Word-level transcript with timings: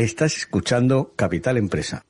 Estás 0.00 0.34
escuchando 0.38 1.12
Capital 1.14 1.58
Empresa. 1.58 2.06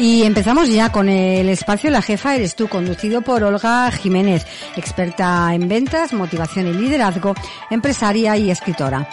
Y 0.00 0.22
empezamos 0.22 0.70
ya 0.70 0.90
con 0.90 1.10
el 1.10 1.50
espacio 1.50 1.90
La 1.90 2.00
Jefa 2.00 2.34
Eres 2.34 2.56
tú, 2.56 2.68
conducido 2.68 3.20
por 3.20 3.44
Olga 3.44 3.90
Jiménez, 3.90 4.46
experta 4.74 5.54
en 5.54 5.68
ventas, 5.68 6.14
motivación 6.14 6.68
y 6.68 6.72
liderazgo, 6.72 7.34
empresaria 7.70 8.34
y 8.38 8.50
escritora. 8.50 9.06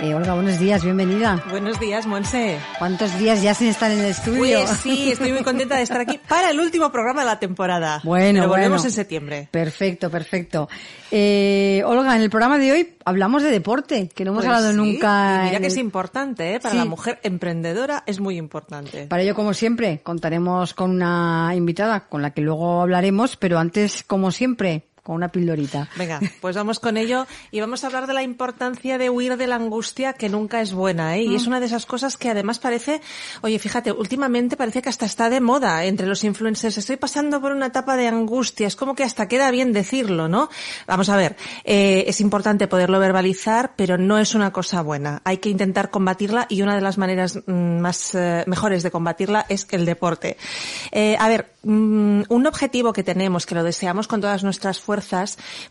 Eh, 0.00 0.14
Olga, 0.14 0.34
buenos 0.34 0.60
días, 0.60 0.84
bienvenida. 0.84 1.42
Buenos 1.50 1.80
días, 1.80 2.06
Monse. 2.06 2.56
¿Cuántos 2.78 3.18
días 3.18 3.42
ya 3.42 3.52
sin 3.52 3.66
estar 3.66 3.90
en 3.90 3.98
el 3.98 4.04
estudio? 4.06 4.60
Pues 4.64 4.78
sí, 4.78 5.10
estoy 5.12 5.32
muy 5.32 5.42
contenta 5.42 5.74
de 5.74 5.82
estar 5.82 6.00
aquí 6.00 6.20
para 6.28 6.50
el 6.50 6.60
último 6.60 6.92
programa 6.92 7.22
de 7.22 7.26
la 7.26 7.40
temporada. 7.40 8.00
Bueno, 8.04 8.38
Pero 8.42 8.48
volvemos 8.48 8.78
bueno. 8.82 8.84
en 8.84 8.92
septiembre. 8.92 9.48
Perfecto, 9.50 10.08
perfecto. 10.08 10.68
Eh, 11.10 11.82
Olga, 11.84 12.14
en 12.14 12.22
el 12.22 12.30
programa 12.30 12.58
de 12.58 12.70
hoy 12.70 12.94
hablamos 13.04 13.42
de 13.42 13.50
deporte, 13.50 14.08
que 14.14 14.24
no 14.24 14.30
hemos 14.30 14.44
Pues 14.44 14.54
hablado 14.56 14.70
sí, 14.70 14.76
nunca. 14.76 15.40
y 15.40 15.44
mira 15.46 15.56
en 15.56 15.62
que 15.62 15.66
es 15.68 15.76
importante, 15.76 16.54
¿eh? 16.54 16.60
Para 16.60 16.72
Sí. 16.72 16.78
la 16.78 16.84
mujer 16.84 17.18
emprendedora 17.24 18.04
es 18.06 18.20
muy 18.20 18.36
importante. 18.36 19.08
Para 19.08 19.22
ello, 19.22 19.34
como 19.34 19.52
siempre, 19.52 20.00
contaremos 20.04 20.74
con 20.74 20.92
una 20.92 21.50
invitada 21.56 22.06
con 22.08 22.22
la 22.22 22.30
que 22.30 22.40
luego 22.40 22.82
hablaremos, 22.82 23.36
pero 23.36 23.58
antes, 23.58 24.04
como 24.04 24.30
siempre, 24.30 24.84
con 25.08 25.16
una 25.16 25.28
pildorita. 25.28 25.88
Venga, 25.96 26.20
pues 26.42 26.54
vamos 26.54 26.80
con 26.80 26.98
ello 26.98 27.26
y 27.50 27.60
vamos 27.60 27.82
a 27.82 27.86
hablar 27.86 28.06
de 28.06 28.12
la 28.12 28.22
importancia 28.22 28.98
de 28.98 29.08
huir 29.08 29.38
de 29.38 29.46
la 29.46 29.56
angustia 29.56 30.12
que 30.12 30.28
nunca 30.28 30.60
es 30.60 30.74
buena, 30.74 31.16
¿eh? 31.16 31.22
Y 31.22 31.34
es 31.34 31.46
una 31.46 31.60
de 31.60 31.66
esas 31.66 31.86
cosas 31.86 32.18
que 32.18 32.28
además 32.28 32.58
parece, 32.58 33.00
oye, 33.40 33.58
fíjate, 33.58 33.90
últimamente 33.90 34.58
parece 34.58 34.82
que 34.82 34.90
hasta 34.90 35.06
está 35.06 35.30
de 35.30 35.40
moda 35.40 35.86
entre 35.86 36.06
los 36.06 36.24
influencers. 36.24 36.76
Estoy 36.76 36.98
pasando 36.98 37.40
por 37.40 37.52
una 37.52 37.66
etapa 37.68 37.96
de 37.96 38.06
angustia, 38.06 38.66
es 38.66 38.76
como 38.76 38.94
que 38.94 39.02
hasta 39.02 39.28
queda 39.28 39.50
bien 39.50 39.72
decirlo, 39.72 40.28
¿no? 40.28 40.50
Vamos 40.86 41.08
a 41.08 41.16
ver, 41.16 41.36
eh, 41.64 42.04
es 42.06 42.20
importante 42.20 42.68
poderlo 42.68 43.00
verbalizar, 43.00 43.72
pero 43.76 43.96
no 43.96 44.18
es 44.18 44.34
una 44.34 44.52
cosa 44.52 44.82
buena. 44.82 45.22
Hay 45.24 45.38
que 45.38 45.48
intentar 45.48 45.88
combatirla 45.88 46.44
y 46.50 46.60
una 46.60 46.74
de 46.74 46.82
las 46.82 46.98
maneras 46.98 47.38
mm, 47.46 47.78
más 47.80 48.14
eh, 48.14 48.44
mejores 48.46 48.82
de 48.82 48.90
combatirla 48.90 49.46
es 49.48 49.66
el 49.70 49.86
deporte. 49.86 50.36
Eh, 50.92 51.16
a 51.18 51.28
ver, 51.30 51.52
mm, 51.62 52.24
un 52.28 52.46
objetivo 52.46 52.92
que 52.92 53.02
tenemos, 53.02 53.46
que 53.46 53.54
lo 53.54 53.64
deseamos 53.64 54.06
con 54.06 54.20
todas 54.20 54.44
nuestras 54.44 54.78
fuerzas, 54.78 54.97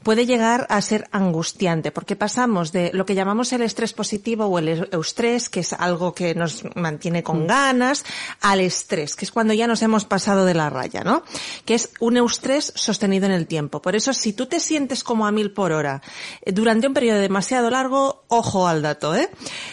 puede 0.04 0.26
llegar 0.26 0.66
a 0.70 0.82
ser 0.82 1.08
angustiante, 1.12 1.92
porque 1.92 2.16
pasamos 2.16 2.72
de 2.72 2.92
lo 2.94 3.06
que 3.06 3.16
llamamos 3.16 3.54
el 3.54 3.62
estrés 3.62 3.94
positivo 3.94 4.46
o 4.46 4.60
el 4.60 4.88
eustrés, 4.92 5.50
que 5.50 5.62
es 5.62 5.74
algo 5.74 6.14
que 6.14 6.36
nos 6.36 6.64
mantiene 6.76 7.24
con 7.24 7.48
ganas, 7.48 8.06
al 8.42 8.60
estrés, 8.60 9.16
que 9.16 9.26
es 9.26 9.32
cuando 9.32 9.54
ya 9.54 9.68
nos 9.68 9.82
hemos 9.82 10.06
pasado 10.06 10.46
de 10.46 10.54
la 10.54 10.70
raya, 10.70 11.04
¿no? 11.04 11.24
Que 11.66 11.76
es 11.76 11.90
un 12.00 12.18
eustrés 12.18 12.72
sostenido 12.76 13.26
en 13.26 13.32
el 13.32 13.48
tiempo. 13.48 13.82
Por 13.82 13.96
eso, 13.96 14.14
si 14.14 14.34
tú 14.34 14.46
te 14.46 14.60
sientes 14.60 15.04
como 15.04 15.28
a 15.28 15.32
mil 15.32 15.52
por 15.52 15.72
hora 15.72 16.02
eh, 16.42 16.52
durante 16.52 16.88
un 16.88 16.94
periodo 16.94 17.20
demasiado 17.20 17.70
largo, 17.70 18.24
ojo 18.28 18.68
al 18.68 18.82
dato, 18.82 19.16
¿eh? 19.16 19.30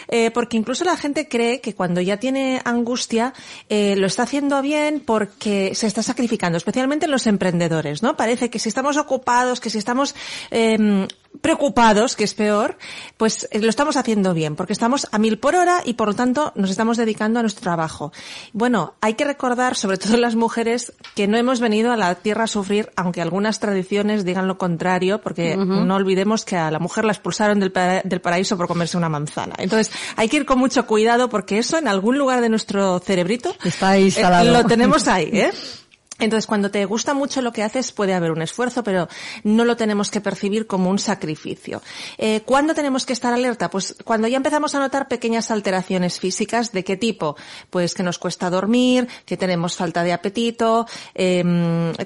Eh, 0.07 0.31
porque 0.31 0.57
incluso 0.57 0.83
la 0.83 0.97
gente 0.97 1.27
cree 1.27 1.61
que 1.61 1.75
cuando 1.75 2.01
ya 2.01 2.17
tiene 2.17 2.61
angustia, 2.63 3.33
eh, 3.69 3.95
lo 3.97 4.07
está 4.07 4.23
haciendo 4.23 4.61
bien 4.61 5.01
porque 5.05 5.73
se 5.75 5.87
está 5.87 6.03
sacrificando, 6.03 6.57
especialmente 6.57 7.05
en 7.05 7.11
los 7.11 7.27
emprendedores, 7.27 8.03
¿no? 8.03 8.15
Parece 8.17 8.49
que 8.49 8.59
si 8.59 8.69
estamos 8.69 8.97
ocupados, 8.97 9.44
que 9.61 9.69
si 9.69 9.77
estamos 9.77 10.15
eh, 10.51 11.07
preocupados, 11.41 12.15
que 12.15 12.23
es 12.23 12.33
peor, 12.33 12.77
pues 13.17 13.47
eh, 13.51 13.59
lo 13.59 13.69
estamos 13.69 13.97
haciendo 13.97 14.33
bien, 14.33 14.55
porque 14.55 14.73
estamos 14.73 15.07
a 15.11 15.17
mil 15.19 15.37
por 15.37 15.55
hora 15.55 15.81
y 15.83 15.93
por 15.93 16.07
lo 16.07 16.13
tanto 16.15 16.51
nos 16.55 16.69
estamos 16.69 16.97
dedicando 16.97 17.39
a 17.39 17.43
nuestro 17.43 17.61
trabajo. 17.61 18.11
Bueno, 18.53 18.95
hay 19.01 19.15
que 19.15 19.25
recordar, 19.25 19.75
sobre 19.75 19.97
todo 19.97 20.17
las 20.17 20.35
mujeres, 20.35 20.93
que 21.13 21.27
no 21.27 21.37
hemos 21.37 21.59
venido 21.59 21.91
a 21.91 21.97
la 21.97 22.15
tierra 22.15 22.45
a 22.45 22.47
sufrir, 22.47 22.91
aunque 22.95 23.21
algunas 23.21 23.59
tradiciones 23.59 24.23
digan 24.25 24.47
lo 24.47 24.57
contrario, 24.57 25.21
porque 25.21 25.55
no 25.87 25.95
olvidemos 25.95 26.45
que 26.45 26.55
a 26.57 26.71
la 26.71 26.79
mujer 26.79 27.05
la 27.05 27.11
expulsaron 27.11 27.59
del, 27.59 27.71
para- 27.71 28.01
del 28.03 28.21
paraíso 28.21 28.57
por 28.57 28.67
comerse 28.67 28.97
una 28.97 29.09
manzana. 29.09 29.55
Entonces, 29.57 29.91
hay 30.15 30.29
que 30.29 30.37
ir 30.37 30.45
con 30.45 30.57
mucho 30.57 30.85
cuidado 30.87 31.29
porque 31.29 31.57
eso 31.57 31.77
en 31.77 31.87
algún 31.87 32.17
lugar 32.17 32.41
de 32.41 32.49
nuestro 32.49 32.99
cerebrito 32.99 33.53
Está 33.63 33.89
ahí 33.89 34.07
eh, 34.07 34.51
lo 34.51 34.63
tenemos 34.65 35.07
ahí, 35.07 35.29
¿eh? 35.33 35.51
Entonces, 36.17 36.47
cuando 36.47 36.71
te 36.71 36.85
gusta 36.85 37.13
mucho 37.13 37.41
lo 37.41 37.51
que 37.51 37.61
haces, 37.61 37.91
puede 37.91 38.13
haber 38.13 38.31
un 38.31 38.41
esfuerzo, 38.41 38.83
pero 38.83 39.09
no 39.43 39.65
lo 39.65 39.75
tenemos 39.75 40.11
que 40.11 40.21
percibir 40.21 40.65
como 40.65 40.89
un 40.89 40.97
sacrificio. 40.97 41.81
Eh, 42.17 42.41
¿Cuándo 42.45 42.73
tenemos 42.73 43.05
que 43.05 43.11
estar 43.11 43.33
alerta? 43.33 43.69
Pues 43.69 43.97
cuando 44.05 44.29
ya 44.29 44.37
empezamos 44.37 44.73
a 44.75 44.79
notar 44.79 45.09
pequeñas 45.09 45.51
alteraciones 45.51 46.21
físicas, 46.21 46.71
¿de 46.71 46.85
qué 46.85 46.95
tipo? 46.95 47.35
Pues 47.69 47.93
que 47.93 48.03
nos 48.03 48.17
cuesta 48.17 48.49
dormir, 48.49 49.09
que 49.25 49.35
tenemos 49.35 49.75
falta 49.75 50.03
de 50.03 50.13
apetito, 50.13 50.87
eh, 51.15 51.43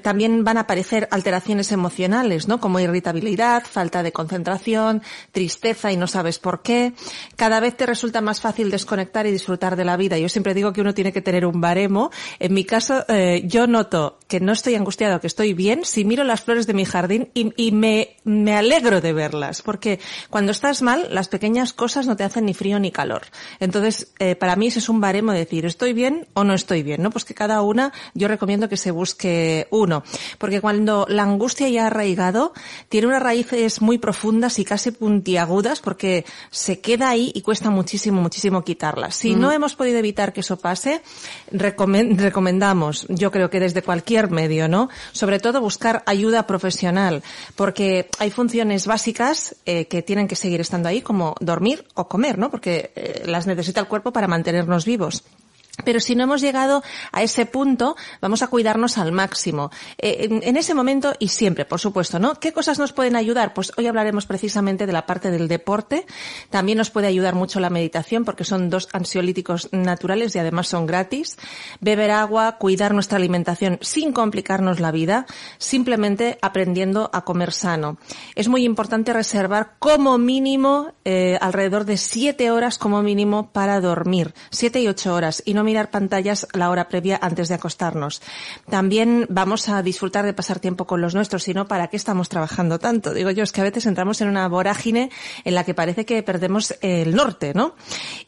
también 0.02 0.42
van 0.42 0.56
a 0.56 0.62
aparecer 0.62 1.06
alteraciones 1.12 1.70
emocionales, 1.70 2.48
¿no? 2.48 2.58
Como 2.58 2.80
irritabilidad, 2.80 3.62
falta 3.62 4.02
de 4.02 4.10
concentración, 4.10 5.02
tristeza 5.30 5.92
y 5.92 5.96
no 5.96 6.08
sabes 6.08 6.40
por 6.40 6.62
qué. 6.62 6.94
Cada 7.36 7.60
vez 7.60 7.76
te 7.76 7.86
resulta 7.86 8.20
más 8.20 8.40
fácil 8.40 8.72
desconectar 8.72 9.28
y 9.28 9.30
disfrutar 9.30 9.76
de 9.76 9.84
la 9.84 9.96
vida. 9.96 10.18
Yo 10.18 10.28
siempre 10.28 10.52
digo 10.52 10.72
que 10.72 10.80
uno 10.80 10.94
tiene 10.94 11.12
que 11.12 11.22
tener 11.22 11.46
un 11.46 11.60
baremo. 11.60 12.10
En 12.40 12.54
mi 12.54 12.64
caso, 12.64 13.04
eh, 13.08 13.42
yo 13.44 13.68
noto 13.68 13.99
그래서 14.00 14.19
que 14.30 14.40
no 14.40 14.52
estoy 14.52 14.76
angustiado, 14.76 15.20
que 15.20 15.26
estoy 15.26 15.52
bien, 15.52 15.84
si 15.84 16.04
miro 16.04 16.22
las 16.24 16.40
flores 16.40 16.66
de 16.68 16.72
mi 16.72 16.84
jardín 16.84 17.28
y, 17.34 17.52
y 17.56 17.72
me, 17.72 18.16
me 18.24 18.56
alegro 18.56 19.00
de 19.00 19.12
verlas, 19.12 19.60
porque 19.60 19.98
cuando 20.30 20.52
estás 20.52 20.80
mal, 20.82 21.08
las 21.10 21.28
pequeñas 21.28 21.72
cosas 21.72 22.06
no 22.06 22.16
te 22.16 22.22
hacen 22.24 22.44
ni 22.46 22.54
frío 22.54 22.78
ni 22.78 22.92
calor. 22.92 23.22
Entonces, 23.58 24.12
eh, 24.20 24.36
para 24.36 24.54
mí 24.54 24.68
ese 24.68 24.78
es 24.78 24.88
un 24.88 25.00
baremo 25.00 25.32
de 25.32 25.40
decir, 25.40 25.66
¿estoy 25.66 25.92
bien 25.92 26.28
o 26.34 26.44
no 26.44 26.54
estoy 26.54 26.82
bien? 26.84 27.02
¿no? 27.02 27.10
Pues 27.10 27.24
que 27.24 27.34
cada 27.34 27.60
una, 27.60 27.92
yo 28.14 28.28
recomiendo 28.28 28.68
que 28.68 28.76
se 28.76 28.92
busque 28.92 29.66
uno, 29.70 30.04
porque 30.38 30.60
cuando 30.60 31.06
la 31.08 31.24
angustia 31.24 31.68
ya 31.68 31.82
ha 31.84 31.86
arraigado, 31.88 32.52
tiene 32.88 33.08
unas 33.08 33.22
raíces 33.22 33.82
muy 33.82 33.98
profundas 33.98 34.60
y 34.60 34.64
casi 34.64 34.92
puntiagudas, 34.92 35.80
porque 35.80 36.24
se 36.52 36.80
queda 36.80 37.08
ahí 37.08 37.32
y 37.34 37.42
cuesta 37.42 37.68
muchísimo, 37.70 38.22
muchísimo 38.22 38.62
quitarlas. 38.62 39.16
Si 39.16 39.34
no 39.34 39.50
hemos 39.50 39.74
podido 39.74 39.98
evitar 39.98 40.32
que 40.32 40.40
eso 40.40 40.56
pase, 40.56 41.02
recomen- 41.52 42.16
recomendamos, 42.16 43.06
yo 43.08 43.32
creo 43.32 43.50
que 43.50 43.58
desde 43.58 43.82
cualquier 43.82 44.19
medio, 44.28 44.68
¿no? 44.68 44.90
Sobre 45.12 45.38
todo 45.38 45.60
buscar 45.60 46.02
ayuda 46.04 46.46
profesional, 46.46 47.22
porque 47.56 48.08
hay 48.18 48.30
funciones 48.30 48.86
básicas 48.86 49.56
eh, 49.64 49.86
que 49.86 50.02
tienen 50.02 50.28
que 50.28 50.36
seguir 50.36 50.60
estando 50.60 50.88
ahí, 50.88 51.00
como 51.00 51.34
dormir 51.40 51.86
o 51.94 52.08
comer, 52.08 52.36
¿no? 52.36 52.50
Porque 52.50 52.92
eh, 52.94 53.22
las 53.24 53.46
necesita 53.46 53.80
el 53.80 53.86
cuerpo 53.86 54.12
para 54.12 54.28
mantenernos 54.28 54.84
vivos. 54.84 55.24
Pero 55.84 56.00
si 56.00 56.14
no 56.14 56.24
hemos 56.24 56.40
llegado 56.40 56.82
a 57.12 57.22
ese 57.22 57.46
punto, 57.46 57.96
vamos 58.20 58.42
a 58.42 58.48
cuidarnos 58.48 58.98
al 58.98 59.12
máximo. 59.12 59.70
Eh, 59.98 60.28
en, 60.42 60.56
ese 60.56 60.74
momento 60.74 61.14
y 61.18 61.28
siempre, 61.28 61.64
por 61.64 61.80
supuesto, 61.80 62.18
¿no? 62.18 62.34
¿Qué 62.34 62.52
cosas 62.52 62.78
nos 62.78 62.92
pueden 62.92 63.16
ayudar? 63.16 63.54
Pues 63.54 63.72
hoy 63.76 63.86
hablaremos 63.86 64.26
precisamente 64.26 64.86
de 64.86 64.92
la 64.92 65.06
parte 65.06 65.30
del 65.30 65.48
deporte. 65.48 66.06
También 66.50 66.78
nos 66.78 66.90
puede 66.90 67.06
ayudar 67.06 67.34
mucho 67.34 67.60
la 67.60 67.70
meditación 67.70 68.24
porque 68.24 68.44
son 68.44 68.70
dos 68.70 68.88
ansiolíticos 68.92 69.68
naturales 69.72 70.34
y 70.34 70.38
además 70.38 70.68
son 70.68 70.86
gratis. 70.86 71.36
Beber 71.80 72.10
agua, 72.10 72.58
cuidar 72.58 72.94
nuestra 72.94 73.16
alimentación 73.16 73.78
sin 73.80 74.12
complicarnos 74.12 74.80
la 74.80 74.90
vida, 74.90 75.26
simplemente 75.58 76.38
aprendiendo 76.42 77.10
a 77.12 77.24
comer 77.24 77.52
sano. 77.52 77.98
Es 78.34 78.48
muy 78.48 78.64
importante 78.64 79.12
reservar 79.12 79.74
como 79.78 80.18
mínimo 80.18 80.92
eh, 81.04 81.38
alrededor 81.40 81.84
de 81.84 81.96
siete 81.96 82.50
horas 82.50 82.78
como 82.78 83.02
mínimo 83.02 83.50
para 83.52 83.80
dormir. 83.80 84.34
Siete 84.50 84.80
y 84.80 84.88
ocho 84.88 85.14
horas. 85.14 85.42
Y 85.44 85.54
no 85.54 85.59
mirar 85.64 85.90
pantallas 85.90 86.46
la 86.52 86.70
hora 86.70 86.88
previa 86.88 87.18
antes 87.20 87.48
de 87.48 87.54
acostarnos. 87.54 88.22
También 88.68 89.26
vamos 89.28 89.68
a 89.68 89.82
disfrutar 89.82 90.24
de 90.24 90.32
pasar 90.32 90.60
tiempo 90.60 90.86
con 90.86 91.00
los 91.00 91.14
nuestros, 91.14 91.42
sino 91.42 91.66
para 91.68 91.88
qué 91.88 91.96
estamos 91.96 92.28
trabajando 92.28 92.78
tanto. 92.78 93.14
Digo 93.14 93.30
yo, 93.30 93.42
es 93.42 93.52
que 93.52 93.60
a 93.60 93.64
veces 93.64 93.86
entramos 93.86 94.20
en 94.20 94.28
una 94.28 94.48
vorágine 94.48 95.10
en 95.44 95.54
la 95.54 95.64
que 95.64 95.74
parece 95.74 96.04
que 96.04 96.22
perdemos 96.22 96.74
el 96.80 97.14
norte, 97.14 97.52
¿no? 97.54 97.74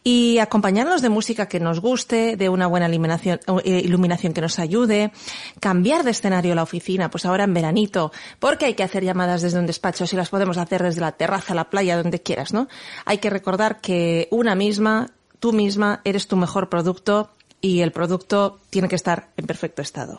Y 0.05 0.39
acompañarnos 0.39 1.03
de 1.03 1.09
música 1.09 1.47
que 1.47 1.61
nos 1.61 1.81
guste, 1.81 2.37
de 2.37 2.49
una 2.49 2.67
buena 2.67 2.89
iluminación, 2.89 3.41
eh, 3.65 3.83
iluminación 3.85 4.33
que 4.33 4.41
nos 4.41 4.59
ayude, 4.59 5.13
cambiar 5.61 6.05
de 6.05 6.11
escenario 6.11 6.55
la 6.55 6.63
oficina, 6.63 7.11
pues 7.11 7.25
ahora 7.25 7.45
en 7.45 7.55
veranito, 7.55 8.13
porque 8.39 8.67
hay 8.67 8.75
que 8.75 8.83
hacer 8.83 9.05
llamadas 9.05 9.43
desde 9.43 9.59
un 9.59 9.67
despacho, 9.67 10.07
si 10.07 10.17
las 10.17 10.29
podemos 10.29 10.59
hacer 10.59 10.83
desde 10.83 11.01
la 11.01 11.13
terraza, 11.13 11.55
la 11.55 11.71
playa, 11.71 11.97
donde 11.97 12.23
quieras, 12.23 12.53
¿no? 12.53 12.69
Hay 13.05 13.19
que 13.19 13.31
recordar 13.31 13.81
que 13.81 14.29
una 14.31 14.55
misma 14.55 15.11
tú 15.43 15.53
misma 15.53 16.01
eres 16.05 16.29
tu 16.29 16.37
mejor 16.37 16.69
producto 16.69 17.29
y 17.65 17.81
el 17.81 17.93
producto 17.93 18.59
tiene 18.71 18.89
que 18.89 18.97
estar 18.97 19.29
en 19.37 19.47
perfecto 19.47 19.83
estado. 19.83 20.19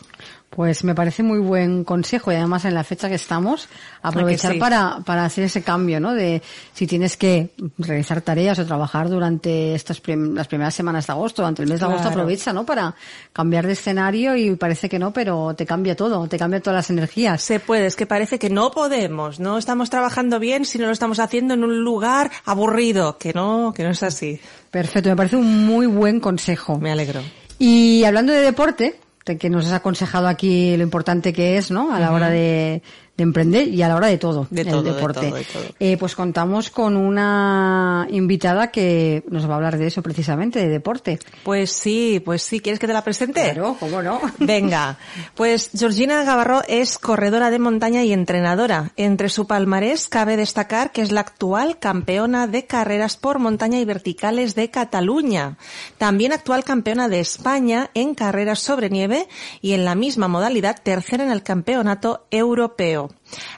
Pues 0.50 0.84
me 0.84 0.96
parece 0.96 1.24
muy 1.24 1.40
buen 1.40 1.84
consejo 1.84 2.32
y 2.32 2.36
además 2.36 2.64
en 2.64 2.74
la 2.74 2.84
fecha 2.84 3.10
que 3.10 3.16
estamos, 3.16 3.68
aprovechar 4.02 4.54
sí? 4.54 4.60
para, 4.60 5.00
para 5.04 5.26
hacer 5.26 5.44
ese 5.46 5.62
cambio, 5.62 6.00
¿no? 6.00 6.14
De 6.14 6.42
si 6.74 6.88
tienes 6.88 7.18
que 7.18 7.50
realizar 7.78 8.22
tareas 8.22 8.60
o 8.60 8.66
trabajar 8.66 9.10
durante 9.10 9.76
estas 9.76 10.00
prim 10.00 10.36
las 10.36 10.48
primeras 10.48 10.74
semanas 10.74 11.08
de 11.08 11.14
agosto, 11.14 11.42
durante 11.42 11.64
el 11.64 11.70
mes 11.70 11.80
de 11.80 11.88
agosto, 11.88 12.08
aprovecha, 12.08 12.54
¿no? 12.54 12.66
Para 12.66 12.96
cambiar 13.34 13.68
de 13.68 13.74
escenario 13.74 14.38
y 14.38 14.56
parece 14.56 14.88
que 14.88 15.00
no, 15.00 15.12
pero 15.12 15.54
te 15.56 15.66
cambia 15.66 15.96
todo, 15.96 16.26
te 16.28 16.38
cambia 16.38 16.62
todas 16.62 16.78
las 16.78 16.90
energías. 16.92 17.42
Se 17.42 17.60
puede, 17.60 17.88
es 17.88 17.96
que 17.96 18.06
parece 18.06 18.40
que 18.40 18.50
no 18.50 18.72
podemos, 18.72 19.40
no 19.40 19.58
estamos 19.58 19.90
trabajando 19.90 20.40
bien 20.40 20.64
si 20.64 20.78
no 20.78 20.86
lo 20.86 20.92
estamos 20.92 21.20
haciendo 21.20 21.56
en 21.56 21.64
un 21.64 21.84
lugar 21.84 22.32
aburrido, 22.46 23.18
que 23.18 23.34
no, 23.34 23.74
que 23.76 23.84
no 23.84 23.90
es 23.90 24.04
así. 24.04 24.40
Perfecto, 24.70 25.10
me 25.10 25.16
parece 25.16 25.36
un 25.36 25.66
muy 25.66 25.88
buen 25.88 26.20
consejo. 26.20 26.78
Me 26.78 26.92
alegro. 26.92 27.22
Y 27.60 28.04
hablando 28.04 28.34
de 28.34 28.40
deporte, 28.40 29.00
que 29.24 29.50
nos 29.50 29.66
has 29.66 29.74
aconsejado 29.74 30.28
aquí 30.28 30.76
lo 30.76 30.84
importante 30.84 31.32
que 31.32 31.58
es, 31.58 31.72
¿no? 31.72 31.94
A 31.94 32.00
la 32.00 32.12
hora 32.12 32.30
de, 32.30 32.82
de, 33.24 33.34
emprender 33.34 33.68
y 33.68 33.82
a 33.82 33.88
la 33.88 33.96
hora 33.96 34.08
de 34.08 34.18
todo, 34.18 34.48
de 34.50 34.62
el 34.62 34.68
todo, 34.68 34.84
deporte. 34.84 35.22
De 35.22 35.28
todo, 35.28 35.38
de 35.38 35.46
todo. 35.46 35.64
Eh, 35.80 35.98
pues 35.98 36.16
contamos 36.16 36.70
con 36.70 36.96
una 36.96 38.08
invitada 38.10 38.72
que 38.72 39.24
nos 39.30 39.48
va 39.48 39.54
a 39.54 39.56
hablar 39.56 39.78
de 39.78 39.88
eso 39.88 40.02
precisamente, 40.02 40.60
de 40.60 40.70
deporte. 40.70 41.20
Pues 41.44 41.72
sí, 41.72 42.22
pues 42.24 42.44
sí. 42.44 42.60
¿Quieres 42.60 42.80
que 42.80 42.88
te 42.88 42.94
la 42.94 43.04
presente? 43.04 43.42
Claro, 43.42 43.78
cómo 43.80 44.02
no. 44.02 44.22
Venga. 44.40 44.98
Pues 45.36 45.72
Georgina 45.76 46.24
Gavarro 46.24 46.62
es 46.68 46.98
corredora 46.98 47.50
de 47.50 47.60
montaña 47.60 48.04
y 48.04 48.14
entrenadora. 48.14 48.92
Entre 48.96 49.30
su 49.30 49.48
palmarés 49.48 50.08
cabe 50.08 50.38
destacar 50.38 50.92
que 50.92 51.02
es 51.02 51.12
la 51.12 51.22
actual 51.22 51.80
campeona 51.80 52.48
de 52.48 52.66
carreras 52.66 53.18
por 53.18 53.40
montaña 53.40 53.80
y 53.80 53.86
verticales 53.86 54.56
de 54.56 54.70
Cataluña. 54.70 55.58
También 55.98 56.34
actual 56.34 56.64
campeona 56.64 57.10
de 57.10 57.20
España 57.20 57.90
en 57.94 58.16
carreras 58.16 58.60
sobre 58.60 58.90
nieve 58.90 59.28
y 59.62 59.74
en 59.74 59.86
la 59.86 59.96
misma 59.96 60.28
modalidad 60.28 60.82
tercera 60.82 61.24
en 61.24 61.32
el 61.32 61.44
campeonato 61.44 62.26
europeo. 62.32 63.10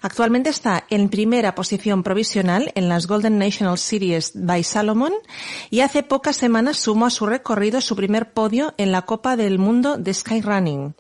Actualmente 0.02 0.50
está 0.50 0.86
en 0.90 1.10
primera 1.10 1.56
posición 1.56 2.04
provisional 2.04 2.72
en 2.75 2.90
las 2.90 3.07
Golden 3.07 3.38
National 3.38 3.78
Series 3.78 4.31
by 4.36 4.63
Salomon 4.63 5.13
y 5.69 5.81
hace 5.81 6.04
pocas 6.04 6.36
semanas 6.36 6.78
sumó 6.78 7.07
a 7.07 7.10
su 7.10 7.25
recorrido 7.25 7.81
su 7.81 7.96
primer 7.96 8.31
podio 8.31 8.74
en 8.78 8.92
la 8.92 9.04
Copa 9.04 9.36
del 9.36 9.60
Mundo 9.60 9.98
de 9.98 10.13
Skyrunning. 10.13 10.96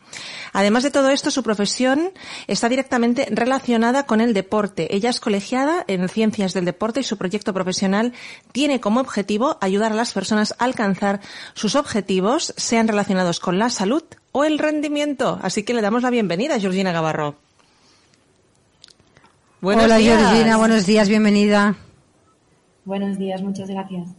Además 0.53 0.83
de 0.83 0.91
todo 0.91 1.09
esto, 1.09 1.31
su 1.31 1.43
profesión 1.43 2.11
está 2.47 2.69
directamente 2.69 3.27
relacionada 3.29 4.05
con 4.05 4.21
el 4.21 4.33
deporte. 4.33 4.95
Ella 4.95 5.09
es 5.09 5.19
colegiada 5.19 5.83
en 5.87 6.07
ciencias 6.09 6.53
del 6.53 6.65
deporte 6.65 7.01
y 7.01 7.03
su 7.03 7.17
proyecto 7.17 7.53
profesional 7.53 8.13
tiene 8.51 8.79
como 8.79 8.99
objetivo 8.99 9.57
ayudar 9.61 9.91
a 9.91 9.95
las 9.95 10.13
personas 10.13 10.55
a 10.57 10.63
alcanzar 10.65 11.21
sus 11.53 11.75
objetivos, 11.75 12.53
sean 12.57 12.87
relacionados 12.87 13.39
con 13.39 13.59
la 13.59 13.69
salud 13.69 14.03
o 14.31 14.43
el 14.43 14.59
rendimiento. 14.59 15.39
Así 15.41 15.63
que 15.63 15.73
le 15.73 15.81
damos 15.81 16.03
la 16.03 16.09
bienvenida 16.09 16.59
Georgina 16.59 16.91
Gavarro. 16.91 17.44
Buenos 19.61 19.85
Hola 19.85 19.97
días. 19.97 20.19
Georgina, 20.19 20.57
buenos 20.57 20.85
días, 20.85 21.09
bienvenida. 21.09 21.75
Buenos 22.83 23.17
días, 23.17 23.41
muchas 23.41 23.69
gracias. 23.69 24.09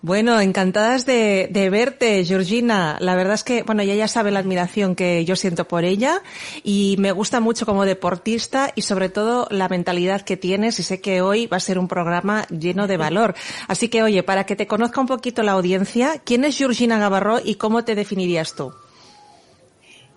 Bueno, 0.00 0.40
encantadas 0.40 1.06
de, 1.06 1.48
de, 1.50 1.70
verte, 1.70 2.24
Georgina. 2.24 2.98
La 3.00 3.16
verdad 3.16 3.34
es 3.34 3.42
que, 3.42 3.64
bueno, 3.64 3.82
ella 3.82 3.96
ya 3.96 4.06
sabe 4.06 4.30
la 4.30 4.38
admiración 4.38 4.94
que 4.94 5.24
yo 5.24 5.34
siento 5.34 5.66
por 5.66 5.84
ella 5.84 6.22
y 6.62 6.94
me 7.00 7.10
gusta 7.10 7.40
mucho 7.40 7.66
como 7.66 7.84
deportista 7.84 8.70
y 8.76 8.82
sobre 8.82 9.08
todo 9.08 9.48
la 9.50 9.68
mentalidad 9.68 10.22
que 10.22 10.36
tienes 10.36 10.78
y 10.78 10.84
sé 10.84 11.00
que 11.00 11.20
hoy 11.20 11.48
va 11.48 11.56
a 11.56 11.60
ser 11.60 11.80
un 11.80 11.88
programa 11.88 12.46
lleno 12.46 12.86
de 12.86 12.96
valor. 12.96 13.34
Así 13.66 13.88
que, 13.88 14.04
oye, 14.04 14.22
para 14.22 14.46
que 14.46 14.54
te 14.54 14.68
conozca 14.68 15.00
un 15.00 15.08
poquito 15.08 15.42
la 15.42 15.52
audiencia, 15.52 16.22
¿quién 16.24 16.44
es 16.44 16.56
Georgina 16.56 16.98
Gavarro 16.98 17.40
y 17.44 17.56
cómo 17.56 17.84
te 17.84 17.96
definirías 17.96 18.54
tú? 18.54 18.72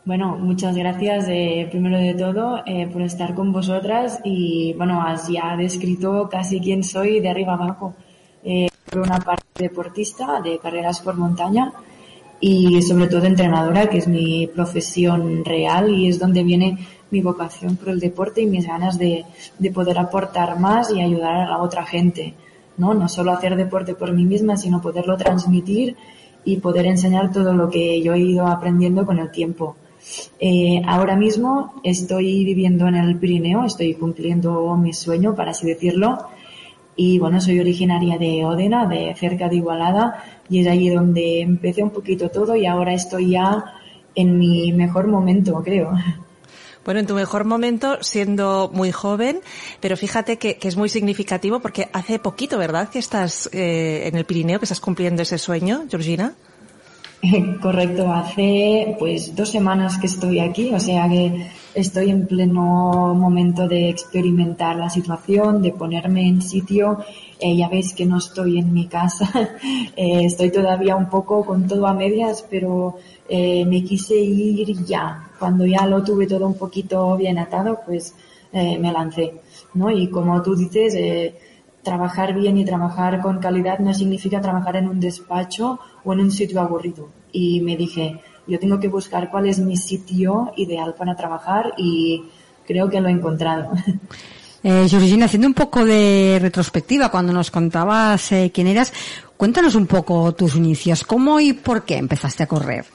Bueno, 0.04 0.36
muchas 0.40 0.76
gracias 0.76 1.26
eh, 1.30 1.68
primero 1.70 1.98
de 1.98 2.16
todo 2.16 2.64
eh, 2.66 2.88
por 2.92 3.04
estar 3.04 3.36
con 3.36 3.52
vosotras 3.52 4.20
y 4.24 4.74
bueno, 4.74 5.04
has 5.04 5.28
ya 5.28 5.56
descrito 5.56 6.28
casi 6.28 6.60
quién 6.60 6.84
soy 6.84 7.20
de 7.20 7.30
arriba 7.30 7.54
abajo. 7.54 7.94
Eh, 8.44 8.68
por 8.90 9.02
una 9.02 9.20
parte 9.20 9.46
deportista 9.60 10.42
de 10.42 10.58
carreras 10.58 11.00
por 11.02 11.16
montaña 11.16 11.72
y 12.40 12.82
sobre 12.82 13.08
todo 13.08 13.26
entrenadora, 13.26 13.88
que 13.88 14.00
es 14.00 14.08
mi 14.08 14.48
profesión 14.48 15.46
real 15.46 15.92
y 15.92 16.08
es 16.08 16.18
donde 16.18 16.44
viene 16.44 16.80
mi 17.12 17.22
vocación 17.22 17.76
por 17.76 17.90
el 17.90 18.00
deporte 18.00 18.42
y 18.42 18.48
mis 18.48 18.66
ganas 18.66 18.98
de, 18.98 19.24
de 19.60 19.72
poder 19.72 20.00
aportar 20.00 20.60
más 20.60 20.92
y 20.92 21.00
ayudar 21.00 21.36
a 21.36 21.50
la 21.50 21.60
otra 21.60 21.86
gente. 21.86 22.34
¿no? 22.78 22.96
no 22.96 23.08
solo 23.08 23.32
hacer 23.32 23.56
deporte 23.56 23.94
por 23.94 24.12
mí 24.12 24.26
misma, 24.26 24.58
sino 24.58 24.82
poderlo 24.82 25.16
transmitir 25.16 25.96
y 26.44 26.58
poder 26.58 26.88
enseñar 26.88 27.32
todo 27.32 27.54
lo 27.54 27.70
que 27.70 28.02
yo 28.02 28.16
he 28.16 28.20
ido 28.20 28.48
aprendiendo 28.48 29.06
con 29.06 29.20
el 29.20 29.30
tiempo. 29.30 29.76
Eh, 30.40 30.82
ahora 30.86 31.16
mismo 31.16 31.82
estoy 31.84 32.44
viviendo 32.44 32.88
en 32.88 32.96
el 32.96 33.18
Pirineo, 33.18 33.66
estoy 33.66 33.94
cumpliendo 33.96 34.76
mi 34.76 34.94
sueño, 34.94 35.36
para 35.36 35.52
así 35.52 35.68
decirlo. 35.68 36.18
Y 36.96 37.20
bueno, 37.20 37.40
soy 37.40 37.60
originaria 37.60 38.18
de 38.18 38.46
Odena, 38.46 38.86
de 38.86 39.16
cerca 39.16 39.48
de 39.48 39.58
Igualada, 39.58 40.24
y 40.50 40.60
es 40.60 40.68
allí 40.68 40.90
donde 40.90 41.42
empecé 41.42 41.84
un 41.84 41.92
poquito 41.92 42.30
todo 42.30 42.56
y 42.56 42.66
ahora 42.66 42.94
estoy 42.94 43.32
ya 43.32 43.64
en 44.14 44.38
mi 44.38 44.74
mejor 44.74 45.08
momento, 45.08 45.62
creo. 45.64 45.94
Bueno, 46.84 47.00
en 47.00 47.06
tu 47.06 47.14
mejor 47.14 47.46
momento, 47.46 48.00
siendo 48.02 48.72
muy 48.74 48.92
joven, 48.92 49.40
pero 49.80 49.96
fíjate 49.96 50.38
que, 50.38 50.58
es 50.62 50.76
muy 50.76 50.90
significativo 50.90 51.60
porque 51.60 51.90
hace 51.94 52.18
poquito, 52.18 52.58
¿verdad?, 52.58 52.90
que 52.90 52.98
estás 52.98 53.50
eh, 53.54 54.08
en 54.08 54.16
el 54.16 54.26
Pirineo, 54.26 54.58
que 54.58 54.66
estás 54.66 54.80
cumpliendo 54.80 55.22
ese 55.22 55.38
sueño, 55.38 55.84
Georgina. 55.90 56.34
Correcto, 57.62 58.12
hace 58.12 58.96
pues 58.98 59.36
dos 59.36 59.50
semanas 59.50 59.98
que 59.98 60.08
estoy 60.08 60.40
aquí, 60.40 60.74
o 60.74 60.80
sea 60.80 61.08
que 61.08 61.48
estoy 61.76 62.10
en 62.10 62.26
pleno 62.26 63.14
momento 63.14 63.68
de 63.68 63.90
experimentar 63.90 64.76
la 64.76 64.90
situación, 64.90 65.62
de 65.62 65.72
ponerme 65.72 66.28
en 66.28 66.42
sitio. 66.42 67.00
Eh, 67.40 67.56
ya 67.56 67.70
veis 67.70 67.94
que 67.94 68.06
no 68.06 68.18
estoy 68.18 68.58
en 68.60 68.74
mi 68.74 68.88
casa, 68.88 69.30
eh, 69.96 70.26
estoy 70.26 70.52
todavía 70.52 70.96
un 70.96 71.10
poco 71.10 71.46
con 71.46 71.68
todo 71.68 71.86
a 71.88 71.94
medias, 71.94 72.46
pero 72.50 72.98
eh, 73.30 73.66
me 73.66 73.84
quise 73.84 74.16
ir 74.16 74.84
ya. 74.86 75.30
Cuando 75.38 75.66
ya 75.66 75.86
lo 75.86 76.04
tuve 76.04 76.26
todo 76.28 76.48
un 76.48 76.56
poquito 76.56 77.16
bien 77.18 77.38
atado, 77.38 77.80
pues 77.86 78.16
me 78.54 78.92
lancé, 78.92 79.34
¿no? 79.76 79.90
Y 79.90 80.10
como 80.10 80.42
tú 80.42 80.58
dices, 80.58 80.94
trabajar 81.84 82.34
bien 82.34 82.58
y 82.58 82.66
trabajar 82.66 83.22
con 83.22 83.40
calidad 83.40 83.80
no 83.80 83.94
significa 83.94 84.42
trabajar 84.42 84.76
en 84.76 84.90
un 84.90 85.00
despacho 85.00 85.80
o 86.04 86.14
en 86.14 86.20
un 86.20 86.32
sitio 86.32 86.62
aburrido. 86.62 87.10
Y 87.32 87.62
me 87.62 87.78
dije, 87.78 88.20
yo 88.48 88.60
tengo 88.60 88.80
que 88.80 88.88
buscar 88.88 89.30
cuál 89.30 89.48
es 89.48 89.60
mi 89.60 89.78
sitio 89.78 90.52
ideal 90.58 90.96
para 90.98 91.16
trabajar 91.16 91.74
y 91.78 92.24
creo 92.66 92.90
que 92.90 93.02
lo 93.02 93.10
he 93.10 93.12
encontrado. 93.12 93.72
Eh, 94.64 94.86
Georgina, 94.88 95.26
haciendo 95.26 95.48
un 95.48 95.56
poco 95.56 95.84
de 95.84 96.38
retrospectiva, 96.40 97.10
cuando 97.10 97.34
nos 97.34 97.50
contabas 97.50 98.32
eh, 98.32 98.52
quién 98.54 98.68
eras, 98.68 98.94
cuéntanos 99.36 99.74
un 99.74 99.88
poco 99.88 100.34
tus 100.34 100.56
inicios. 100.56 101.04
¿Cómo 101.04 101.40
y 101.40 101.54
por 101.54 101.84
qué 101.84 101.98
empezaste 101.98 102.44
a 102.44 102.46
correr? 102.46 102.86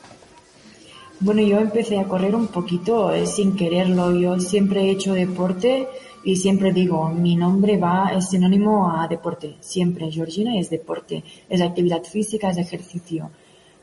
Bueno, 1.19 1.43
yo 1.43 1.59
empecé 1.59 1.99
a 1.99 2.05
correr 2.05 2.37
un 2.37 2.47
poquito 2.47 3.11
eh, 3.11 3.27
sin 3.27 3.57
quererlo. 3.57 4.17
Yo 4.17 4.39
siempre 4.39 4.83
he 4.83 4.91
hecho 4.91 5.13
deporte 5.13 5.89
y 6.27 6.35
siempre 6.35 6.73
digo, 6.73 7.09
mi 7.09 7.37
nombre 7.37 7.77
va, 7.77 8.11
es 8.13 8.31
sinónimo 8.31 8.91
a 8.91 9.07
deporte. 9.07 9.55
Siempre, 9.61 10.11
Georgina 10.11 10.59
es 10.59 10.69
deporte, 10.69 11.23
es 11.49 11.61
actividad 11.61 12.03
física, 12.03 12.51
es 12.51 12.57
ejercicio. 12.57 13.31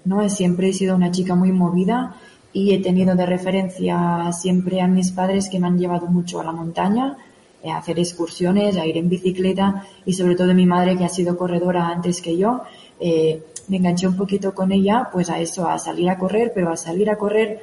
¿no? 0.04 0.28
Siempre 0.28 0.68
he 0.68 0.74
sido 0.74 0.94
una 0.98 1.10
chica 1.10 1.36
muy 1.36 1.54
movida 1.54 2.18
y 2.52 2.74
he 2.74 2.80
tenido 2.80 3.16
de 3.16 3.26
referencia 3.26 4.30
siempre 4.34 4.82
a 4.82 4.90
mis 4.90 5.12
padres 5.12 5.48
que 5.48 5.58
me 5.58 5.68
han 5.68 5.80
llevado 5.80 6.08
mucho 6.08 6.42
a 6.42 6.44
la 6.44 6.52
montaña, 6.52 7.16
eh, 7.64 7.72
a 7.72 7.78
hacer 7.78 7.98
excursiones, 7.98 8.76
a 8.76 8.86
ir 8.86 8.98
en 8.98 9.08
bicicleta 9.08 9.88
y 10.06 10.12
sobre 10.12 10.36
todo 10.36 10.54
mi 10.54 10.66
madre 10.66 10.98
que 10.98 11.06
ha 11.06 11.10
sido 11.10 11.38
corredora 11.38 11.88
antes 11.88 12.22
que 12.22 12.36
yo. 12.36 12.64
Eh, 13.00 13.42
me 13.70 13.78
enganché 13.78 14.06
un 14.06 14.18
poquito 14.18 14.54
con 14.54 14.74
ella, 14.74 15.08
pues 15.14 15.30
a 15.30 15.40
eso, 15.40 15.66
a 15.66 15.80
salir 15.80 16.10
a 16.10 16.18
correr, 16.18 16.52
pero 16.54 16.74
a 16.74 16.76
salir 16.76 17.10
a 17.10 17.18
correr 17.18 17.62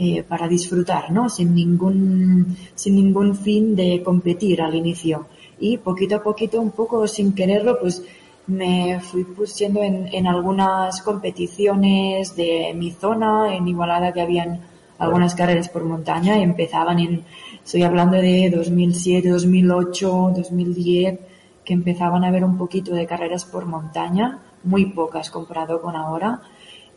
eh, 0.00 0.22
para 0.22 0.46
disfrutar, 0.46 1.10
¿no? 1.10 1.28
Sin 1.28 1.54
ningún, 1.54 2.56
sin 2.74 2.94
ningún 2.94 3.34
fin 3.34 3.74
de 3.74 4.00
competir 4.02 4.62
al 4.62 4.74
inicio. 4.74 5.26
Y 5.58 5.78
poquito 5.78 6.14
a 6.16 6.22
poquito, 6.22 6.60
un 6.60 6.70
poco 6.70 7.08
sin 7.08 7.34
quererlo, 7.34 7.80
pues 7.80 8.02
me 8.46 9.00
fui 9.00 9.24
pusiendo 9.24 9.82
en, 9.82 10.08
en 10.12 10.28
algunas 10.28 11.02
competiciones 11.02 12.36
de 12.36 12.72
mi 12.76 12.92
zona, 12.92 13.54
en 13.54 13.66
Igualada 13.66 14.12
que 14.12 14.20
habían 14.20 14.60
algunas 14.98 15.34
carreras 15.34 15.68
por 15.68 15.84
montaña, 15.84 16.38
empezaban 16.38 17.00
en, 17.00 17.24
estoy 17.64 17.82
hablando 17.82 18.18
de 18.18 18.50
2007, 18.54 19.28
2008, 19.28 20.32
2010, 20.36 21.18
que 21.64 21.74
empezaban 21.74 22.24
a 22.24 22.28
haber 22.28 22.44
un 22.44 22.56
poquito 22.56 22.94
de 22.94 23.04
carreras 23.04 23.44
por 23.44 23.66
montaña 23.66 24.38
muy 24.64 24.86
pocas 24.86 25.30
comparado 25.30 25.80
con 25.80 25.96
ahora. 25.96 26.40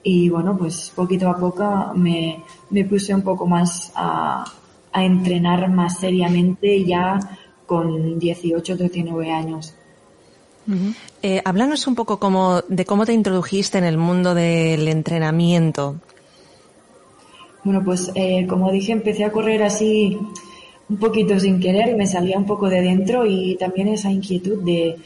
Y 0.04 0.30
bueno, 0.30 0.58
pues 0.58 0.92
poquito 0.96 1.30
a 1.30 1.38
poco 1.38 1.92
me, 1.96 2.44
me 2.70 2.86
puse 2.86 3.14
un 3.14 3.22
poco 3.22 3.46
más 3.46 3.92
a, 3.96 4.44
a 4.92 5.06
entrenar 5.06 5.70
más 5.70 6.00
seriamente 6.00 6.84
ya 6.84 7.20
con 7.66 8.20
18, 8.20 8.76
19 8.76 9.32
años. 9.32 9.74
eh, 11.22 11.42
háblanos 11.44 11.88
un 11.88 11.96
poco 11.96 12.20
como, 12.20 12.62
de 12.68 12.86
cómo 12.86 13.06
te 13.06 13.14
introdujiste 13.14 13.78
en 13.78 13.84
el 13.84 13.98
mundo 13.98 14.34
del 14.34 14.88
entrenamiento. 14.88 15.96
Bueno, 17.64 17.84
pues 17.84 18.12
eh, 18.16 18.46
como 18.48 18.72
dije, 18.72 18.92
empecé 18.92 19.24
a 19.24 19.32
correr 19.32 19.64
así 19.64 20.18
un 20.90 20.98
poquito 20.98 21.40
sin 21.40 21.60
querer, 21.60 21.96
me 21.96 22.08
salía 22.08 22.38
un 22.38 22.46
poco 22.46 22.70
de 22.70 22.82
dentro 22.82 23.26
y 23.26 23.56
también 23.56 23.88
esa 23.90 24.12
inquietud 24.12 24.64
de, 24.64 24.98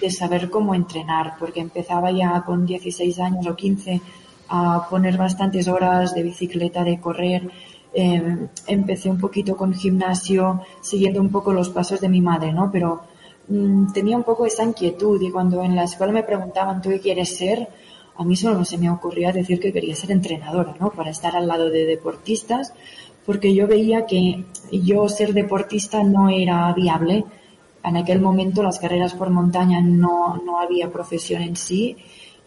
de 0.00 0.10
saber 0.10 0.48
cómo 0.48 0.74
entrenar, 0.74 1.34
porque 1.38 1.60
empezaba 1.60 2.10
ya 2.12 2.42
con 2.46 2.64
16 2.64 3.18
años 3.18 3.46
o 3.46 3.54
15 3.54 4.00
a 4.48 4.86
poner 4.88 5.16
bastantes 5.16 5.68
horas 5.68 6.14
de 6.14 6.22
bicicleta, 6.22 6.84
de 6.84 7.00
correr. 7.00 7.50
Eh, 7.94 8.48
empecé 8.66 9.08
un 9.08 9.18
poquito 9.18 9.56
con 9.56 9.72
gimnasio, 9.72 10.62
siguiendo 10.80 11.20
un 11.20 11.30
poco 11.30 11.52
los 11.52 11.70
pasos 11.70 12.00
de 12.00 12.08
mi 12.08 12.20
madre, 12.20 12.52
¿no? 12.52 12.70
Pero 12.72 13.02
mmm, 13.48 13.92
tenía 13.92 14.16
un 14.16 14.24
poco 14.24 14.46
esa 14.46 14.64
inquietud 14.64 15.20
y 15.22 15.30
cuando 15.30 15.62
en 15.62 15.76
la 15.76 15.84
escuela 15.84 16.12
me 16.12 16.22
preguntaban, 16.22 16.82
¿tú 16.82 16.90
qué 16.90 17.00
quieres 17.00 17.36
ser? 17.36 17.68
A 18.16 18.24
mí 18.24 18.36
solo 18.36 18.64
se 18.64 18.78
me 18.78 18.90
ocurría 18.90 19.32
decir 19.32 19.60
que 19.60 19.72
quería 19.72 19.94
ser 19.96 20.10
entrenadora, 20.12 20.74
¿no? 20.80 20.90
Para 20.90 21.10
estar 21.10 21.36
al 21.36 21.46
lado 21.46 21.70
de 21.70 21.84
deportistas, 21.84 22.72
porque 23.26 23.54
yo 23.54 23.66
veía 23.66 24.06
que 24.06 24.44
yo 24.70 25.08
ser 25.08 25.32
deportista 25.32 26.02
no 26.02 26.28
era 26.28 26.72
viable 26.72 27.24
en 27.84 27.96
aquel 27.96 28.20
momento 28.20 28.62
las 28.62 28.78
carreras 28.78 29.14
por 29.14 29.30
montaña 29.30 29.80
no, 29.80 30.40
no 30.44 30.58
había 30.58 30.90
profesión 30.90 31.42
en 31.42 31.56
sí 31.56 31.96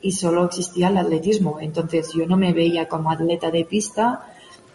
y 0.01 0.11
solo 0.11 0.45
existía 0.45 0.89
el 0.89 0.97
atletismo. 0.97 1.59
Entonces 1.59 2.11
yo 2.13 2.25
no 2.25 2.37
me 2.37 2.53
veía 2.53 2.87
como 2.87 3.11
atleta 3.11 3.51
de 3.51 3.65
pista 3.65 4.23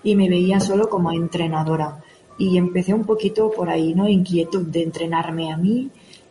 y 0.03 0.17
me 0.17 0.29
veía 0.29 0.61
solo 0.61 0.89
como 0.89 1.13
entrenadora. 1.13 2.03
Y 2.39 2.57
empecé 2.57 2.95
un 2.95 3.05
poquito 3.05 3.51
por 3.51 3.69
ahí, 3.69 3.95
¿no? 3.95 4.09
Inquietud 4.09 4.67
de 4.67 4.83
entrenarme 4.83 5.53
a 5.53 5.57
mí 5.57 5.91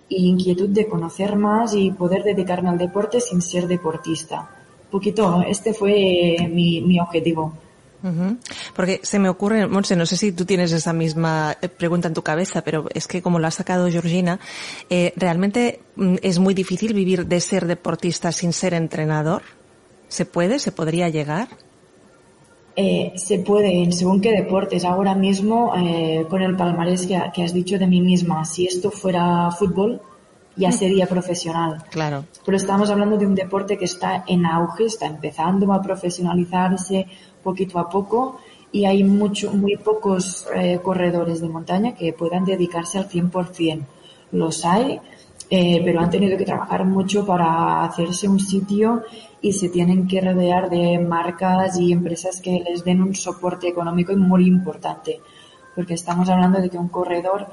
y 0.09 0.27
inquietud 0.27 0.69
de 0.69 0.87
conocer 0.87 1.37
más 1.37 1.73
y 1.73 1.91
poder 1.91 2.23
dedicarme 2.23 2.69
al 2.69 2.77
deporte 2.77 3.21
sin 3.21 3.41
ser 3.41 3.67
deportista. 3.67 4.49
Un 4.85 4.91
poquito, 4.91 5.41
este 5.47 5.73
fue 5.73 6.49
mi, 6.51 6.81
mi 6.81 6.99
objetivo. 6.99 7.53
Porque 8.75 8.99
se 9.03 9.19
me 9.19 9.29
ocurre, 9.29 9.67
Monse, 9.67 9.95
no 9.95 10.05
sé 10.05 10.17
si 10.17 10.31
tú 10.31 10.45
tienes 10.45 10.71
esa 10.71 10.91
misma 10.91 11.55
eh, 11.61 11.69
pregunta 11.69 12.07
en 12.07 12.13
tu 12.13 12.23
cabeza, 12.23 12.63
pero 12.63 12.85
es 12.93 13.07
que 13.07 13.21
como 13.21 13.39
lo 13.39 13.47
ha 13.47 13.51
sacado 13.51 13.89
Georgina, 13.89 14.39
eh, 14.89 15.13
realmente 15.15 15.81
mm, 15.95 16.15
es 16.21 16.39
muy 16.39 16.53
difícil 16.53 16.93
vivir 16.93 17.27
de 17.27 17.39
ser 17.39 17.67
deportista 17.67 18.31
sin 18.31 18.53
ser 18.53 18.73
entrenador. 18.73 19.43
¿Se 20.07 20.25
puede? 20.25 20.59
¿Se 20.59 20.71
podría 20.71 21.09
llegar? 21.09 21.47
Eh, 22.75 23.13
se 23.15 23.39
puede, 23.39 23.91
según 23.91 24.21
qué 24.21 24.31
deportes. 24.31 24.85
Ahora 24.85 25.13
mismo, 25.13 25.73
eh, 25.75 26.25
con 26.29 26.41
el 26.41 26.55
palmarés 26.55 27.05
que, 27.05 27.21
que, 27.33 27.43
has 27.43 27.53
dicho 27.53 27.77
de 27.77 27.87
mí 27.87 28.01
misma, 28.01 28.45
si 28.45 28.65
esto 28.65 28.91
fuera 28.91 29.51
fútbol, 29.51 30.01
ya 30.55 30.71
sería 30.71 31.07
profesional. 31.07 31.83
Claro. 31.89 32.25
Pero 32.45 32.57
estamos 32.57 32.89
hablando 32.89 33.17
de 33.17 33.25
un 33.25 33.35
deporte 33.35 33.77
que 33.77 33.85
está 33.85 34.23
en 34.27 34.45
auge, 34.45 34.85
está 34.85 35.05
empezando 35.05 35.71
a 35.73 35.81
profesionalizarse 35.81 37.07
poquito 37.43 37.79
a 37.79 37.89
poco 37.89 38.39
y 38.71 38.85
hay 38.85 39.03
mucho, 39.03 39.51
muy 39.51 39.75
pocos 39.77 40.47
eh, 40.55 40.79
corredores 40.81 41.41
de 41.41 41.49
montaña 41.49 41.93
que 41.93 42.13
puedan 42.13 42.45
dedicarse 42.45 42.97
al 42.97 43.09
100%. 43.09 43.85
Los 44.31 44.63
hay, 44.63 44.99
eh, 45.49 45.81
pero 45.83 45.99
han 45.99 46.09
tenido 46.09 46.37
que 46.37 46.45
trabajar 46.45 46.85
mucho 46.85 47.25
para 47.25 47.83
hacerse 47.83 48.29
un 48.29 48.39
sitio 48.39 49.03
y 49.41 49.51
se 49.51 49.69
tienen 49.69 50.07
que 50.07 50.21
rodear 50.21 50.69
de 50.69 50.97
marcas 50.99 51.77
y 51.77 51.91
empresas 51.91 52.39
que 52.39 52.63
les 52.65 52.85
den 52.85 53.01
un 53.01 53.13
soporte 53.13 53.67
económico 53.67 54.15
muy 54.15 54.47
importante. 54.47 55.19
Porque 55.75 55.95
estamos 55.95 56.29
hablando 56.29 56.61
de 56.61 56.69
que 56.69 56.77
un 56.77 56.87
corredor, 56.87 57.47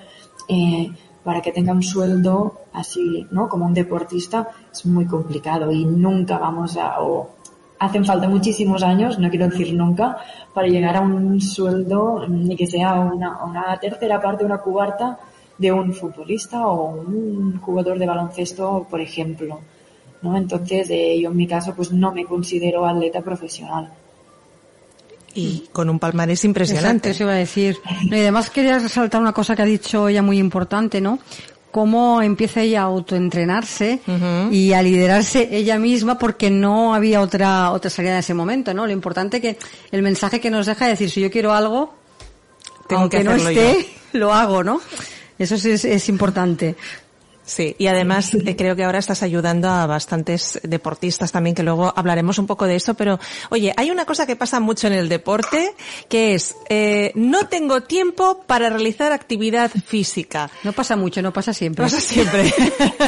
eh, 0.48 0.90
para 1.28 1.42
que 1.42 1.52
tenga 1.52 1.74
un 1.74 1.82
sueldo 1.82 2.62
así, 2.72 3.26
¿no? 3.30 3.50
Como 3.50 3.66
un 3.66 3.74
deportista, 3.74 4.48
es 4.72 4.86
muy 4.86 5.04
complicado 5.04 5.70
y 5.70 5.84
nunca 5.84 6.38
vamos 6.38 6.78
a, 6.78 7.02
o 7.02 7.36
hacen 7.78 8.02
falta 8.02 8.26
muchísimos 8.30 8.82
años, 8.82 9.18
no 9.18 9.28
quiero 9.28 9.46
decir 9.46 9.74
nunca, 9.74 10.16
para 10.54 10.68
llegar 10.68 10.96
a 10.96 11.02
un 11.02 11.38
sueldo, 11.38 12.26
ni 12.26 12.56
que 12.56 12.66
sea 12.66 12.98
una, 13.00 13.78
tercera 13.78 14.18
parte, 14.22 14.42
una 14.42 14.56
cuarta 14.56 15.18
de 15.58 15.70
un 15.70 15.92
futbolista 15.92 16.66
o 16.66 16.94
un 16.94 17.60
jugador 17.60 17.98
de 17.98 18.06
baloncesto, 18.06 18.86
por 18.88 19.02
ejemplo. 19.02 19.60
¿no? 20.22 20.34
Entonces, 20.34 20.88
eh, 20.88 21.20
yo 21.20 21.28
en 21.28 21.36
mi 21.36 21.46
caso, 21.46 21.74
pues 21.76 21.92
no 21.92 22.10
me 22.10 22.24
considero 22.24 22.86
atleta 22.86 23.20
profesional. 23.20 23.92
Y 25.38 25.68
con 25.72 25.88
un 25.88 25.98
palmarés 25.98 26.44
impresionante. 26.44 27.10
Exacto, 27.10 27.10
eso 27.10 27.24
iba 27.24 27.32
a 27.32 27.36
decir. 27.36 27.76
Y 28.02 28.14
además 28.14 28.50
quería 28.50 28.78
resaltar 28.78 29.20
una 29.20 29.32
cosa 29.32 29.54
que 29.54 29.62
ha 29.62 29.66
dicho 29.66 30.08
ella 30.08 30.22
muy 30.22 30.38
importante, 30.38 31.00
¿no? 31.00 31.18
cómo 31.70 32.22
empieza 32.22 32.62
ella 32.62 32.80
a 32.80 32.84
autoentrenarse 32.84 34.00
uh 34.06 34.10
-huh. 34.10 34.52
y 34.52 34.72
a 34.72 34.82
liderarse 34.82 35.48
ella 35.52 35.78
misma 35.78 36.18
porque 36.18 36.50
no 36.50 36.94
había 36.94 37.20
otra 37.20 37.70
otra 37.72 37.90
salida 37.90 38.14
en 38.14 38.18
ese 38.18 38.34
momento, 38.34 38.72
¿no? 38.74 38.86
Lo 38.86 38.92
importante 38.92 39.40
que 39.40 39.58
el 39.92 40.02
mensaje 40.02 40.40
que 40.40 40.50
nos 40.50 40.66
deja 40.66 40.86
es 40.86 40.98
decir, 40.98 41.10
si 41.10 41.20
yo 41.20 41.30
quiero 41.30 41.52
algo, 41.52 41.94
Tengo 42.88 43.02
aunque 43.02 43.18
que 43.18 43.24
no 43.24 43.34
esté, 43.34 43.86
yo. 44.12 44.18
lo 44.18 44.32
hago, 44.32 44.64
¿no? 44.64 44.80
Eso 45.38 45.54
es, 45.54 45.64
es, 45.66 45.84
es 45.84 46.08
importante. 46.08 46.74
Sí, 47.48 47.74
y 47.78 47.86
además 47.86 48.34
eh, 48.34 48.56
creo 48.56 48.76
que 48.76 48.84
ahora 48.84 48.98
estás 48.98 49.22
ayudando 49.22 49.70
a 49.70 49.86
bastantes 49.86 50.60
deportistas 50.62 51.32
también, 51.32 51.56
que 51.56 51.62
luego 51.62 51.90
hablaremos 51.96 52.38
un 52.38 52.46
poco 52.46 52.66
de 52.66 52.76
eso, 52.76 52.92
pero 52.92 53.18
oye, 53.48 53.72
hay 53.78 53.90
una 53.90 54.04
cosa 54.04 54.26
que 54.26 54.36
pasa 54.36 54.60
mucho 54.60 54.86
en 54.86 54.92
el 54.92 55.08
deporte, 55.08 55.74
que 56.10 56.34
es, 56.34 56.54
eh, 56.68 57.10
no 57.14 57.48
tengo 57.48 57.84
tiempo 57.84 58.42
para 58.46 58.68
realizar 58.68 59.12
actividad 59.12 59.70
física. 59.70 60.50
No 60.62 60.74
pasa 60.74 60.94
mucho, 60.94 61.22
no 61.22 61.32
pasa 61.32 61.54
siempre. 61.54 61.86
Pasa 61.86 62.00
siempre. 62.00 62.52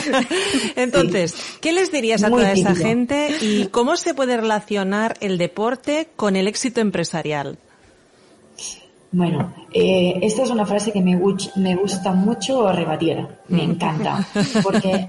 Entonces, 0.74 1.32
sí. 1.32 1.58
¿qué 1.60 1.72
les 1.74 1.92
dirías 1.92 2.22
a 2.22 2.30
Muy 2.30 2.40
toda 2.40 2.52
esa 2.52 2.74
gente 2.74 3.36
y 3.42 3.66
cómo 3.66 3.98
se 3.98 4.14
puede 4.14 4.38
relacionar 4.38 5.18
el 5.20 5.36
deporte 5.36 6.08
con 6.16 6.34
el 6.34 6.48
éxito 6.48 6.80
empresarial? 6.80 7.58
Bueno, 9.12 9.52
eh, 9.72 10.18
esta 10.22 10.44
es 10.44 10.50
una 10.50 10.64
frase 10.64 10.92
que 10.92 11.00
me, 11.00 11.20
me 11.56 11.74
gusta 11.74 12.12
mucho 12.12 12.70
rebatir, 12.70 13.26
me 13.48 13.64
encanta, 13.64 14.24
porque 14.62 15.08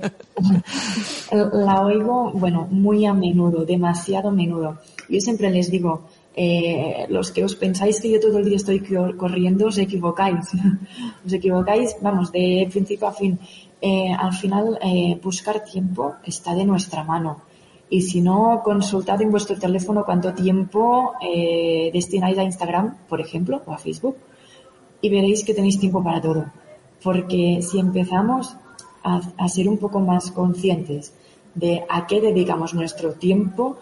la 1.32 1.82
oigo, 1.82 2.32
bueno, 2.32 2.68
muy 2.72 3.06
a 3.06 3.14
menudo, 3.14 3.64
demasiado 3.64 4.30
a 4.30 4.32
menudo. 4.32 4.80
Yo 5.08 5.20
siempre 5.20 5.52
les 5.52 5.70
digo, 5.70 6.08
eh, 6.34 7.06
los 7.10 7.32
que 7.32 7.44
os 7.44 7.56
pensáis 7.56 8.00
que 8.00 8.10
yo 8.10 8.20
todo 8.20 8.40
el 8.40 8.46
día 8.46 8.56
estoy 8.56 8.80
corriendo, 9.18 9.68
os 9.68 9.78
equivocáis. 9.78 10.50
os 11.26 11.34
equivocáis, 11.34 11.96
vamos, 12.02 12.32
de 12.32 12.68
principio 12.72 13.08
a 13.08 13.14
fin. 13.14 13.38
Eh, 13.82 14.14
al 14.18 14.34
final, 14.34 14.80
eh, 14.82 15.20
buscar 15.22 15.64
tiempo 15.64 16.16
está 16.26 16.56
de 16.56 16.66
nuestra 16.66 17.04
mano. 17.04 17.51
Y 17.92 18.04
si 18.04 18.22
no, 18.22 18.62
consultad 18.64 19.22
en 19.22 19.32
vuestro 19.32 19.60
teléfono 19.60 20.06
cuánto 20.06 20.34
tiempo 20.34 21.14
eh, 21.22 21.92
destináis 21.92 22.38
a 22.38 22.44
Instagram, 22.44 22.96
por 23.10 23.20
ejemplo, 23.20 23.62
o 23.66 23.74
a 23.74 23.78
Facebook, 23.78 24.16
y 25.02 25.10
veréis 25.10 25.44
que 25.44 25.54
tenéis 25.54 25.78
tiempo 25.78 26.02
para 26.02 26.22
todo. 26.22 26.46
Porque 27.04 27.60
si 27.62 27.80
empezamos 27.80 28.56
a, 29.04 29.50
ser 29.50 29.68
un 29.68 29.78
poco 29.78 30.00
más 30.00 30.32
conscientes 30.32 31.14
de 31.54 31.84
a 31.90 32.08
qué 32.08 32.22
dedicamos 32.22 32.74
nuestro 32.74 33.14
tiempo 33.14 33.78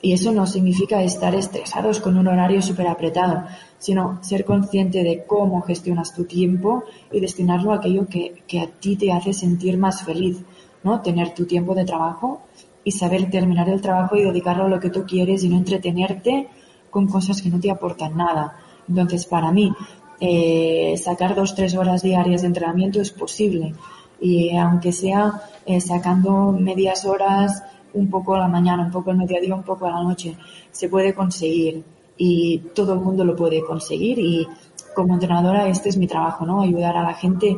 Y 0.00 0.12
eso 0.12 0.30
no 0.30 0.46
significa 0.46 1.02
estar 1.02 1.34
estresados 1.34 2.00
con 2.00 2.16
un 2.16 2.28
horario 2.28 2.62
súper 2.62 2.86
apretado, 2.86 3.44
sino 3.78 4.22
ser 4.22 4.44
consciente 4.44 5.02
de 5.02 5.24
cómo 5.26 5.62
gestionas 5.62 6.14
tu 6.14 6.24
tiempo 6.24 6.84
y 7.10 7.18
destinarlo 7.18 7.72
a 7.72 7.76
aquello 7.76 8.06
que, 8.06 8.42
que 8.46 8.60
a 8.60 8.66
ti 8.66 8.96
te 8.96 9.10
hace 9.10 9.32
sentir 9.32 9.78
más 9.78 10.04
feliz, 10.04 10.36
¿no? 10.84 11.00
Tener 11.00 11.34
tu 11.34 11.44
tiempo 11.44 11.74
de 11.74 11.84
trabajo 11.84 12.42
y 12.86 12.92
saber 12.92 13.28
terminar 13.28 13.68
el 13.68 13.80
trabajo 13.80 14.14
y 14.14 14.22
dedicarlo 14.22 14.66
a 14.66 14.68
lo 14.68 14.78
que 14.78 14.90
tú 14.90 15.04
quieres 15.04 15.42
y 15.42 15.48
no 15.48 15.56
entretenerte 15.56 16.48
con 16.88 17.08
cosas 17.08 17.42
que 17.42 17.48
no 17.48 17.58
te 17.58 17.68
aportan 17.68 18.16
nada. 18.16 18.58
Entonces, 18.88 19.26
para 19.26 19.50
mí, 19.50 19.72
eh, 20.20 20.94
sacar 20.96 21.34
dos, 21.34 21.56
tres 21.56 21.74
horas 21.74 22.02
diarias 22.02 22.42
de 22.42 22.46
entrenamiento 22.46 23.00
es 23.00 23.10
posible. 23.10 23.74
Y 24.20 24.56
aunque 24.56 24.92
sea 24.92 25.32
eh, 25.66 25.80
sacando 25.80 26.52
medias 26.52 27.04
horas, 27.04 27.60
un 27.92 28.08
poco 28.08 28.36
a 28.36 28.38
la 28.38 28.46
mañana, 28.46 28.84
un 28.84 28.92
poco 28.92 29.10
al 29.10 29.16
mediodía, 29.16 29.56
un 29.56 29.64
poco 29.64 29.86
a 29.86 29.90
la 29.90 30.04
noche, 30.04 30.36
se 30.70 30.88
puede 30.88 31.12
conseguir. 31.12 31.82
Y 32.16 32.58
todo 32.72 32.92
el 32.92 33.00
mundo 33.00 33.24
lo 33.24 33.34
puede 33.34 33.64
conseguir. 33.64 34.20
Y 34.20 34.46
como 34.94 35.14
entrenadora, 35.14 35.66
este 35.66 35.88
es 35.88 35.96
mi 35.96 36.06
trabajo, 36.06 36.46
¿no? 36.46 36.60
Ayudar 36.60 36.96
a 36.96 37.02
la 37.02 37.14
gente 37.14 37.56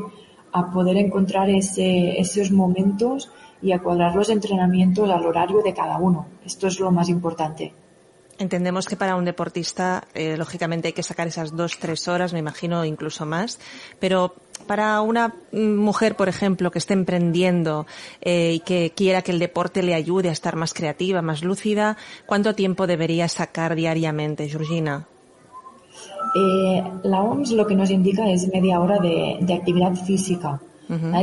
a 0.53 0.71
poder 0.71 0.97
encontrar 0.97 1.51
ese, 1.51 2.19
esos 2.19 2.51
momentos 2.51 3.31
y 3.63 3.73
a 3.73 3.79
cuadrar 3.81 4.15
los 4.15 4.29
entrenamientos 4.31 5.11
al 5.11 5.25
horario 5.25 5.63
de 5.63 5.75
cada 5.75 5.99
uno. 5.99 6.27
Esto 6.45 6.67
es 6.67 6.79
lo 6.81 6.91
más 6.91 7.09
importante. 7.09 7.73
Entendemos 8.39 8.87
que 8.87 8.97
para 8.97 9.17
un 9.17 9.25
deportista, 9.25 10.05
eh, 10.15 10.37
lógicamente 10.37 10.89
hay 10.89 10.93
que 10.93 11.03
sacar 11.03 11.27
esas 11.27 11.57
dos, 11.57 11.79
tres 11.79 12.07
horas, 12.07 12.33
me 12.33 12.39
imagino, 12.39 12.85
incluso 12.85 13.27
más. 13.27 13.59
Pero 13.99 14.35
para 14.69 15.01
una 15.01 15.35
mujer, 15.51 16.15
por 16.15 16.29
ejemplo, 16.29 16.71
que 16.71 16.79
esté 16.79 16.95
emprendiendo 16.95 17.87
eh, 18.21 18.53
y 18.55 18.61
que 18.61 18.93
quiera 18.95 19.23
que 19.23 19.33
el 19.33 19.41
deporte 19.41 19.83
le 19.83 19.95
ayude 19.95 20.29
a 20.29 20.33
estar 20.33 20.55
más 20.55 20.73
creativa, 20.73 21.21
más 21.21 21.43
lúcida, 21.43 21.97
¿cuánto 22.27 22.55
tiempo 22.55 22.87
debería 22.87 23.27
sacar 23.29 23.75
diariamente, 23.75 24.49
Georgina? 24.49 25.09
Eh, 26.35 26.85
la 27.05 27.23
OMS 27.23 27.53
lo 27.53 27.67
que 27.67 27.75
nos 27.75 27.91
indica 27.91 28.31
es 28.31 28.49
media 28.53 28.81
hora 28.81 28.99
de, 28.99 29.39
actividad 29.53 29.95
física. 29.95 30.61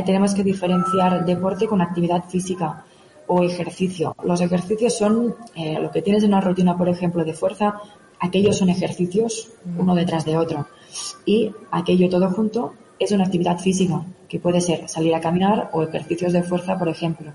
Tenemos 0.04 0.34
que 0.34 0.44
diferenciar 0.44 1.24
deporte 1.24 1.66
con 1.66 1.80
actividad 1.80 2.24
física 2.28 2.84
o 3.26 3.42
ejercicio. 3.42 4.14
Los 4.22 4.40
ejercicios 4.40 4.96
son 4.96 5.34
eh, 5.54 5.78
lo 5.80 5.90
que 5.90 6.02
tienes 6.02 6.22
en 6.22 6.30
una 6.30 6.40
rutina, 6.40 6.76
por 6.76 6.88
ejemplo, 6.88 7.24
de 7.24 7.32
fuerza, 7.32 7.80
aquellos 8.20 8.56
son 8.56 8.68
ejercicios 8.68 9.50
uno 9.76 9.94
detrás 9.94 10.24
de 10.24 10.36
otro. 10.36 10.66
Y 11.24 11.52
aquello 11.70 12.08
todo 12.08 12.30
junto 12.30 12.74
es 12.98 13.12
una 13.12 13.24
actividad 13.24 13.58
física, 13.58 14.02
que 14.28 14.38
puede 14.38 14.60
ser 14.60 14.88
salir 14.88 15.14
a 15.14 15.20
caminar 15.20 15.70
o 15.72 15.82
ejercicios 15.82 16.32
de 16.32 16.42
fuerza, 16.42 16.78
por 16.78 16.88
ejemplo. 16.88 17.32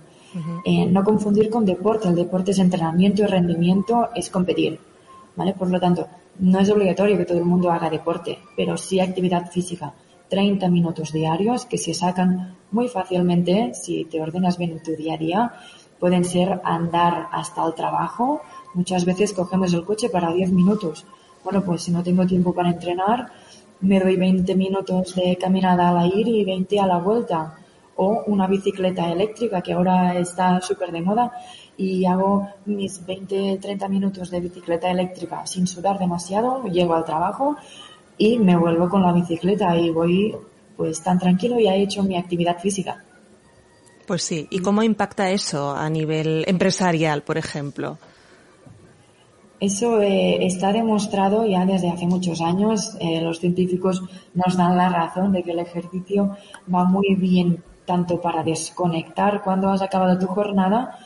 Eh, 0.66 0.86
no 0.86 1.04
confundir 1.04 1.50
con 1.50 1.66
deporte. 1.66 2.08
El 2.08 2.16
deporte 2.16 2.52
es 2.52 2.60
entrenamiento 2.60 3.24
y 3.24 3.26
rendimiento, 3.26 4.10
es 4.16 4.30
competir. 4.30 4.80
¿Vale? 5.36 5.54
Por 5.54 5.70
lo 5.70 5.80
tanto, 5.80 6.08
no 6.40 6.60
es 6.60 6.70
obligatorio 6.70 7.18
que 7.18 7.26
todo 7.26 7.38
el 7.38 7.46
mundo 7.46 7.72
haga 7.72 7.90
deporte, 7.90 8.38
pero 8.56 8.78
sí 8.78 9.00
actividad 9.00 9.50
física. 9.50 9.94
30 10.32 10.70
minutos 10.70 11.12
diarios 11.12 11.66
que 11.66 11.78
se 11.78 11.94
sacan 11.94 12.56
muy 12.72 12.88
fácilmente 12.88 13.74
si 13.74 14.06
te 14.06 14.22
ordenas 14.22 14.58
bien 14.58 14.72
en 14.72 14.82
tu 14.82 14.92
día 14.96 15.16
a 15.16 15.18
día 15.18 15.54
pueden 16.00 16.24
ser 16.24 16.62
andar 16.64 17.28
hasta 17.34 17.66
el 17.66 17.74
trabajo. 17.76 18.42
Muchas 18.74 19.04
veces 19.04 19.34
cogemos 19.34 19.74
el 19.74 19.84
coche 19.84 20.10
para 20.10 20.32
10 20.32 20.52
minutos. 20.52 21.06
Bueno, 21.44 21.62
pues 21.64 21.84
si 21.84 21.92
no 21.92 22.02
tengo 22.02 22.26
tiempo 22.26 22.54
para 22.54 22.70
entrenar, 22.70 23.28
me 23.82 24.00
doy 24.00 24.16
20 24.16 24.56
minutos 24.56 25.16
de 25.16 25.38
caminada 25.38 25.90
a 25.90 25.94
la 25.94 26.08
ir 26.08 26.28
y 26.30 26.46
20 26.46 26.80
a 26.80 26.88
la 26.88 26.98
vuelta. 26.98 27.58
O 27.98 28.24
una 28.28 28.48
bicicleta 28.48 29.12
eléctrica 29.12 29.62
que 29.62 29.74
ahora 29.74 30.18
está 30.18 30.62
súper 30.62 30.92
de 30.92 31.02
moda 31.02 31.34
y 31.78 32.06
hago 32.06 32.48
mis 32.66 33.06
20, 33.06 33.60
30 33.62 33.88
minutos 33.90 34.32
de 34.32 34.40
bicicleta 34.40 34.90
eléctrica 34.90 35.46
sin 35.46 35.68
sudar 35.68 36.00
demasiado, 36.00 36.64
llego 36.64 36.96
al 36.96 37.06
trabajo 37.06 37.58
y 38.18 38.40
me 38.40 38.56
vuelvo 38.56 38.90
con 38.90 39.02
la 39.02 39.14
bicicleta 39.14 39.76
y 39.78 39.90
voy 39.90 40.36
pues 40.76 41.02
tan 41.02 41.20
tranquilo 41.20 41.60
y 41.60 41.68
he 41.68 41.82
hecho 41.82 42.04
mi 42.04 42.18
actividad 42.18 42.60
física. 42.60 43.04
Pues 44.08 44.24
sí. 44.24 44.48
¿Y 44.50 44.60
cómo 44.60 44.84
impacta 44.84 45.30
eso 45.30 45.72
a 45.72 45.90
nivel 45.90 46.44
empresarial, 46.48 47.24
por 47.24 47.38
ejemplo? 47.38 47.98
Eso 49.60 50.02
eh, 50.02 50.44
está 50.44 50.74
demostrado 50.74 51.46
ya 51.46 51.66
desde 51.68 51.92
hace 51.92 52.08
muchos 52.08 52.42
años. 52.42 52.98
Eh, 53.00 53.22
los 53.22 53.40
científicos 53.40 54.02
nos 54.34 54.58
dan 54.58 54.76
la 54.76 54.90
razón 54.90 55.32
de 55.32 55.44
que 55.44 55.52
el 55.52 55.60
ejercicio 55.60 56.36
va 56.74 56.84
muy 56.84 57.16
bien 57.16 57.64
tanto 57.86 58.20
para 58.20 58.44
desconectar 58.44 59.44
cuando 59.44 59.70
has 59.70 59.82
acabado 59.82 60.18
tu 60.18 60.26
jornada 60.26 60.98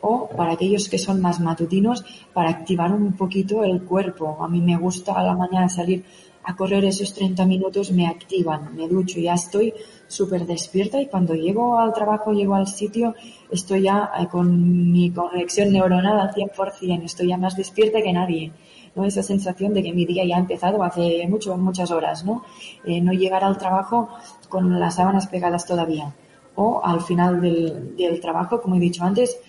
o 0.00 0.28
para 0.28 0.52
aquellos 0.52 0.88
que 0.88 0.98
son 0.98 1.20
más 1.20 1.40
matutinos 1.40 2.04
para 2.32 2.50
activar 2.50 2.92
un 2.92 3.14
poquito 3.14 3.64
el 3.64 3.82
cuerpo. 3.82 4.36
A 4.40 4.48
mí 4.48 4.60
me 4.60 4.76
gusta 4.76 5.12
a 5.14 5.22
la 5.22 5.34
mañana 5.34 5.68
salir 5.68 6.04
a 6.44 6.54
correr 6.54 6.84
esos 6.84 7.14
30 7.14 7.46
minutos, 7.46 7.90
me 7.90 8.06
activan, 8.06 8.76
me 8.76 8.86
ducho, 8.86 9.18
ya 9.18 9.34
estoy 9.34 9.72
súper 10.06 10.46
despierta 10.46 11.00
y 11.00 11.06
cuando 11.06 11.34
llego 11.34 11.78
al 11.78 11.92
trabajo, 11.92 12.32
llego 12.32 12.54
al 12.54 12.66
sitio, 12.66 13.14
estoy 13.50 13.82
ya 13.82 14.10
eh, 14.18 14.26
con 14.30 14.92
mi 14.92 15.10
conexión 15.10 15.72
neuronal 15.72 16.20
al 16.20 16.34
100%, 16.34 17.04
estoy 17.04 17.28
ya 17.28 17.38
más 17.38 17.56
despierta 17.56 18.02
que 18.02 18.12
nadie. 18.12 18.52
¿no? 18.94 19.04
Esa 19.04 19.22
sensación 19.22 19.72
de 19.74 19.82
que 19.82 19.92
mi 19.92 20.04
día 20.04 20.24
ya 20.24 20.36
ha 20.36 20.40
empezado 20.40 20.82
hace 20.84 21.26
mucho, 21.26 21.56
muchas 21.56 21.90
horas, 21.90 22.24
¿no? 22.24 22.44
Eh, 22.84 23.00
no 23.00 23.12
llegar 23.12 23.42
al 23.42 23.58
trabajo 23.58 24.08
con 24.48 24.78
las 24.78 24.96
sábanas 24.96 25.26
pegadas 25.26 25.66
todavía. 25.66 26.14
O 26.54 26.80
al 26.84 27.00
final 27.00 27.40
del, 27.40 27.96
del 27.96 28.20
trabajo, 28.20 28.60
como 28.60 28.76
he 28.76 28.80
dicho 28.80 29.02
antes, 29.02 29.40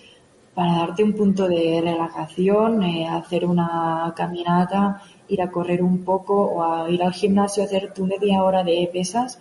para 0.56 0.72
darte 0.72 1.04
un 1.04 1.12
punto 1.12 1.46
de 1.46 1.82
relajación, 1.84 2.82
eh, 2.82 3.06
hacer 3.06 3.44
una 3.44 4.14
caminata, 4.16 5.02
ir 5.28 5.42
a 5.42 5.50
correr 5.50 5.82
un 5.82 6.04
poco 6.04 6.34
o 6.34 6.62
a 6.62 6.90
ir 6.90 7.02
al 7.02 7.12
gimnasio, 7.12 7.64
hacer 7.64 7.92
tu 7.92 8.06
media 8.06 8.42
hora 8.42 8.64
de 8.64 8.88
pesas, 8.92 9.38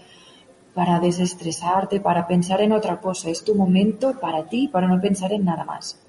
para 0.74 1.00
desestresarte, 1.00 2.00
para 2.00 2.28
pensar 2.28 2.62
en 2.62 2.74
otra 2.74 3.00
cosa. 3.00 3.30
Es 3.30 3.44
tu 3.44 3.56
momento 3.56 4.20
para 4.20 4.46
ti, 4.46 4.68
para 4.68 4.88
no 4.88 5.00
pensar 5.00 5.32
en 5.32 5.46
nada 5.46 5.64
más. 5.64 6.05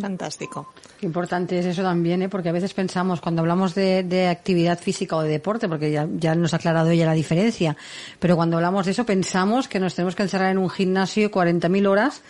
Fantástico. 0.00 0.72
Qué 1.00 1.06
importante 1.06 1.58
es 1.58 1.66
eso 1.66 1.82
también, 1.82 2.22
¿eh? 2.22 2.28
porque 2.28 2.48
a 2.48 2.52
veces 2.52 2.72
pensamos, 2.74 3.20
cuando 3.20 3.42
hablamos 3.42 3.74
de, 3.74 4.28
actividad 4.30 4.78
física 4.78 5.16
o 5.16 5.22
de 5.22 5.30
deporte, 5.30 5.68
porque 5.68 5.90
ya, 5.90 6.08
ya, 6.16 6.34
nos 6.34 6.52
ha 6.52 6.56
aclarado 6.56 6.90
ella 6.90 7.06
la 7.06 7.12
diferencia, 7.12 7.76
pero 8.18 8.36
cuando 8.36 8.56
hablamos 8.56 8.86
de 8.86 8.92
eso 8.92 9.04
pensamos 9.04 9.68
que 9.68 9.80
nos 9.80 9.94
tenemos 9.94 10.14
que 10.14 10.22
encerrar 10.22 10.50
en 10.50 10.58
un 10.58 10.70
gimnasio 10.70 11.30
40.000 11.30 11.88
horas 11.88 12.22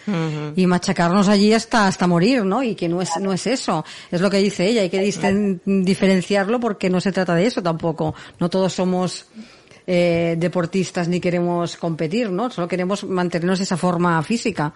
y 0.57 0.66
machacarnos 0.66 1.28
allí 1.28 1.52
hasta, 1.52 1.87
hasta 1.87 2.07
morir, 2.07 2.44
¿no? 2.44 2.62
Y 2.62 2.74
que 2.74 2.88
no 2.88 3.02
es, 3.02 3.11
no 3.20 3.33
es 3.33 3.46
eso. 3.46 3.85
Es 4.11 4.20
lo 4.20 4.30
que 4.30 4.38
dice 4.38 4.66
ella, 4.66 4.83
hay 4.83 4.90
que 4.90 5.61
diferenciarlo 5.64 6.61
porque 6.61 6.88
no 6.90 7.00
se 7.00 7.12
trata 7.12 7.35
de 7.35 7.46
eso 7.46 7.62
tampoco. 7.62 8.14
No 8.40 8.48
todos 8.48 8.72
somos 8.72 9.26
eh, 9.87 10.37
deportistas 10.38 11.09
ni 11.09 11.20
queremos 11.20 11.76
competir, 11.76 12.30
¿no? 12.30 12.50
Solo 12.50 12.66
queremos 12.66 13.04
mantenernos 13.04 13.61
esa 13.61 13.76
forma 13.76 14.22
física. 14.22 14.72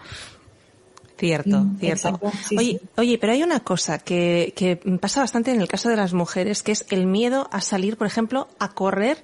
Cierto, 1.18 1.58
mm, 1.58 1.78
cierto. 1.78 2.20
oye, 2.56 2.80
oye, 2.96 3.18
pero 3.18 3.32
hay 3.32 3.42
una 3.42 3.60
cosa 3.60 3.98
que, 3.98 4.52
que 4.56 4.76
pasa 5.00 5.20
bastante 5.20 5.50
en 5.50 5.60
el 5.60 5.66
caso 5.66 5.88
de 5.88 5.96
las 5.96 6.14
mujeres, 6.14 6.62
que 6.62 6.72
es 6.72 6.86
el 6.90 7.06
miedo 7.06 7.48
a 7.50 7.60
salir, 7.60 7.96
por 7.96 8.06
ejemplo, 8.06 8.48
a 8.60 8.72
correr 8.72 9.18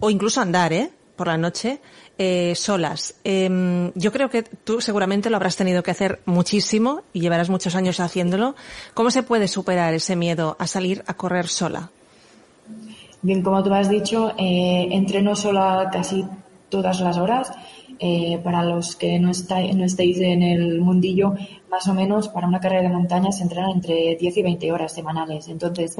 o 0.00 0.10
incluso 0.10 0.40
a 0.40 0.42
andar, 0.42 0.72
¿eh? 0.72 0.90
Por 1.14 1.28
la 1.28 1.36
noche, 1.36 1.80
eh, 2.18 2.54
solas. 2.54 3.14
Eh, 3.24 3.90
yo 3.94 4.12
creo 4.12 4.28
que 4.28 4.42
tú 4.42 4.80
seguramente 4.80 5.30
lo 5.30 5.36
habrás 5.36 5.56
tenido 5.56 5.82
que 5.82 5.90
hacer 5.90 6.20
muchísimo 6.26 7.02
y 7.12 7.20
llevarás 7.20 7.48
muchos 7.50 7.74
años 7.74 8.00
haciéndolo. 8.00 8.54
¿Cómo 8.94 9.10
se 9.10 9.22
puede 9.22 9.48
superar 9.48 9.94
ese 9.94 10.14
miedo 10.14 10.56
a 10.58 10.66
salir 10.66 11.04
a 11.06 11.14
correr 11.14 11.48
sola? 11.48 11.90
Bien, 13.22 13.42
como 13.42 13.62
tú 13.62 13.72
has 13.72 13.88
dicho, 13.88 14.32
eh, 14.36 14.88
entreno 14.90 15.34
sola 15.36 15.88
casi 15.92 16.24
todas 16.68 17.00
las 17.00 17.16
horas. 17.16 17.52
Eh, 17.98 18.40
para 18.42 18.64
los 18.64 18.96
que 18.96 19.18
no, 19.18 19.30
estéis 19.30 20.18
en 20.18 20.42
el 20.42 20.80
mundillo, 20.80 21.34
más 21.70 21.86
o 21.88 21.94
menos 21.94 22.28
para 22.28 22.48
una 22.48 22.60
carrera 22.60 22.88
de 22.88 22.94
montaña 22.94 23.30
se 23.32 23.42
entrena 23.42 23.70
entre 23.70 24.16
10 24.16 24.36
y 24.36 24.42
20 24.42 24.72
horas 24.72 24.92
semanales. 24.92 25.48
Entonces, 25.48 25.96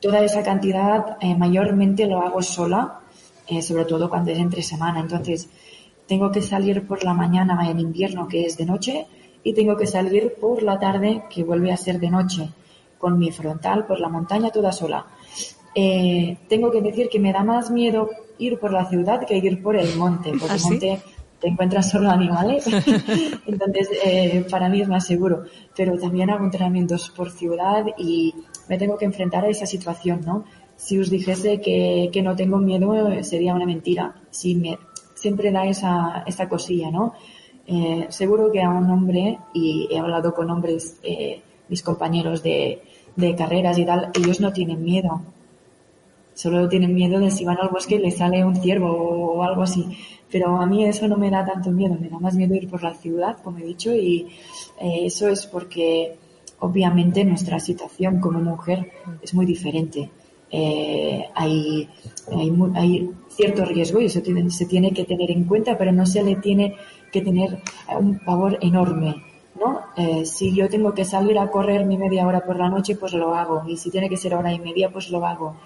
toda 0.00 0.20
esa 0.20 0.42
cantidad 0.42 1.16
eh, 1.20 1.34
mayormente 1.34 2.06
lo 2.06 2.20
hago 2.20 2.42
sola, 2.42 3.00
eh, 3.46 3.62
sobre 3.62 3.84
todo 3.84 4.10
cuando 4.10 4.30
es 4.30 4.38
entre 4.38 4.62
semana. 4.62 5.00
Entonces, 5.00 5.48
tengo 6.06 6.30
que 6.30 6.42
salir 6.42 6.86
por 6.86 7.02
la 7.04 7.14
mañana 7.14 7.68
en 7.68 7.80
invierno, 7.80 8.28
que 8.28 8.44
es 8.44 8.56
de 8.56 8.66
noche, 8.66 9.06
y 9.42 9.54
tengo 9.54 9.76
que 9.76 9.86
salir 9.86 10.34
por 10.40 10.62
la 10.62 10.78
tarde, 10.78 11.24
que 11.30 11.44
vuelve 11.44 11.72
a 11.72 11.76
ser 11.76 11.98
de 11.98 12.10
noche, 12.10 12.48
con 12.98 13.18
mi 13.18 13.30
frontal 13.30 13.86
por 13.86 14.00
la 14.00 14.08
montaña 14.08 14.50
toda 14.50 14.72
sola. 14.72 15.06
Eh, 15.74 16.38
tengo 16.48 16.70
que 16.70 16.80
decir 16.80 17.08
que 17.08 17.20
me 17.20 17.32
da 17.32 17.44
más 17.44 17.70
miedo 17.70 18.08
ir 18.38 18.58
por 18.58 18.72
la 18.72 18.86
ciudad 18.86 19.26
que 19.26 19.36
ir 19.36 19.62
por 19.62 19.76
el 19.76 19.96
monte, 19.96 20.30
porque 20.38 20.54
el 20.54 20.60
¿Ah, 20.62 20.68
monte 20.68 21.02
te 21.40 21.48
encuentras 21.48 21.90
solo 21.90 22.10
animales, 22.10 22.66
entonces 23.46 23.88
eh, 24.04 24.44
para 24.50 24.68
mí 24.68 24.80
es 24.80 24.88
más 24.88 25.06
seguro. 25.06 25.44
Pero 25.76 25.98
también 25.98 26.30
hago 26.30 26.44
entrenamientos 26.44 27.10
por 27.10 27.30
ciudad 27.30 27.84
y 27.98 28.34
me 28.68 28.78
tengo 28.78 28.96
que 28.96 29.04
enfrentar 29.04 29.44
a 29.44 29.48
esa 29.48 29.66
situación, 29.66 30.22
¿no? 30.24 30.44
Si 30.76 30.98
os 30.98 31.10
dijese 31.10 31.60
que, 31.60 32.10
que 32.12 32.22
no 32.22 32.36
tengo 32.36 32.58
miedo 32.58 33.22
sería 33.22 33.54
una 33.54 33.66
mentira. 33.66 34.14
Si 34.30 34.54
me, 34.54 34.78
siempre 35.14 35.50
da 35.50 35.66
esa, 35.66 36.22
esa 36.26 36.48
cosilla, 36.48 36.90
¿no? 36.90 37.14
Eh, 37.66 38.06
seguro 38.10 38.52
que 38.52 38.62
a 38.62 38.70
un 38.70 38.88
hombre, 38.90 39.38
y 39.52 39.88
he 39.90 39.98
hablado 39.98 40.32
con 40.32 40.50
hombres 40.50 40.98
eh, 41.02 41.42
mis 41.68 41.82
compañeros 41.82 42.42
de, 42.42 42.82
de 43.16 43.34
carreras 43.34 43.78
y 43.78 43.84
tal, 43.84 44.10
ellos 44.14 44.40
no 44.40 44.52
tienen 44.52 44.82
miedo. 44.82 45.22
Solo 46.36 46.68
tienen 46.68 46.94
miedo 46.94 47.18
de 47.18 47.30
si 47.30 47.46
van 47.46 47.56
al 47.58 47.70
bosque 47.70 47.94
y 47.94 47.98
les 47.98 48.18
sale 48.18 48.44
un 48.44 48.56
ciervo 48.56 48.90
o 48.90 49.42
algo 49.42 49.62
así. 49.62 49.86
Pero 50.30 50.56
a 50.60 50.66
mí 50.66 50.84
eso 50.84 51.08
no 51.08 51.16
me 51.16 51.30
da 51.30 51.46
tanto 51.46 51.70
miedo, 51.70 51.96
me 51.98 52.10
da 52.10 52.18
más 52.18 52.34
miedo 52.34 52.54
ir 52.54 52.68
por 52.68 52.82
la 52.82 52.92
ciudad, 52.92 53.38
como 53.42 53.56
he 53.58 53.64
dicho, 53.64 53.94
y 53.94 54.26
eh, 54.78 55.06
eso 55.06 55.28
es 55.28 55.46
porque 55.46 56.18
obviamente 56.58 57.24
nuestra 57.24 57.58
situación 57.58 58.20
como 58.20 58.40
mujer 58.40 58.92
es 59.22 59.32
muy 59.32 59.46
diferente. 59.46 60.10
Eh, 60.50 61.24
hay, 61.34 61.88
hay, 62.30 62.52
hay, 62.74 63.10
cierto 63.28 63.64
riesgo 63.64 64.00
y 64.00 64.04
eso 64.04 64.20
se 64.50 64.66
tiene 64.66 64.92
que 64.92 65.04
tener 65.04 65.30
en 65.30 65.44
cuenta, 65.44 65.78
pero 65.78 65.90
no 65.90 66.04
se 66.04 66.22
le 66.22 66.36
tiene 66.36 66.76
que 67.10 67.22
tener 67.22 67.62
un 67.98 68.18
pavor 68.18 68.58
enorme. 68.60 69.22
¿no? 69.58 69.80
Eh, 69.96 70.24
si 70.26 70.54
yo 70.54 70.68
tengo 70.68 70.92
que 70.92 71.04
salir 71.04 71.38
a 71.38 71.50
correr 71.50 71.84
mi 71.86 71.96
media 71.96 72.26
hora 72.26 72.40
por 72.44 72.58
la 72.58 72.68
noche, 72.68 72.96
pues 72.96 73.14
lo 73.14 73.34
hago. 73.34 73.64
Y 73.66 73.76
si 73.76 73.90
tiene 73.90 74.08
que 74.08 74.16
ser 74.16 74.34
hora 74.34 74.52
y 74.52 74.58
media, 74.58 74.90
pues 74.90 75.10
lo 75.10 75.24
hago. 75.24 75.56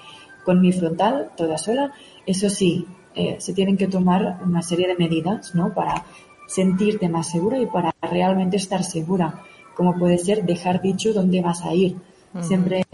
Con 0.45 0.61
mi 0.61 0.73
frontal, 0.73 1.31
toda 1.37 1.59
sola, 1.59 1.93
eso 2.27 2.49
sí, 2.49 2.87
eh, 3.15 3.37
se 3.39 3.53
tienen 3.53 3.77
que 3.77 3.89
tomar 3.89 4.41
una 4.45 4.63
serie 4.63 4.89
de 4.89 4.97
medidas, 4.97 5.55
¿no? 5.55 5.75
Para 5.75 6.05
sentirte 6.47 7.09
más 7.09 7.31
segura 7.31 7.59
y 7.59 7.67
para 7.67 7.95
realmente 8.03 8.57
estar 8.57 8.83
segura. 8.85 9.43
Como 9.75 9.99
puede 9.99 10.19
ser 10.19 10.45
dejar 10.45 10.81
dicho 10.81 11.13
dónde 11.13 11.41
vas 11.41 11.63
a 11.65 11.75
ir. 11.75 11.97
Siempre 12.41 12.85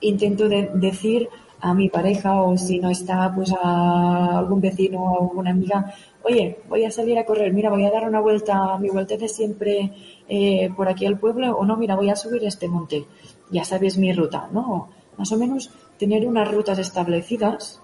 intento 0.00 0.48
de 0.48 0.70
decir 0.74 1.28
a 1.60 1.74
mi 1.74 1.88
pareja 1.88 2.42
o 2.42 2.56
si 2.56 2.78
no 2.78 2.90
está 2.90 3.32
pues 3.34 3.52
a 3.52 4.38
algún 4.38 4.60
vecino 4.60 5.02
o 5.02 5.22
alguna 5.22 5.50
amiga, 5.50 5.92
oye, 6.22 6.60
voy 6.68 6.84
a 6.84 6.90
salir 6.90 7.18
a 7.18 7.24
correr, 7.24 7.52
mira, 7.52 7.70
voy 7.70 7.84
a 7.84 7.90
dar 7.90 8.08
una 8.08 8.20
vuelta, 8.20 8.78
mi 8.78 8.88
vuelta 8.88 9.16
de 9.16 9.28
siempre 9.28 9.92
eh, 10.28 10.70
por 10.74 10.88
aquí 10.88 11.04
al 11.04 11.18
pueblo 11.18 11.56
o 11.56 11.64
no, 11.64 11.76
mira, 11.76 11.96
voy 11.96 12.08
a 12.08 12.16
subir 12.16 12.44
este 12.44 12.68
monte. 12.68 13.04
Ya 13.50 13.64
sabes 13.64 13.98
mi 13.98 14.12
ruta, 14.12 14.48
¿no? 14.52 14.88
Más 15.18 15.30
o 15.32 15.36
menos 15.36 15.70
tener 16.00 16.26
unas 16.26 16.50
rutas 16.50 16.78
establecidas 16.78 17.80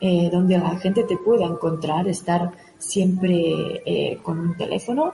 eh, 0.00 0.28
donde 0.30 0.58
la 0.58 0.76
gente 0.78 1.04
te 1.04 1.16
pueda 1.16 1.46
encontrar, 1.46 2.08
estar 2.08 2.50
siempre 2.78 3.80
eh, 3.86 4.18
con 4.22 4.40
un 4.40 4.56
teléfono, 4.56 5.12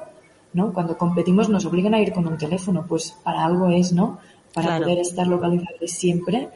¿no? 0.54 0.72
Cuando 0.72 0.96
competimos 0.96 1.50
nos 1.50 1.66
obligan 1.66 1.94
a 1.94 2.00
ir 2.00 2.12
con 2.12 2.26
un 2.26 2.38
teléfono, 2.38 2.86
pues 2.88 3.14
para 3.22 3.44
algo 3.44 3.68
es, 3.68 3.92
¿no? 3.92 4.18
Para 4.54 4.78
poder 4.78 5.00
estar 5.00 5.26
localizados 5.26 5.90
siempre, 5.90 6.48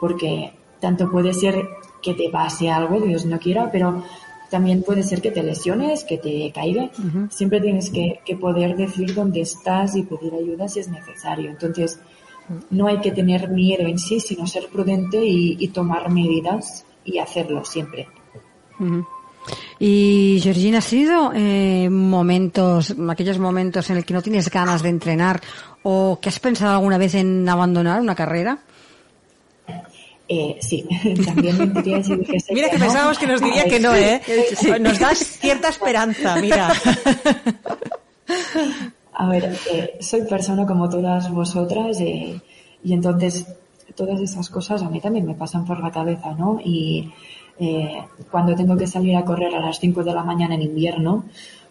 porque 0.00 0.54
tanto 0.80 1.10
puede 1.10 1.34
ser 1.34 1.68
que 2.00 2.14
te 2.14 2.30
pase 2.30 2.70
algo, 2.70 2.98
Dios 2.98 3.26
no 3.26 3.38
quiera, 3.38 3.70
pero 3.70 4.02
también 4.48 4.82
puede 4.82 5.02
ser 5.02 5.20
que 5.20 5.32
te 5.32 5.42
lesiones, 5.42 6.04
que 6.04 6.18
te 6.18 6.50
caiga. 6.52 6.88
Siempre 7.30 7.60
tienes 7.60 7.90
que, 7.90 8.20
poder 8.40 8.76
decir 8.76 9.14
dónde 9.14 9.40
estás 9.40 9.96
y 9.96 10.02
pedir 10.04 10.32
ayuda 10.32 10.68
si 10.68 10.80
es 10.80 10.88
necesario. 10.88 11.50
Entonces, 11.50 12.00
no 12.70 12.86
hay 12.88 13.00
que 13.00 13.12
tener 13.12 13.48
miedo 13.48 13.86
en 13.86 13.98
sí, 13.98 14.20
sino 14.20 14.46
ser 14.46 14.68
prudente 14.68 15.24
y, 15.24 15.68
tomar 15.68 16.10
medidas 16.10 16.84
y 17.04 17.18
hacerlo 17.18 17.64
siempre. 17.64 18.08
Y 19.78 20.40
Georgina, 20.42 20.78
¿has 20.78 20.84
sido 20.84 21.32
eh, 21.34 21.88
momentos, 21.90 22.94
aquellos 23.08 23.38
momentos 23.38 23.90
en 23.90 23.98
el 23.98 24.04
que 24.04 24.14
no 24.14 24.22
tienes 24.22 24.50
ganas 24.50 24.82
de 24.82 24.88
entrenar 24.88 25.40
o 25.82 26.18
que 26.20 26.28
has 26.28 26.40
pensado 26.40 26.74
alguna 26.74 26.98
vez 26.98 27.14
en 27.14 27.48
abandonar 27.48 28.00
una 28.00 28.14
carrera? 28.14 28.58
Eh, 30.28 30.58
sí, 30.60 30.84
también 31.24 31.56
mentiría 31.56 32.02
si 32.02 32.16
dijese 32.16 32.52
Mira 32.52 32.68
que, 32.68 32.78
pensábamos 32.78 33.16
que 33.18 33.28
nos 33.28 33.40
diría 33.40 33.64
que 33.64 33.78
no, 33.78 33.94
¿eh? 33.94 34.20
Nos 34.80 34.98
das 34.98 35.18
cierta 35.18 35.68
esperanza, 35.68 36.36
mira. 36.36 36.72
A 39.18 39.28
ver, 39.28 39.56
eh, 39.72 39.96
soy 40.00 40.22
persona 40.22 40.66
como 40.66 40.90
todas 40.90 41.30
vosotras 41.30 41.98
eh, 42.00 42.38
y 42.84 42.92
entonces 42.92 43.46
todas 43.94 44.20
esas 44.20 44.50
cosas 44.50 44.82
a 44.82 44.90
mí 44.90 45.00
también 45.00 45.24
me 45.24 45.34
pasan 45.34 45.64
por 45.64 45.80
la 45.80 45.90
cabeza, 45.90 46.34
¿no? 46.34 46.60
Y 46.62 47.10
eh, 47.58 48.04
cuando 48.30 48.54
tengo 48.54 48.76
que 48.76 48.86
salir 48.86 49.16
a 49.16 49.24
correr 49.24 49.54
a 49.54 49.60
las 49.60 49.80
5 49.80 50.04
de 50.04 50.12
la 50.12 50.22
mañana 50.22 50.54
en 50.54 50.62
invierno, 50.62 51.24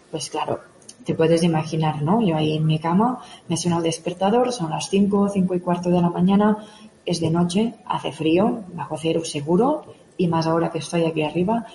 pues 0.09 0.31
claro, 0.31 0.61
te 1.05 1.13
puedes 1.13 1.43
imaginar, 1.43 2.01
¿no? 2.01 2.19
Yo 2.19 2.35
ahí 2.35 2.57
en 2.57 2.65
mi 2.65 2.79
cama, 2.79 3.19
me 3.47 3.57
suena 3.57 3.77
el 3.77 3.83
despertador, 3.83 4.51
son 4.51 4.71
las 4.71 4.89
5, 4.89 5.29
5 5.29 5.53
y 5.53 5.59
cuarto 5.59 5.91
de 5.91 6.01
la 6.01 6.09
mañana, 6.09 6.57
es 7.05 7.19
de 7.19 7.29
noche, 7.29 7.75
hace 7.85 8.11
frío, 8.11 8.63
bajo 8.73 8.97
cero 8.97 9.23
seguro, 9.23 9.85
y 10.17 10.27
más 10.27 10.47
ahora 10.47 10.71
que 10.71 10.79
estoy 10.79 11.03
aquí 11.03 11.21
arriba. 11.21 11.67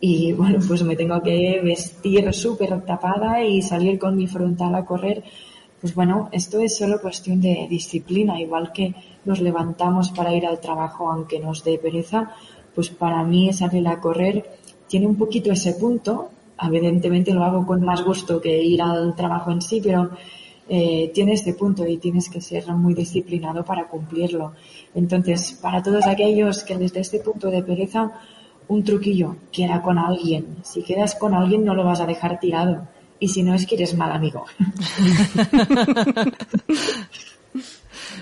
Y 0.00 0.32
bueno, 0.32 0.58
pues 0.66 0.82
me 0.82 0.94
tengo 0.94 1.20
que 1.22 1.60
vestir 1.62 2.32
súper 2.32 2.80
tapada 2.82 3.42
y 3.42 3.62
salir 3.62 3.98
con 3.98 4.16
mi 4.16 4.26
frontal 4.26 4.74
a 4.74 4.84
correr. 4.84 5.24
Pues 5.80 5.94
bueno, 5.94 6.28
esto 6.32 6.60
es 6.60 6.76
solo 6.76 7.00
cuestión 7.00 7.40
de 7.40 7.66
disciplina, 7.68 8.40
igual 8.40 8.72
que 8.72 8.94
nos 9.24 9.40
levantamos 9.40 10.10
para 10.10 10.34
ir 10.34 10.46
al 10.46 10.60
trabajo 10.60 11.10
aunque 11.10 11.38
nos 11.38 11.64
dé 11.64 11.78
pereza, 11.78 12.32
pues 12.74 12.90
para 12.90 13.22
mí 13.24 13.52
salir 13.52 13.86
a 13.88 14.00
correr 14.00 14.44
tiene 14.88 15.06
un 15.06 15.16
poquito 15.16 15.52
ese 15.52 15.74
punto. 15.74 16.30
Evidentemente 16.60 17.32
lo 17.32 17.44
hago 17.44 17.64
con 17.66 17.84
más 17.84 18.02
gusto 18.02 18.40
que 18.40 18.62
ir 18.62 18.82
al 18.82 19.14
trabajo 19.14 19.52
en 19.52 19.62
sí, 19.62 19.80
pero 19.82 20.10
eh, 20.68 21.10
tiene 21.14 21.34
ese 21.34 21.54
punto 21.54 21.86
y 21.86 21.98
tienes 21.98 22.28
que 22.28 22.40
ser 22.40 22.66
muy 22.72 22.94
disciplinado 22.94 23.64
para 23.64 23.86
cumplirlo. 23.86 24.52
Entonces, 24.94 25.58
para 25.62 25.82
todos 25.82 26.06
aquellos 26.06 26.64
que 26.64 26.76
desde 26.76 27.00
este 27.00 27.20
punto 27.20 27.50
de 27.50 27.62
pereza, 27.62 28.12
un 28.68 28.84
truquillo, 28.84 29.36
queda 29.50 29.82
con 29.82 29.98
alguien. 29.98 30.58
Si 30.62 30.82
quedas 30.82 31.14
con 31.14 31.34
alguien 31.34 31.64
no 31.64 31.74
lo 31.74 31.84
vas 31.84 32.00
a 32.00 32.06
dejar 32.06 32.38
tirado. 32.38 32.86
Y 33.20 33.28
si 33.28 33.42
no 33.42 33.54
es 33.54 33.66
que 33.66 33.74
eres 33.74 33.94
mal 33.96 34.12
amigo. 34.12 34.44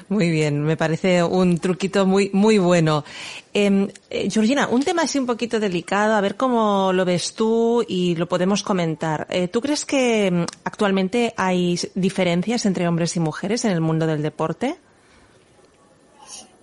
Muy 0.09 0.31
bien, 0.31 0.63
me 0.63 0.77
parece 0.77 1.23
un 1.23 1.59
truquito 1.59 2.07
muy, 2.07 2.31
muy 2.33 2.59
bueno. 2.59 3.05
Em, 3.53 3.89
eh, 4.09 4.31
Georgina, 4.31 4.69
un 4.69 4.83
tema 4.83 5.03
así 5.03 5.19
un 5.19 5.27
poquito 5.27 5.59
delicado, 5.59 6.15
a 6.15 6.21
ver 6.21 6.37
cómo 6.37 6.93
lo 6.93 7.05
ves 7.05 7.35
tú 7.35 7.85
y 7.87 8.15
lo 8.15 8.29
podemos 8.29 8.63
comentar. 8.63 9.27
Eh, 9.31 9.49
¿Tú 9.49 9.61
crees 9.61 9.85
que 9.85 10.27
em, 10.27 10.47
actualmente 10.65 11.35
hay 11.37 11.79
diferencias 11.95 12.67
entre 12.67 12.87
hombres 12.87 13.17
y 13.17 13.21
mujeres 13.21 13.65
en 13.65 13.73
el 13.73 13.81
mundo 13.81 14.07
del 14.07 14.23
deporte? 14.23 14.77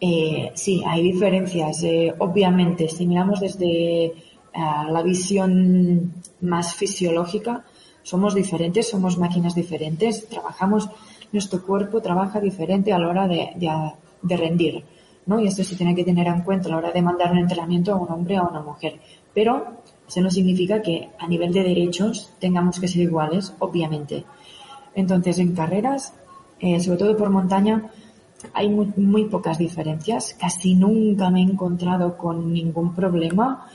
Eh, 0.06 0.52
sí, 0.54 0.84
hay 0.86 1.02
diferencias. 1.02 1.82
Eh, 1.84 2.14
obviamente, 2.20 2.90
si 2.90 3.08
miramos 3.08 3.40
desde 3.40 4.06
eh, 4.08 4.14
la 4.52 5.02
visión 5.02 6.12
más 6.42 6.76
fisiológica, 6.76 7.64
somos 8.02 8.36
diferentes, 8.36 8.90
somos 8.90 9.18
máquinas 9.18 9.56
diferentes, 9.56 10.28
trabajamos, 10.28 10.90
nuestro 11.32 11.66
cuerpo 11.66 12.02
trabaja 12.02 12.42
diferente 12.42 12.92
a 12.92 13.00
la 13.00 13.08
hora 13.08 13.30
de, 13.30 13.52
de, 14.22 14.36
rendir, 14.38 14.84
¿no? 15.26 15.40
Y 15.40 15.48
esto 15.48 15.64
se 15.64 15.78
tiene 15.78 15.96
que 15.96 16.04
tener 16.04 16.28
en 16.28 16.42
cuenta 16.42 16.68
a 16.68 16.72
la 16.72 16.78
hora 16.80 16.92
de 16.92 17.02
mandar 17.02 17.32
un 17.32 17.38
entrenamiento 17.38 17.94
a 17.94 17.96
un 17.96 18.12
hombre 18.12 18.38
o 18.38 18.44
a 18.44 18.50
una 18.50 18.62
mujer. 18.62 19.00
Pero 19.34 19.84
eso 20.06 20.20
no 20.20 20.30
significa 20.30 20.82
que 20.82 21.12
a 21.18 21.30
nivel 21.30 21.54
de 21.54 21.64
derechos 21.64 22.30
tengamos 22.42 22.78
que 22.78 22.90
ser 22.90 23.04
iguales, 23.04 23.54
obviamente. 23.60 24.26
Entonces, 24.96 25.40
en 25.40 25.56
carreras, 25.56 26.14
sobre 26.60 26.98
todo 26.98 27.16
por 27.16 27.30
montaña, 27.30 27.90
hay 28.54 28.70
muy, 28.70 29.26
pocas 29.26 29.58
diferencias. 29.58 30.36
Casi 30.40 30.76
nunca 30.76 31.30
me 31.30 31.40
he 31.40 31.44
encontrado 31.44 32.18
con 32.18 32.52
ningún 32.52 32.94
problema 32.94 33.68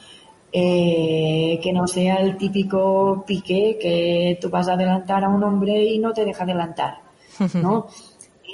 eh, 0.52 1.58
que 1.62 1.72
no 1.72 1.86
sea 1.86 2.16
el 2.16 2.36
típico 2.36 3.24
pique 3.26 3.78
que 3.80 4.38
tú 4.40 4.50
vas 4.50 4.68
a 4.68 4.74
adelantar 4.74 5.24
a 5.24 5.28
un 5.28 5.42
hombre 5.42 5.84
y 5.84 5.98
no 5.98 6.12
te 6.12 6.24
deja 6.24 6.44
adelantar, 6.44 7.02
¿no? 7.54 7.86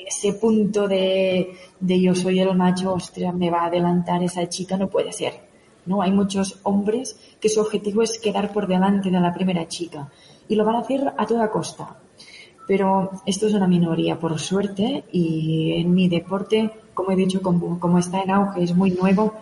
Ese 0.06 0.34
punto 0.34 0.86
de, 0.86 1.54
de 1.80 2.00
yo 2.00 2.14
soy 2.14 2.40
el 2.40 2.54
macho, 2.56 2.92
ostras, 2.92 3.34
me 3.34 3.50
va 3.50 3.62
a 3.62 3.66
adelantar 3.66 4.22
esa 4.22 4.48
chica, 4.48 4.76
no 4.76 4.88
puede 4.88 5.12
ser. 5.12 5.54
¿no? 5.86 6.02
Hay 6.02 6.12
muchos 6.12 6.60
hombres 6.62 7.18
que 7.40 7.48
su 7.48 7.60
objetivo 7.60 8.02
es 8.02 8.18
quedar 8.18 8.52
por 8.52 8.66
delante 8.66 9.10
de 9.10 9.20
la 9.20 9.32
primera 9.32 9.66
chica 9.68 10.10
y 10.48 10.54
lo 10.54 10.64
van 10.64 10.76
a 10.76 10.80
hacer 10.80 11.12
a 11.16 11.26
toda 11.26 11.50
costa. 11.50 11.98
Pero 12.66 13.10
esto 13.26 13.46
es 13.46 13.54
una 13.54 13.66
minoría, 13.66 14.18
por 14.18 14.38
suerte, 14.38 15.04
y 15.12 15.72
en 15.72 15.94
mi 15.94 16.08
deporte, 16.08 16.70
como 16.94 17.10
he 17.10 17.16
dicho, 17.16 17.42
como, 17.42 17.98
está 17.98 18.22
en 18.22 18.30
auge, 18.30 18.62
es 18.62 18.74
muy 18.74 18.90
nuevo, 18.90 19.34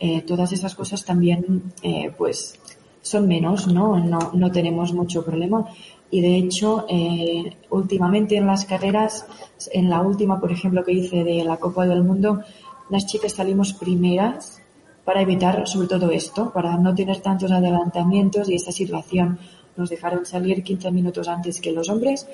eh, 0.00 0.22
todas 0.22 0.52
esas 0.52 0.74
cosas 0.74 1.04
también, 1.04 1.72
eh, 1.82 2.12
pues, 2.16 2.58
son 3.00 3.28
menos, 3.28 3.68
¿no? 3.68 3.98
¿no? 3.98 4.30
No 4.32 4.50
tenemos 4.50 4.92
mucho 4.92 5.24
problema. 5.24 5.66
Y 6.10 6.20
de 6.20 6.36
hecho, 6.36 6.86
eh, 6.88 7.56
últimamente 7.70 8.36
en 8.36 8.46
las 8.46 8.64
carreras, 8.64 9.26
en 9.72 9.90
la 9.90 10.00
última, 10.00 10.40
por 10.40 10.50
ejemplo, 10.50 10.84
que 10.84 10.92
hice 10.92 11.22
de 11.22 11.44
la 11.44 11.58
Copa 11.58 11.86
del 11.86 12.02
Mundo, 12.02 12.42
las 12.90 13.06
chicas 13.06 13.32
salimos 13.32 13.72
primeras 13.72 14.62
para 15.04 15.20
evitar 15.20 15.66
sobre 15.66 15.88
todo 15.88 16.10
esto, 16.10 16.52
para 16.52 16.76
no 16.76 16.94
tener 16.94 17.20
tantos 17.20 17.50
adelantamientos 17.50 18.48
y 18.48 18.54
esta 18.54 18.72
situación. 18.72 19.38
Nos 19.76 19.90
dejaron 19.90 20.24
salir 20.24 20.62
15 20.62 20.90
minutos 20.90 21.28
antes 21.28 21.60
que 21.60 21.72
los 21.72 21.88
hombres 21.88 22.26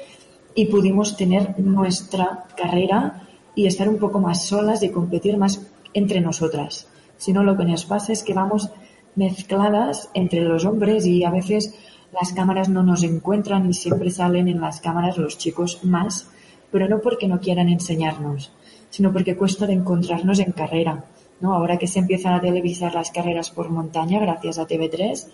y 0.55 0.67
pudimos 0.67 1.17
tener 1.17 1.59
nuestra 1.59 2.47
carrera 2.57 3.23
y 3.55 3.67
estar 3.67 3.89
un 3.89 3.99
poco 3.99 4.21
más 4.21 4.47
solas 4.47 4.83
y 4.83 4.91
competir 4.91 5.37
más 5.37 5.67
entre 5.95 6.21
nosotras. 6.21 6.89
Si 7.17 7.33
no, 7.33 7.43
lo 7.43 7.57
que 7.57 7.65
nos 7.65 7.85
pasa 7.85 8.13
es 8.13 8.23
que 8.23 8.35
vamos 8.35 8.71
mezcladas 9.17 10.11
entre 10.15 10.41
los 10.41 10.65
hombres 10.65 11.07
y 11.07 11.25
a 11.25 11.31
veces 11.31 11.75
las 12.13 12.33
cámaras 12.33 12.69
no 12.69 12.83
nos 12.83 13.03
encuentran 13.03 13.69
y 13.69 13.75
siempre 13.75 14.11
salen 14.11 14.49
en 14.49 14.61
las 14.61 14.81
cámaras 14.81 15.19
los 15.19 15.39
chicos 15.39 15.85
más 15.85 16.29
pero 16.71 16.89
no 16.89 17.01
porque 17.01 17.29
no 17.29 17.41
quieran 17.41 17.69
enseñarnos, 17.69 18.53
sino 18.91 19.13
porque 19.13 19.37
cuesta 19.37 19.67
de 19.67 19.75
encontrarnos 19.75 20.39
en 20.39 20.53
carrera. 20.53 21.05
¿no? 21.41 21.55
Ahora 21.55 21.79
que 21.79 21.87
se 21.87 21.99
empiezan 21.99 22.35
a 22.35 22.41
televisar 22.41 22.95
las 22.95 23.11
carreras 23.11 23.51
por 23.51 23.71
montaña 23.71 24.21
gracias 24.21 24.59
a 24.59 24.67
TV3, 24.67 25.27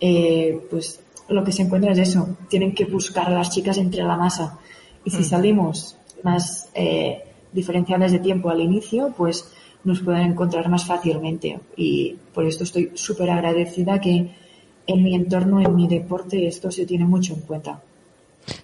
eh, 0.00 0.60
pues 0.70 1.00
lo 1.28 1.44
que 1.44 1.52
se 1.52 1.62
encuentra 1.62 1.92
es 1.92 1.98
eso, 1.98 2.36
tienen 2.48 2.74
que 2.74 2.84
buscar 2.84 3.28
a 3.28 3.34
las 3.34 3.50
chicas 3.50 3.78
entre 3.78 4.02
la 4.02 4.16
masa. 4.16 4.58
Y 5.04 5.10
si 5.10 5.22
mm. 5.22 5.24
salimos 5.24 5.96
más 6.22 6.68
eh, 6.74 7.24
diferenciales 7.52 8.12
de 8.12 8.18
tiempo 8.18 8.50
al 8.50 8.60
inicio, 8.60 9.12
pues 9.16 9.50
nos 9.84 10.00
pueden 10.00 10.32
encontrar 10.32 10.68
más 10.68 10.84
fácilmente. 10.84 11.60
Y 11.76 12.16
por 12.32 12.44
esto 12.46 12.64
estoy 12.64 12.92
súper 12.94 13.30
agradecida 13.30 14.00
que 14.00 14.30
en 14.86 15.02
mi 15.02 15.14
entorno, 15.14 15.60
en 15.60 15.74
mi 15.74 15.86
deporte, 15.88 16.46
esto 16.46 16.70
se 16.70 16.86
tiene 16.86 17.04
mucho 17.04 17.34
en 17.34 17.40
cuenta. 17.40 17.82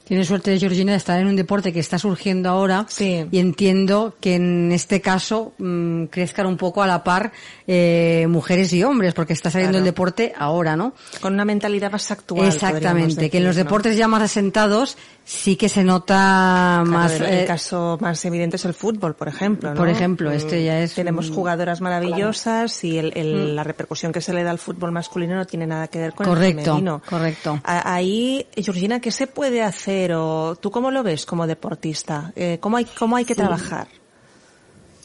Tiene 0.04 0.24
suerte, 0.24 0.58
Georgina, 0.58 0.92
de 0.92 0.98
estar 0.98 1.20
en 1.20 1.26
un 1.26 1.36
deporte 1.36 1.72
que 1.72 1.80
está 1.80 1.98
surgiendo 1.98 2.48
ahora 2.48 2.86
y 2.98 3.38
entiendo 3.38 4.14
que 4.20 4.34
en 4.34 4.72
este 4.72 5.00
caso 5.00 5.52
mmm, 5.58 6.04
crezcan 6.04 6.46
un 6.46 6.56
poco 6.56 6.82
a 6.82 6.86
la 6.86 7.04
par 7.04 7.32
eh, 7.66 8.26
mujeres 8.28 8.72
y 8.72 8.82
hombres, 8.82 9.14
porque 9.14 9.32
está 9.32 9.50
saliendo 9.50 9.78
el 9.78 9.84
deporte 9.84 10.32
ahora, 10.36 10.76
¿no? 10.76 10.94
Con 11.20 11.34
una 11.34 11.44
mentalidad 11.44 11.90
más 11.90 12.10
actual. 12.10 12.46
Exactamente, 12.46 13.30
que 13.30 13.38
en 13.38 13.44
los 13.44 13.56
deportes 13.56 13.96
ya 13.96 14.08
más 14.08 14.22
asentados 14.22 14.96
sí 15.30 15.56
que 15.56 15.68
se 15.68 15.84
nota 15.84 16.82
más. 16.84 17.12
El, 17.12 17.24
eh, 17.24 17.44
caso 17.46 17.96
más 18.00 18.24
evidente 18.24 18.56
es 18.56 18.64
el 18.64 18.74
fútbol, 18.74 19.14
por 19.14 19.28
ejemplo. 19.28 19.70
¿no? 19.70 19.76
Por 19.76 19.88
ejemplo, 19.88 20.30
este 20.30 20.64
ya 20.64 20.80
es. 20.80 20.94
Tenemos 20.94 21.30
jugadoras 21.30 21.80
maravillosas 21.80 22.82
y 22.84 22.98
el, 22.98 23.12
el, 23.16 23.52
mm. 23.52 23.54
la 23.54 23.64
repercusión 23.64 24.12
que 24.12 24.20
se 24.20 24.34
le 24.34 24.42
da 24.42 24.50
al 24.50 24.58
fútbol 24.58 24.92
masculino 24.92 25.36
no 25.36 25.46
tiene 25.46 25.66
nada 25.66 25.88
que 25.88 26.00
ver 26.00 26.14
con 26.14 26.26
correcto, 26.26 26.60
el 26.60 26.64
femenino. 26.64 27.02
Correcto. 27.08 27.60
Ahí, 27.64 28.46
Georgina, 28.56 29.00
¿qué 29.00 29.10
se 29.10 29.28
puede 29.28 29.62
hacer? 29.62 30.00
pero 30.10 30.56
¿tú 30.56 30.70
cómo 30.70 30.90
lo 30.90 31.02
ves 31.02 31.26
como 31.26 31.46
deportista? 31.46 32.32
Eh, 32.34 32.56
¿cómo, 32.58 32.78
hay, 32.78 32.86
¿Cómo 32.98 33.16
hay 33.16 33.26
que 33.26 33.34
trabajar? 33.34 33.86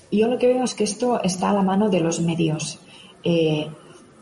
Yo 0.09 0.29
lo 0.29 0.37
que 0.37 0.47
veo 0.47 0.63
es 0.63 0.73
que 0.73 0.85
esto 0.85 1.21
está 1.21 1.49
a 1.49 1.53
la 1.53 1.63
mano 1.63 1.89
de 1.89 1.99
los 1.99 2.21
medios. 2.21 2.79
Eh, 3.23 3.69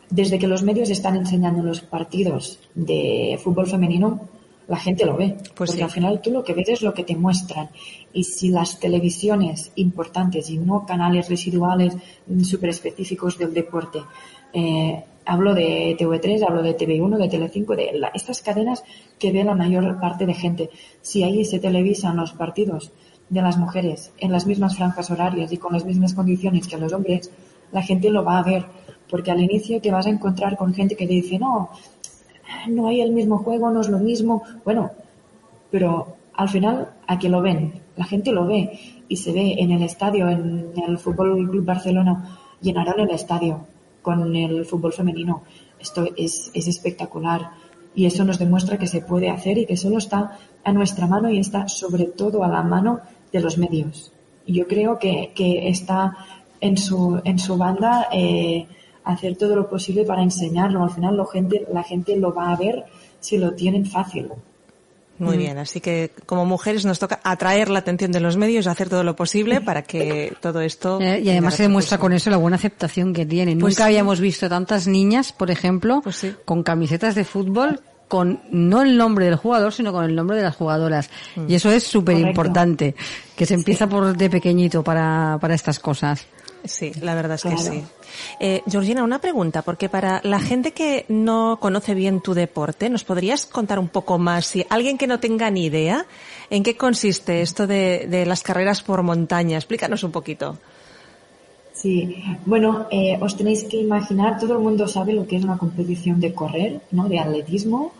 desde 0.09 0.39
que 0.39 0.47
los 0.47 0.63
medios 0.63 0.89
están 0.89 1.15
enseñando 1.15 1.61
los 1.61 1.81
partidos 1.81 2.59
de 2.73 3.39
fútbol 3.43 3.67
femenino, 3.67 4.27
la 4.67 4.77
gente 4.77 5.05
lo 5.05 5.17
ve. 5.17 5.35
Pues 5.55 5.71
porque 5.71 5.83
al 5.83 5.91
final 5.91 6.21
tú 6.21 6.31
lo 6.31 6.43
que 6.43 6.53
ves 6.53 6.69
es 6.69 6.81
lo 6.81 6.93
que 6.93 7.03
te 7.03 7.15
muestran. 7.15 7.69
Y 8.13 8.23
si 8.23 8.49
las 8.49 8.79
televisiones 8.79 9.71
importantes 9.75 10.49
y 10.49 10.57
no 10.57 10.85
canales 10.85 11.29
residuales 11.29 11.95
súper 12.43 12.69
específicos 12.69 13.37
del 13.37 13.53
deporte 13.53 13.99
eh, 14.53 15.03
hablo 15.25 15.53
de 15.53 15.95
TV3, 15.97 16.45
hablo 16.47 16.61
de 16.61 16.77
TV1, 16.77 17.17
de 17.17 17.29
Telecinco, 17.29 17.75
de 17.75 17.91
estas 18.13 18.41
cadenas 18.41 18.83
que 19.17 19.31
ve 19.31 19.43
la 19.43 19.55
mayor 19.55 19.99
parte 19.99 20.25
de 20.25 20.33
gente. 20.33 20.69
Si 21.01 21.23
ahí 21.23 21.43
se 21.43 21.59
televisan 21.59 22.17
los 22.17 22.33
partidos 22.33 22.91
de 23.29 23.41
las 23.41 23.57
mujeres 23.57 24.13
en 24.19 24.31
las 24.31 24.45
mismas 24.45 24.77
franjas 24.77 25.09
horarias 25.09 25.51
y 25.51 25.57
con 25.57 25.73
las 25.73 25.85
mismas 25.85 26.13
condiciones 26.13 26.67
que 26.67 26.77
los 26.77 26.93
hombres, 26.93 27.31
la 27.71 27.81
gente 27.81 28.09
lo 28.09 28.23
va 28.23 28.39
a 28.39 28.43
ver. 28.43 28.65
Porque 29.09 29.31
al 29.31 29.41
inicio 29.41 29.81
te 29.81 29.91
vas 29.91 30.05
a 30.05 30.09
encontrar 30.09 30.55
con 30.55 30.73
gente 30.73 30.95
que 30.95 31.07
te 31.07 31.13
dice, 31.13 31.39
no, 31.39 31.69
no 32.67 32.87
hay 32.87 33.01
el 33.01 33.11
mismo 33.11 33.37
juego, 33.39 33.69
no 33.69 33.81
es 33.81 33.89
lo 33.89 33.99
mismo. 33.99 34.43
Bueno, 34.63 34.91
pero 35.71 36.15
al 36.35 36.49
final, 36.49 36.89
a 37.07 37.19
que 37.19 37.29
lo 37.29 37.41
ven, 37.41 37.81
la 37.95 38.05
gente 38.05 38.31
lo 38.31 38.45
ve 38.45 38.79
y 39.07 39.17
se 39.17 39.31
ve 39.31 39.55
en 39.59 39.71
el 39.71 39.83
estadio, 39.83 40.29
en 40.29 40.73
el 40.87 40.97
Fútbol 40.97 41.49
Club 41.49 41.65
Barcelona, 41.65 42.37
llenaron 42.61 42.99
el 42.99 43.11
estadio 43.11 43.67
con 44.01 44.35
el 44.35 44.65
fútbol 44.65 44.93
femenino. 44.93 45.43
Esto 45.79 46.07
es, 46.15 46.51
es 46.53 46.67
espectacular 46.67 47.51
y 47.95 48.05
eso 48.05 48.23
nos 48.23 48.39
demuestra 48.39 48.77
que 48.77 48.87
se 48.87 49.01
puede 49.01 49.29
hacer 49.29 49.57
y 49.57 49.65
que 49.65 49.77
solo 49.77 49.97
está 49.97 50.37
a 50.63 50.71
nuestra 50.71 51.07
mano 51.07 51.29
y 51.29 51.39
está 51.39 51.67
sobre 51.67 52.05
todo 52.05 52.43
a 52.43 52.47
la 52.47 52.63
mano 52.63 53.01
de 53.31 53.39
los 53.39 53.57
medios. 53.57 54.11
Yo 54.47 54.67
creo 54.67 54.99
que, 54.99 55.31
que 55.35 55.69
está 55.69 56.17
en 56.59 56.77
su, 56.77 57.21
en 57.23 57.39
su 57.39 57.57
banda 57.57 58.07
eh, 58.11 58.67
hacer 59.03 59.35
todo 59.37 59.55
lo 59.55 59.69
posible 59.69 60.05
para 60.05 60.23
enseñarlo. 60.23 60.83
Al 60.83 60.91
final 60.91 61.17
la 61.17 61.25
gente, 61.25 61.65
la 61.71 61.83
gente 61.83 62.15
lo 62.17 62.33
va 62.33 62.51
a 62.51 62.55
ver 62.55 62.85
si 63.19 63.37
lo 63.37 63.53
tienen 63.53 63.85
fácil. 63.85 64.29
Muy 65.19 65.35
mm. 65.35 65.39
bien, 65.39 65.57
así 65.57 65.79
que 65.79 66.11
como 66.25 66.45
mujeres 66.45 66.85
nos 66.85 66.99
toca 66.99 67.19
atraer 67.23 67.69
la 67.69 67.79
atención 67.79 68.11
de 68.11 68.19
los 68.19 68.35
medios, 68.35 68.67
hacer 68.67 68.89
todo 68.89 69.03
lo 69.03 69.15
posible 69.15 69.61
para 69.61 69.83
que 69.83 70.33
todo 70.41 70.61
esto. 70.61 70.99
Eh, 70.99 71.21
y 71.21 71.29
además 71.29 71.55
se 71.55 71.63
demuestra 71.63 71.97
con 71.97 72.13
eso 72.13 72.29
la 72.29 72.37
buena 72.37 72.55
aceptación 72.55 73.13
que 73.13 73.25
tienen. 73.25 73.59
Pues 73.59 73.75
Nunca 73.75 73.85
habíamos 73.85 74.19
visto 74.19 74.49
tantas 74.49 74.87
niñas, 74.87 75.31
por 75.31 75.51
ejemplo, 75.51 76.01
pues 76.03 76.25
con 76.45 76.63
camisetas 76.63 77.15
de 77.15 77.25
fútbol 77.25 77.81
con 78.07 78.41
no 78.51 78.83
el 78.83 78.95
nombre 78.95 79.25
del 79.25 79.37
jugador, 79.37 79.73
sino 79.73 79.91
con 79.91 80.05
el 80.05 80.13
nombre 80.13 80.37
de 80.37 80.43
las 80.43 80.55
jugadoras. 80.55 81.09
Mm. 81.35 81.45
Y 81.49 81.55
eso 81.55 81.71
es 81.71 81.83
súper 81.83 82.17
importante, 82.17 82.95
que 83.35 83.45
se 83.45 83.55
empieza 83.55 83.87
por 83.87 84.15
de 84.15 84.29
pequeñito 84.29 84.83
para, 84.83 85.37
para 85.41 85.55
estas 85.55 85.79
cosas. 85.79 86.27
Sí, 86.65 86.91
la 87.01 87.13
verdad 87.13 87.35
es 87.35 87.43
que 87.43 87.57
sí. 87.57 87.83
Eh, 88.39 88.61
Georgina, 88.67 89.03
una 89.03 89.19
pregunta, 89.19 89.63
porque 89.63 89.89
para 89.89 90.21
la 90.23 90.39
gente 90.39 90.71
que 90.71 91.05
no 91.09 91.57
conoce 91.59 91.93
bien 91.93 92.21
tu 92.21 92.33
deporte, 92.33 92.89
¿nos 92.89 93.03
podrías 93.03 93.45
contar 93.45 93.79
un 93.79 93.89
poco 93.89 94.17
más, 94.17 94.45
si 94.45 94.65
alguien 94.69 94.97
que 94.97 95.07
no 95.07 95.19
tenga 95.19 95.49
ni 95.51 95.65
idea, 95.65 96.05
en 96.49 96.63
qué 96.63 96.77
consiste 96.77 97.41
esto 97.41 97.67
de, 97.67 98.07
de 98.09 98.25
las 98.25 98.43
carreras 98.43 98.81
por 98.81 99.03
montaña? 99.03 99.57
Explícanos 99.57 100.03
un 100.03 100.11
poquito. 100.11 100.57
Sí, 101.73 102.23
bueno, 102.45 102.85
eh, 102.91 103.17
os 103.19 103.35
tenéis 103.35 103.65
que 103.65 103.77
imaginar, 103.77 104.39
todo 104.39 104.53
el 104.53 104.59
mundo 104.59 104.87
sabe 104.87 105.11
lo 105.11 105.27
que 105.27 105.35
es 105.35 105.43
una 105.43 105.57
competición 105.57 106.21
de 106.21 106.33
correr, 106.33 106.79
¿no? 106.91 107.09
De 107.09 107.19
atletismo 107.19 107.91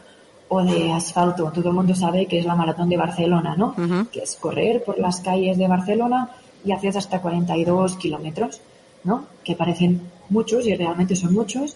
o 0.48 0.64
de 0.64 0.94
asfalto. 0.94 1.52
Todo 1.52 1.70
el 1.70 1.76
mundo 1.76 1.94
sabe 1.94 2.28
que 2.28 2.40
es 2.40 2.46
la 2.46 2.56
maratón 2.56 2.88
de 2.88 2.96
Barcelona, 2.96 3.56
¿no? 3.58 3.76
Que 4.10 4.22
es 4.22 4.36
correr 4.36 4.84
por 4.86 5.00
las 5.00 5.20
calles 5.20 5.58
de 5.58 5.68
Barcelona 5.68 6.30
y 6.66 6.72
haces 6.72 6.96
hasta 6.96 7.22
42 7.22 7.96
kilómetros, 7.98 8.62
¿no? 9.04 9.26
Que 9.44 9.56
parecen 9.56 10.02
muchos 10.30 10.66
y 10.66 10.76
realmente 10.76 11.16
son 11.16 11.34
muchos, 11.34 11.76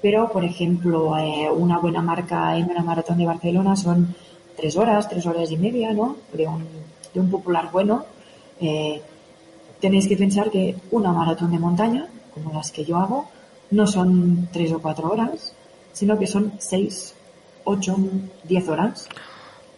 pero 0.00 0.30
por 0.30 0.44
ejemplo, 0.44 1.16
eh, 1.18 1.50
una 1.50 1.78
buena 1.78 2.02
marca 2.02 2.56
en 2.56 2.70
una 2.70 2.82
maratón 2.82 3.18
de 3.18 3.26
Barcelona 3.26 3.76
son 3.76 4.14
tres 4.56 4.76
horas, 4.76 5.08
tres 5.08 5.26
horas 5.26 5.50
y 5.50 5.56
media, 5.56 5.92
¿no? 5.92 6.16
De 6.32 6.46
un, 6.46 6.64
de 7.12 7.20
un 7.20 7.30
popular 7.30 7.70
bueno. 7.72 8.04
Eh, 8.60 9.00
tenéis 9.80 10.06
que 10.08 10.16
pensar 10.16 10.50
que 10.50 10.76
una 10.90 11.12
maratón 11.12 11.50
de 11.50 11.58
montaña, 11.58 12.06
como 12.32 12.52
las 12.52 12.70
que 12.70 12.84
yo 12.84 12.96
hago, 12.96 13.28
no 13.70 13.86
son 13.86 14.48
tres 14.52 14.72
o 14.72 14.80
cuatro 14.80 15.10
horas, 15.10 15.52
sino 15.92 16.18
que 16.18 16.26
son 16.26 16.52
seis, 16.58 17.14
ocho, 17.64 17.96
diez 18.44 18.68
horas. 18.68 19.08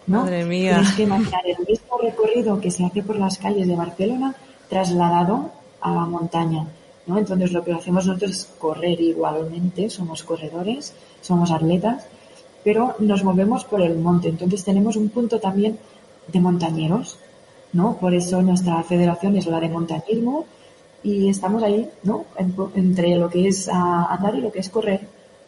¿no? 0.07 0.23
Madre 0.23 0.45
mía. 0.45 0.77
Tenéis 0.77 0.93
que 0.95 1.03
imaginar 1.03 1.43
el 1.47 1.67
mismo 1.67 1.99
recorrido 1.99 2.61
que 2.61 2.71
se 2.71 2.85
hace 2.85 3.03
por 3.03 3.17
las 3.17 3.39
calles 3.39 3.67
de 3.67 3.77
Barcelona 3.77 4.35
trasladado 4.71 5.51
a 5.83 5.91
la 5.93 6.07
montaña. 6.07 6.67
¿no? 7.07 7.19
Entonces 7.19 7.53
lo 7.53 7.63
que 7.63 7.73
hacemos 7.73 8.07
nosotros 8.07 8.31
es 8.31 8.45
correr 8.59 8.99
igualmente, 9.01 9.91
somos 9.91 10.23
corredores, 10.23 10.95
somos 11.21 11.51
atletas, 11.51 12.07
pero 12.65 12.95
nos 13.01 13.25
movemos 13.25 13.65
por 13.65 13.83
el 13.83 13.99
monte. 13.99 14.29
Entonces 14.29 14.65
tenemos 14.65 14.97
un 14.97 15.11
punto 15.11 15.39
también 15.41 15.79
de 16.29 16.41
montañeros, 16.41 17.19
¿no? 17.73 17.97
Por 17.97 18.15
eso 18.15 18.41
nuestra 18.43 18.83
federación 18.83 19.37
es 19.37 19.47
la 19.47 19.61
de 19.61 19.69
montañismo 19.69 20.45
y 21.03 21.29
estamos 21.29 21.63
ahí, 21.63 21.89
¿no? 22.03 22.27
entre 22.75 23.17
lo 23.17 23.29
que 23.31 23.49
es 23.49 23.69
andar 23.69 24.35
y 24.37 24.43
lo 24.43 24.53
que 24.53 24.61
es 24.61 24.69
correr, 24.69 25.01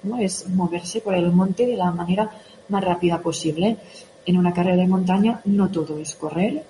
¿no? 0.03 0.19
Es 0.19 0.49
moverse 0.49 1.01
por 1.01 1.15
el 1.15 1.31
monte 1.31 1.67
de 1.67 1.77
la 1.77 1.91
manera 1.91 2.31
más 2.69 2.83
rápida 2.83 3.21
posible. 3.21 3.77
En 4.25 4.39
una 4.39 4.53
carrera 4.53 4.77
de 4.77 4.89
montaña 4.89 5.41
no 5.45 5.69
todo 5.69 5.99
es 5.99 6.15
correr, 6.15 6.65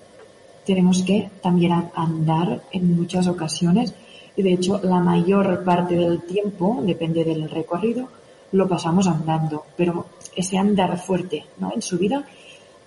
tenemos 0.64 1.02
que 1.02 1.30
también 1.40 1.72
andar 1.94 2.62
en 2.72 2.96
muchas 2.96 3.26
ocasiones 3.26 3.94
y 4.36 4.42
de 4.42 4.52
hecho 4.52 4.80
la 4.82 5.00
mayor 5.00 5.64
parte 5.64 5.94
del 5.96 6.22
tiempo, 6.22 6.80
depende 6.82 7.24
del 7.24 7.50
recorrido, 7.50 8.08
lo 8.52 8.68
pasamos 8.68 9.06
andando, 9.06 9.64
pero 9.76 10.06
ese 10.34 10.58
andar 10.58 10.98
fuerte 10.98 11.44
¿no? 11.58 11.72
en 11.74 11.82
su 11.82 11.98
vida 11.98 12.24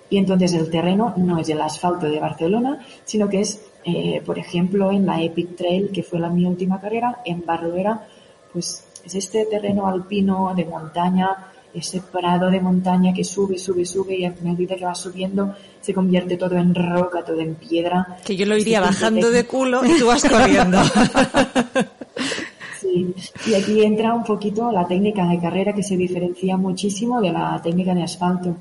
y 0.09 0.17
entonces 0.17 0.53
el 0.53 0.69
terreno 0.69 1.13
no 1.17 1.39
es 1.39 1.49
el 1.49 1.61
asfalto 1.61 2.07
de 2.07 2.19
Barcelona, 2.19 2.79
sino 3.03 3.27
que 3.27 3.41
es, 3.41 3.61
eh, 3.83 4.21
por 4.25 4.37
ejemplo, 4.37 4.91
en 4.91 5.05
la 5.05 5.21
Epic 5.21 5.55
Trail, 5.55 5.89
que 5.91 6.03
fue 6.03 6.19
la 6.19 6.29
mi 6.29 6.45
última 6.45 6.79
carrera, 6.79 7.21
en 7.25 7.43
Barruera, 7.45 8.07
pues 8.53 8.85
es 9.03 9.15
este 9.15 9.45
terreno 9.45 9.87
alpino 9.87 10.53
de 10.55 10.65
montaña 10.65 11.51
ese 11.75 12.01
prado 12.01 12.49
de 12.49 12.61
montaña 12.61 13.13
que 13.13 13.23
sube, 13.23 13.57
sube, 13.57 13.85
sube 13.85 14.15
y 14.15 14.25
a 14.25 14.33
medida 14.41 14.75
que 14.75 14.85
va 14.85 14.95
subiendo 14.95 15.53
se 15.81 15.93
convierte 15.93 16.37
todo 16.37 16.55
en 16.55 16.73
roca, 16.73 17.23
todo 17.23 17.39
en 17.39 17.55
piedra. 17.55 18.17
Que 18.25 18.35
yo 18.35 18.45
lo 18.45 18.57
iría 18.57 18.79
bajando 18.79 19.29
de 19.29 19.45
culo 19.45 19.85
y 19.85 19.99
tú 19.99 20.07
vas 20.07 20.23
corriendo. 20.23 20.79
sí, 22.81 23.13
y 23.45 23.53
aquí 23.53 23.83
entra 23.83 24.13
un 24.13 24.23
poquito 24.23 24.71
la 24.71 24.87
técnica 24.87 25.27
de 25.27 25.39
carrera 25.39 25.73
que 25.73 25.83
se 25.83 25.97
diferencia 25.97 26.55
muchísimo 26.55 27.19
de 27.19 27.33
la 27.33 27.61
técnica 27.61 27.93
de 27.93 28.03
asfalto. 28.03 28.55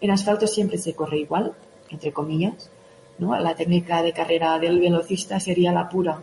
En 0.00 0.10
asfalto 0.10 0.46
siempre 0.46 0.76
se 0.78 0.94
corre 0.94 1.18
igual, 1.18 1.52
entre 1.90 2.12
comillas, 2.12 2.70
¿no? 3.18 3.36
La 3.40 3.54
técnica 3.54 4.02
de 4.02 4.12
carrera 4.12 4.58
del 4.58 4.78
velocista 4.78 5.40
sería 5.40 5.72
la 5.72 5.88
pura. 5.88 6.20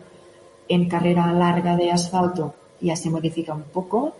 En 0.68 0.88
carrera 0.88 1.32
larga 1.32 1.76
de 1.76 1.90
asfalto 1.90 2.54
ya 2.80 2.96
se 2.96 3.10
modifica 3.10 3.52
un 3.52 3.64
poco, 3.64 4.14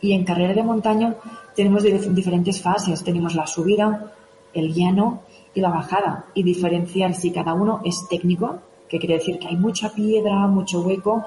y 0.00 0.12
en 0.12 0.24
carrera 0.24 0.54
de 0.54 0.62
montaña 0.62 1.14
tenemos 1.54 1.82
diferentes 1.82 2.60
fases. 2.60 3.02
Tenemos 3.02 3.34
la 3.34 3.46
subida, 3.46 4.12
el 4.52 4.72
llano 4.72 5.22
y 5.54 5.60
la 5.60 5.70
bajada 5.70 6.26
y 6.34 6.42
diferenciar 6.42 7.14
si 7.14 7.30
cada 7.30 7.54
uno 7.54 7.80
es 7.84 8.06
técnico, 8.08 8.58
que 8.88 8.98
quiere 8.98 9.14
decir 9.14 9.38
que 9.38 9.48
hay 9.48 9.56
mucha 9.56 9.92
piedra, 9.92 10.46
mucho 10.46 10.82
hueco, 10.82 11.24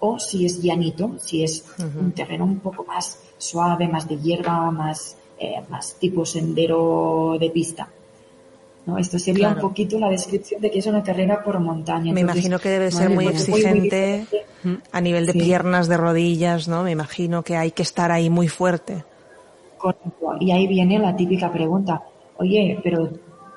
o 0.00 0.18
si 0.18 0.46
es 0.46 0.60
llanito, 0.60 1.12
si 1.18 1.44
es 1.44 1.64
un 1.78 2.12
terreno 2.12 2.44
un 2.44 2.58
poco 2.58 2.84
más 2.84 3.20
suave, 3.38 3.86
más 3.86 4.08
de 4.08 4.16
hierba, 4.16 4.70
más, 4.70 5.16
eh, 5.38 5.62
más 5.68 5.94
tipo 5.94 6.26
sendero 6.26 7.36
de 7.38 7.50
pista. 7.50 7.88
¿no? 8.86 8.98
Esto 8.98 9.18
sería 9.18 9.50
un 9.50 9.60
poquito 9.60 9.98
la 9.98 10.08
descripción 10.08 10.60
de 10.60 10.70
que 10.70 10.80
es 10.80 10.86
una 10.86 11.02
carrera 11.04 11.44
por 11.44 11.60
montaña. 11.60 12.12
Me 12.12 12.22
imagino 12.22 12.58
que 12.58 12.68
debe 12.68 12.90
ser 12.90 13.10
muy 13.10 13.28
exigente 13.28 14.26
a 14.92 15.00
nivel 15.00 15.26
de 15.26 15.32
piernas, 15.32 15.88
de 15.88 15.96
rodillas, 15.96 16.68
¿no? 16.68 16.84
Me 16.84 16.92
imagino 16.92 17.42
que 17.42 17.56
hay 17.56 17.72
que 17.72 17.82
estar 17.82 18.10
ahí 18.12 18.30
muy 18.30 18.48
fuerte. 18.48 19.04
Correcto. 19.78 20.36
Y 20.40 20.52
ahí 20.52 20.66
viene 20.66 20.98
la 20.98 21.14
típica 21.16 21.50
pregunta. 21.50 22.02
Oye, 22.36 22.78
pero 22.82 23.10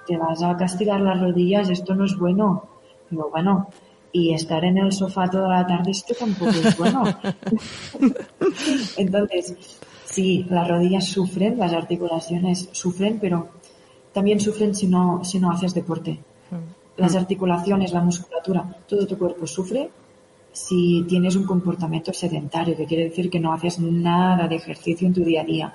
te 0.07 0.17
vas 0.17 0.41
a 0.43 0.55
castigar 0.57 1.01
las 1.01 1.19
rodillas, 1.19 1.69
esto 1.69 1.93
no 1.95 2.05
es 2.05 2.17
bueno. 2.17 2.63
Digo, 3.09 3.29
bueno, 3.31 3.67
y 4.11 4.33
estar 4.33 4.63
en 4.63 4.77
el 4.77 4.91
sofá 4.91 5.29
toda 5.29 5.49
la 5.49 5.67
tarde 5.67 5.91
esto 5.91 6.13
tampoco 6.17 6.51
es 6.51 6.77
bueno. 6.77 7.03
Entonces, 8.97 9.79
sí, 10.05 10.45
las 10.49 10.67
rodillas 10.67 11.05
sufren, 11.05 11.57
las 11.59 11.73
articulaciones 11.73 12.69
sufren, 12.71 13.19
pero 13.19 13.49
también 14.13 14.39
sufren 14.39 14.73
si 14.73 14.87
no, 14.87 15.23
si 15.23 15.39
no 15.39 15.51
haces 15.51 15.73
deporte. 15.73 16.19
Mm. 16.49 17.01
Las 17.01 17.15
articulaciones, 17.15 17.91
la 17.91 18.01
musculatura, 18.01 18.65
todo 18.87 19.05
tu 19.05 19.17
cuerpo 19.17 19.45
sufre 19.45 19.89
si 20.55 21.03
tienes 21.05 21.35
un 21.35 21.43
comportamiento 21.45 22.13
sedentario, 22.13 22.77
que 22.77 22.85
quiere 22.85 23.03
decir 23.09 23.29
que 23.29 23.41
no 23.41 23.51
haces 23.51 23.77
nada 23.77 24.47
de 24.47 24.55
ejercicio 24.55 25.05
en 25.05 25.13
tu 25.13 25.21
día 25.21 25.41
a 25.41 25.43
día. 25.43 25.73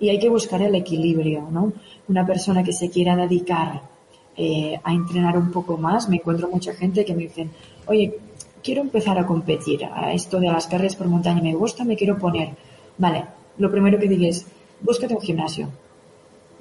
Y 0.00 0.08
hay 0.08 0.18
que 0.18 0.30
buscar 0.30 0.62
el 0.62 0.74
equilibrio, 0.74 1.46
¿no? 1.50 1.74
Una 2.08 2.24
persona 2.24 2.64
que 2.64 2.72
se 2.72 2.88
quiera 2.88 3.14
dedicar 3.14 3.82
eh, 4.34 4.80
a 4.82 4.92
entrenar 4.94 5.36
un 5.36 5.50
poco 5.50 5.76
más, 5.76 6.08
me 6.08 6.16
encuentro 6.16 6.48
mucha 6.48 6.72
gente 6.72 7.04
que 7.04 7.14
me 7.14 7.24
dicen, 7.24 7.50
oye, 7.86 8.18
quiero 8.64 8.80
empezar 8.80 9.18
a 9.18 9.26
competir 9.26 9.84
a 9.84 10.14
esto 10.14 10.40
de 10.40 10.46
las 10.46 10.66
carreras 10.66 10.96
por 10.96 11.08
montaña, 11.08 11.42
me 11.42 11.54
gusta, 11.54 11.84
me 11.84 11.96
quiero 11.96 12.16
poner. 12.16 12.56
Vale, 12.96 13.26
lo 13.58 13.70
primero 13.70 13.98
que 13.98 14.08
digo 14.08 14.24
es, 14.24 14.46
búscate 14.80 15.14
un 15.14 15.20
gimnasio. 15.20 15.68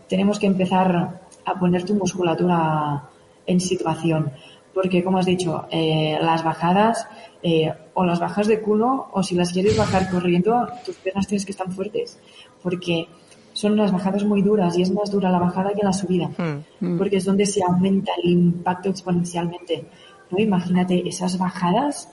Tenemos 0.09 0.39
que 0.39 0.47
empezar 0.47 1.21
a 1.45 1.53
poner 1.57 1.85
tu 1.85 1.93
musculatura 1.93 3.09
en 3.47 3.61
situación. 3.61 4.31
Porque, 4.75 5.03
como 5.03 5.17
has 5.17 5.25
dicho, 5.25 5.65
eh, 5.71 6.19
las 6.21 6.43
bajadas, 6.43 7.07
eh, 7.41 7.73
o 7.93 8.05
las 8.05 8.19
bajas 8.19 8.47
de 8.47 8.59
culo, 8.59 9.07
o 9.13 9.23
si 9.23 9.33
las 9.33 9.53
quieres 9.53 9.77
bajar 9.77 10.09
corriendo, 10.11 10.67
tus 10.85 10.97
piernas 10.97 11.27
tienes 11.27 11.45
que 11.45 11.53
estar 11.53 11.71
fuertes. 11.71 12.19
Porque 12.61 13.07
son 13.55 13.71
unas 13.71 13.93
bajadas 13.93 14.25
muy 14.25 14.41
duras 14.41 14.77
y 14.77 14.81
es 14.81 14.91
más 14.91 15.09
dura 15.09 15.31
la 15.31 15.39
bajada 15.39 15.71
que 15.73 15.81
la 15.81 15.93
subida, 15.93 16.27
hmm. 16.27 16.63
Hmm. 16.81 16.97
porque 16.97 17.17
es 17.17 17.25
donde 17.25 17.45
se 17.45 17.63
aumenta 17.63 18.11
el 18.21 18.31
impacto 18.31 18.89
exponencialmente. 18.89 19.85
¿no? 20.29 20.39
Imagínate 20.39 21.07
esas 21.07 21.37
bajadas, 21.37 22.09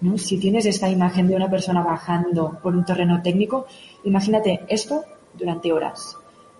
¿no? 0.00 0.16
si 0.16 0.38
tienes 0.38 0.66
esta 0.66 0.88
imagen 0.88 1.26
de 1.26 1.34
una 1.34 1.50
persona 1.50 1.82
bajando 1.82 2.60
por 2.62 2.76
un 2.76 2.84
terreno 2.84 3.20
técnico, 3.22 3.66
imagínate 4.04 4.64
esto 4.68 5.02
durante 5.36 5.72
horas. 5.72 6.16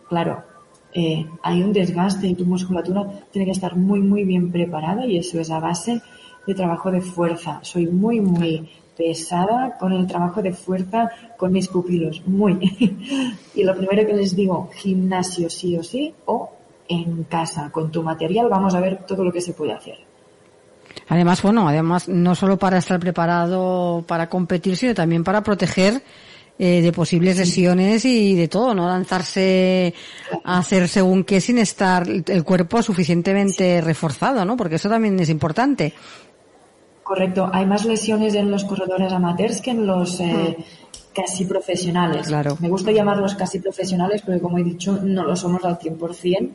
Claro, 0.09 0.43
eh, 0.94 1.26
hay 1.42 1.61
un 1.61 1.72
desgaste 1.72 2.28
y 2.28 2.35
tu 2.35 2.44
musculatura 2.44 3.04
tiene 3.33 3.46
que 3.46 3.50
estar 3.50 3.74
muy, 3.74 4.00
muy 4.00 4.24
bien 4.24 4.52
preparada 4.52 5.04
y 5.04 5.18
eso 5.18 5.40
es 5.40 5.50
a 5.50 5.59
base 5.59 6.00
de 6.46 6.54
trabajo 6.54 6.90
de 6.92 7.00
fuerza. 7.00 7.59
Soy 7.62 7.87
muy, 7.88 8.20
muy 8.20 8.68
pesada 8.96 9.76
con 9.76 9.92
el 9.92 10.07
trabajo 10.07 10.40
de 10.40 10.52
fuerza 10.52 11.11
con 11.37 11.52
mis 11.52 11.66
pupilos, 11.66 12.22
muy. 12.26 12.96
y 13.54 13.64
lo 13.64 13.74
primero 13.76 14.07
que 14.07 14.14
les 14.14 14.37
digo, 14.37 14.70
gimnasio 14.72 15.50
sí 15.50 15.76
o 15.76 15.83
sí, 15.83 16.14
o 16.26 16.50
en 16.88 17.24
casa, 17.24 17.70
con 17.72 17.90
tu 17.90 18.02
material, 18.02 18.48
vamos 18.48 18.74
a 18.74 18.80
ver 18.80 19.04
todo 19.07 19.24
lo 19.24 19.33
que 19.33 19.40
se 19.40 19.52
puede 19.52 19.72
hacer. 19.72 19.96
Además, 21.09 21.42
bueno, 21.42 21.68
además, 21.68 22.09
no 22.09 22.35
solo 22.35 22.57
para 22.57 22.78
estar 22.78 23.00
preparado 23.00 24.04
para 24.07 24.28
competir, 24.28 24.76
sino 24.76 24.94
también 24.94 25.24
para 25.24 25.42
proteger 25.42 26.02
eh, 26.59 26.83
de 26.83 26.93
posibles 26.93 27.37
lesiones 27.37 28.05
y 28.05 28.35
de 28.35 28.49
todo, 28.49 28.75
no 28.75 28.87
lanzarse 28.87 29.93
a 30.45 30.59
hacer 30.59 30.88
según 30.88 31.25
qué 31.25 31.40
sin 31.40 31.59
estar 31.59 32.07
el 32.09 32.45
cuerpo 32.45 32.81
suficientemente 32.81 33.81
reforzado, 33.81 34.45
¿no? 34.45 34.57
Porque 34.57 34.77
eso 34.77 34.88
también 34.88 35.19
es 35.19 35.31
importante. 35.31 35.93
Correcto. 37.03 37.51
Hay 37.53 37.67
más 37.67 37.85
lesiones 37.85 38.35
en 38.35 38.51
los 38.51 38.64
corredores 38.64 39.12
amateurs 39.12 39.61
que 39.61 39.73
en 39.73 39.87
los 39.87 40.21
eh, 40.21 40.57
casi 41.14 41.45
profesionales. 41.45 42.29
Claro. 42.29 42.57
Me 42.61 42.69
gusta 42.69 42.93
llamarlos 42.93 43.35
casi 43.35 43.59
profesionales 43.59 44.23
porque, 44.23 44.40
como 44.40 44.59
he 44.59 44.64
dicho, 44.64 45.01
no 45.03 45.25
lo 45.25 45.37
somos 45.37 45.64
al 45.64 45.79
100%. 45.79 46.55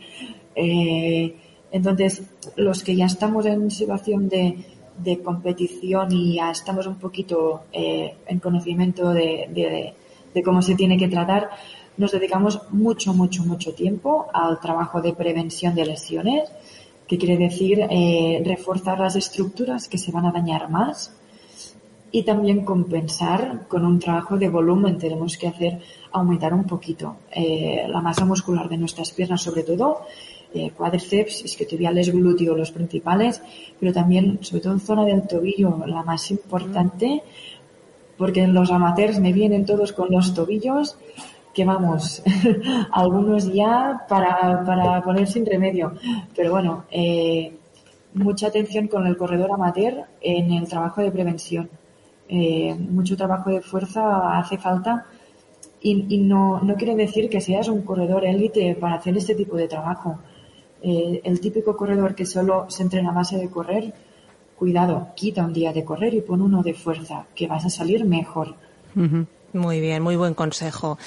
Eh, 0.55 1.35
entonces, 1.71 2.23
los 2.55 2.83
que 2.83 2.95
ya 2.95 3.05
estamos 3.05 3.45
en 3.45 3.69
situación 3.69 4.27
de, 4.27 4.57
de 5.03 5.21
competición 5.21 6.11
y 6.11 6.39
estamos 6.39 6.87
un 6.87 6.95
poquito 6.95 7.63
eh, 7.71 8.15
en 8.27 8.39
conocimiento 8.39 9.13
de, 9.13 9.49
de, 9.49 9.93
de 10.33 10.43
cómo 10.43 10.61
se 10.61 10.75
tiene 10.75 10.97
que 10.97 11.07
tratar, 11.07 11.49
nos 11.97 12.11
dedicamos 12.11 12.61
mucho, 12.71 13.13
mucho, 13.13 13.43
mucho 13.43 13.73
tiempo 13.73 14.27
al 14.33 14.59
trabajo 14.59 15.01
de 15.01 15.13
prevención 15.13 15.75
de 15.75 15.85
lesiones 15.85 16.49
que 17.09 17.17
quiere 17.17 17.37
decir 17.37 17.85
eh, 17.89 18.41
reforzar 18.45 18.99
las 18.99 19.15
estructuras 19.15 19.89
que 19.89 19.97
se 19.97 20.11
van 20.11 20.27
a 20.27 20.31
dañar 20.31 20.69
más 20.69 21.11
y 22.11 22.23
también 22.23 22.63
compensar 22.63 23.67
con 23.67 23.83
un 23.83 23.99
trabajo 23.99 24.37
de 24.37 24.47
volumen. 24.47 24.97
Tenemos 24.97 25.35
que 25.37 25.47
hacer 25.47 25.79
aumentar 26.11 26.53
un 26.53 26.65
poquito 26.65 27.17
eh, 27.31 27.85
la 27.87 28.01
masa 28.01 28.25
muscular 28.25 28.69
de 28.69 28.77
nuestras 28.77 29.11
piernas, 29.11 29.41
sobre 29.41 29.63
todo 29.63 30.05
eh, 30.53 30.71
cuádriceps, 30.75 31.45
isquiotibiales, 31.45 32.11
glúteos, 32.11 32.57
los 32.57 32.71
principales, 32.71 33.41
pero 33.79 33.93
también, 33.93 34.39
sobre 34.41 34.61
todo 34.61 34.73
en 34.73 34.79
zona 34.79 35.05
del 35.05 35.27
tobillo, 35.27 35.83
la 35.85 36.03
más 36.03 36.31
importante, 36.31 37.23
porque 38.17 38.47
los 38.47 38.71
amateurs 38.71 39.19
me 39.19 39.33
vienen 39.33 39.65
todos 39.65 39.93
con 39.93 40.11
los 40.11 40.33
tobillos 40.33 40.97
que 41.53 41.65
vamos, 41.65 42.21
algunos 42.91 43.51
ya 43.53 44.05
para, 44.07 44.63
para 44.65 45.01
poner 45.01 45.27
sin 45.27 45.45
remedio. 45.45 45.93
Pero 46.35 46.51
bueno, 46.51 46.85
eh, 46.91 47.53
mucha 48.13 48.47
atención 48.47 48.87
con 48.87 49.05
el 49.07 49.17
corredor 49.17 49.51
amateur 49.51 50.05
en 50.21 50.51
el 50.51 50.67
trabajo 50.67 51.01
de 51.01 51.11
prevención. 51.11 51.69
Eh, 52.27 52.75
mucho 52.75 53.17
trabajo 53.17 53.49
de 53.49 53.61
fuerza 53.61 54.37
hace 54.37 54.57
falta 54.57 55.05
y, 55.81 56.17
no, 56.19 56.59
no 56.61 56.75
quiere 56.75 56.95
decir 56.95 57.29
que 57.29 57.41
seas 57.41 57.69
un 57.69 57.81
corredor 57.81 58.25
élite 58.25 58.75
para 58.75 58.95
hacer 58.95 59.17
este 59.17 59.33
tipo 59.33 59.55
de 59.55 59.67
trabajo. 59.67 60.19
Eh, 60.81 61.21
el 61.23 61.39
típico 61.39 61.75
corredor 61.75 62.15
que 62.15 62.25
solo 62.25 62.65
se 62.69 62.83
entrena 62.83 63.09
a 63.09 63.13
base 63.13 63.37
de 63.37 63.49
correr, 63.49 63.93
cuidado, 64.55 65.09
quita 65.15 65.45
un 65.45 65.53
día 65.53 65.73
de 65.73 65.83
correr 65.83 66.13
y 66.13 66.21
pon 66.21 66.41
uno 66.41 66.61
de 66.61 66.73
fuerza, 66.73 67.25
que 67.35 67.47
vas 67.47 67.65
a 67.65 67.69
salir 67.69 68.05
mejor. 68.05 68.55
Muy 69.51 69.79
bien, 69.81 70.03
muy 70.03 70.15
buen 70.15 70.35
consejo. 70.35 70.99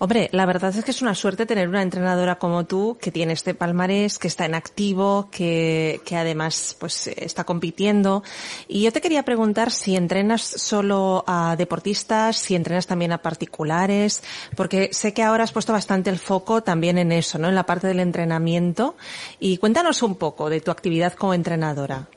Hombre, 0.00 0.28
la 0.32 0.44
verdad 0.44 0.76
es 0.76 0.84
que 0.84 0.90
es 0.90 1.00
una 1.00 1.14
suerte 1.14 1.46
tener 1.46 1.66
una 1.68 1.80
entrenadora 1.80 2.38
como 2.38 2.64
tú 2.64 2.98
que 3.00 3.10
tiene 3.10 3.32
este 3.32 3.54
palmarés, 3.54 4.18
que 4.18 4.28
está 4.28 4.44
en 4.44 4.54
activo, 4.54 5.28
que, 5.30 6.02
que 6.04 6.16
además 6.16 6.76
pues 6.78 7.06
está 7.06 7.44
compitiendo. 7.44 8.22
Y 8.68 8.82
yo 8.82 8.92
te 8.92 9.00
quería 9.00 9.22
preguntar 9.22 9.70
si 9.70 9.96
entrenas 9.96 10.42
solo 10.42 11.24
a 11.26 11.56
deportistas, 11.56 12.36
si 12.36 12.54
entrenas 12.54 12.86
también 12.86 13.12
a 13.12 13.22
particulares, 13.22 14.22
porque 14.56 14.90
sé 14.92 15.14
que 15.14 15.22
ahora 15.22 15.44
has 15.44 15.52
puesto 15.52 15.72
bastante 15.72 16.10
el 16.10 16.18
foco 16.18 16.62
también 16.62 16.98
en 16.98 17.12
eso, 17.12 17.38
¿no? 17.38 17.48
En 17.48 17.54
la 17.54 17.64
parte 17.64 17.86
del 17.86 18.00
entrenamiento. 18.00 18.96
Y 19.40 19.56
cuéntanos 19.56 20.02
un 20.02 20.16
poco 20.16 20.50
de 20.50 20.60
tu 20.60 20.70
actividad 20.70 21.14
como 21.14 21.32
entrenadora. 21.32 22.08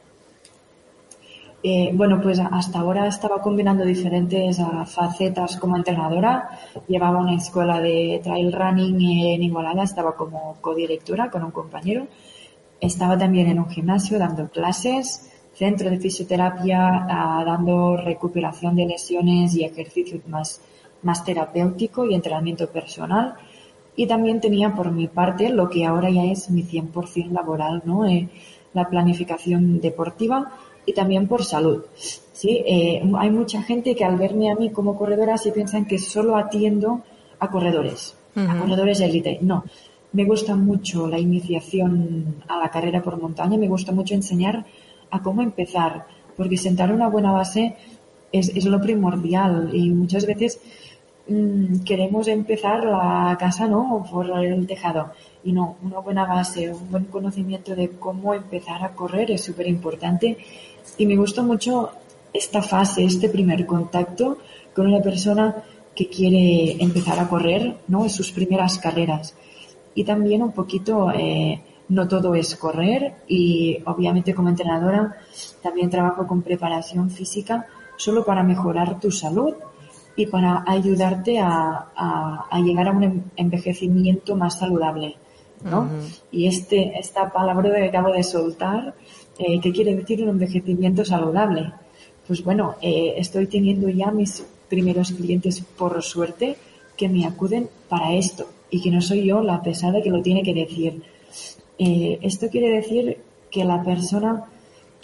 Eh, 1.62 1.92
bueno, 1.94 2.22
pues 2.22 2.40
hasta 2.40 2.80
ahora 2.80 3.08
estaba 3.08 3.42
combinando 3.42 3.84
diferentes 3.84 4.60
uh, 4.60 4.86
facetas 4.86 5.58
como 5.58 5.76
entrenadora. 5.76 6.50
Llevaba 6.88 7.20
una 7.20 7.36
escuela 7.36 7.82
de 7.82 8.22
trail 8.24 8.54
running 8.54 9.02
en 9.02 9.44
Igualada, 9.44 9.84
estaba 9.84 10.16
como 10.16 10.56
codirectora 10.62 11.30
con 11.30 11.44
un 11.44 11.52
compañero. 11.52 12.08
Estaba 12.80 13.18
también 13.18 13.48
en 13.50 13.60
un 13.60 13.70
gimnasio 13.70 14.18
dando 14.18 14.50
clases, 14.50 15.30
centro 15.54 15.90
de 15.90 16.00
fisioterapia, 16.00 17.06
uh, 17.06 17.46
dando 17.46 17.98
recuperación 17.98 18.76
de 18.78 18.86
lesiones 18.86 19.54
y 19.56 19.66
ejercicio 19.66 20.22
más, 20.28 20.62
más 21.04 21.26
terapéutico 21.26 22.06
y 22.06 22.14
entrenamiento 22.14 22.70
personal. 22.70 23.36
Y 23.98 24.08
también 24.08 24.40
tenía 24.40 24.74
por 24.74 24.92
mi 24.92 25.08
parte 25.08 25.50
lo 25.50 25.70
que 25.70 25.86
ahora 25.86 26.10
ya 26.10 26.24
es 26.24 26.50
mi 26.50 26.64
100% 26.64 27.32
laboral, 27.32 27.82
¿no? 27.84 28.06
Eh, 28.06 28.30
la 28.74 28.88
planificación 28.88 29.82
deportiva 29.82 30.52
y 30.90 30.94
también 30.94 31.28
por 31.28 31.46
salud. 31.46 31.84
¿sí? 32.34 32.64
Eh, 32.66 33.02
hay 33.18 33.30
mucha 33.30 33.62
gente 33.62 33.96
que 33.96 34.04
al 34.04 34.18
verme 34.18 34.52
a 34.52 34.56
mí 34.56 34.72
como 34.72 34.98
corredora 34.98 35.38
se 35.38 35.52
piensan 35.52 35.86
que 35.86 36.00
solo 36.00 36.36
atiendo 36.36 37.04
a 37.40 37.50
corredores, 37.52 38.16
a 38.36 38.58
corredores 38.60 39.00
élite. 39.02 39.38
No, 39.42 39.64
me 40.14 40.26
gusta 40.26 40.56
mucho 40.56 41.08
la 41.08 41.20
iniciación 41.20 42.38
a 42.48 42.58
la 42.58 42.70
carrera 42.70 43.04
por 43.04 43.22
montaña, 43.22 43.56
me 43.58 43.68
gusta 43.68 43.92
mucho 43.92 44.16
enseñar 44.16 44.66
a 45.12 45.22
cómo 45.22 45.44
empezar, 45.44 46.08
porque 46.36 46.58
sentar 46.58 46.92
una 46.92 47.08
buena 47.08 47.32
base 47.32 47.76
es, 48.32 48.50
es 48.50 48.66
lo 48.66 48.82
primordial 48.82 49.70
y 49.72 49.92
muchas 49.92 50.26
veces 50.26 50.60
mm, 51.28 51.82
queremos 51.86 52.28
empezar 52.28 52.84
la 52.84 53.38
casa, 53.40 53.68
¿no? 53.68 54.04
Por 54.10 54.26
el 54.44 54.66
tejado. 54.66 55.12
Y 55.44 55.52
no, 55.54 55.78
una 55.82 56.00
buena 56.00 56.26
base, 56.26 56.72
un 56.72 56.92
buen 56.92 57.06
conocimiento 57.06 57.76
de 57.76 57.92
cómo 57.92 58.34
empezar 58.34 58.84
a 58.84 58.94
correr 58.94 59.32
es 59.32 59.44
súper 59.44 59.68
importante. 59.68 60.38
Y 60.98 61.06
me 61.06 61.16
gustó 61.16 61.44
mucho 61.44 61.92
esta 62.34 62.62
fase, 62.62 63.06
este 63.06 63.30
primer 63.30 63.66
contacto 63.66 64.38
con 64.76 64.88
una 64.88 65.02
persona 65.02 65.64
que 65.96 66.08
quiere 66.08 66.82
empezar 66.82 67.20
a 67.20 67.28
correr, 67.28 67.78
¿no? 67.88 68.04
En 68.04 68.10
sus 68.10 68.32
primeras 68.32 68.78
carreras. 68.80 69.36
Y 69.96 70.04
también 70.04 70.44
un 70.44 70.52
poquito, 70.52 71.12
eh, 71.12 71.62
no 71.90 72.08
todo 72.08 72.36
es 72.36 72.56
correr 72.56 73.16
y 73.28 73.80
obviamente 73.86 74.34
como 74.34 74.50
entrenadora 74.50 75.18
también 75.62 75.90
trabajo 75.90 76.26
con 76.28 76.42
preparación 76.44 77.10
física 77.10 77.66
solo 77.98 78.24
para 78.24 78.44
mejorar 78.44 79.00
tu 79.00 79.12
salud 79.12 79.54
y 80.16 80.28
para 80.28 80.64
ayudarte 80.68 81.40
a, 81.40 81.88
a, 82.50 82.60
llegar 82.60 82.88
a 82.88 82.92
un 82.92 83.32
envejecimiento 83.36 84.36
más 84.36 84.60
saludable. 84.60 85.16
¿No? 85.64 85.90
Y 86.32 86.48
este, 86.48 86.98
esta 86.98 87.32
palabra 87.32 87.74
que 87.74 87.88
acabo 87.88 88.12
de 88.12 88.24
soltar, 88.24 88.94
eh, 89.38 89.60
¿qué 89.62 89.72
quiere 89.72 89.96
decir 89.96 90.24
un 90.24 90.30
envejecimiento 90.30 91.04
saludable? 91.06 91.72
Pues 92.28 92.44
bueno, 92.44 92.76
eh, 92.82 93.14
estoy 93.18 93.48
teniendo 93.48 93.90
ya 93.90 94.12
mis 94.12 94.46
primeros 94.70 95.12
clientes, 95.12 95.62
por 95.62 96.02
suerte, 96.04 96.56
que 96.96 97.10
me 97.10 97.26
acuden 97.26 97.70
para 97.88 98.14
esto 98.14 98.48
y 98.70 98.82
que 98.82 98.92
no 98.92 99.02
soy 99.02 99.26
yo 99.26 99.42
la 99.42 99.62
pesada 99.62 100.02
que 100.02 100.10
lo 100.10 100.22
tiene 100.22 100.44
que 100.44 100.54
decir. 100.54 101.02
Eh, 101.78 102.20
esto 102.22 102.50
quiere 102.50 102.70
decir 102.70 103.18
que 103.50 103.64
la 103.66 103.84
persona 103.84 104.46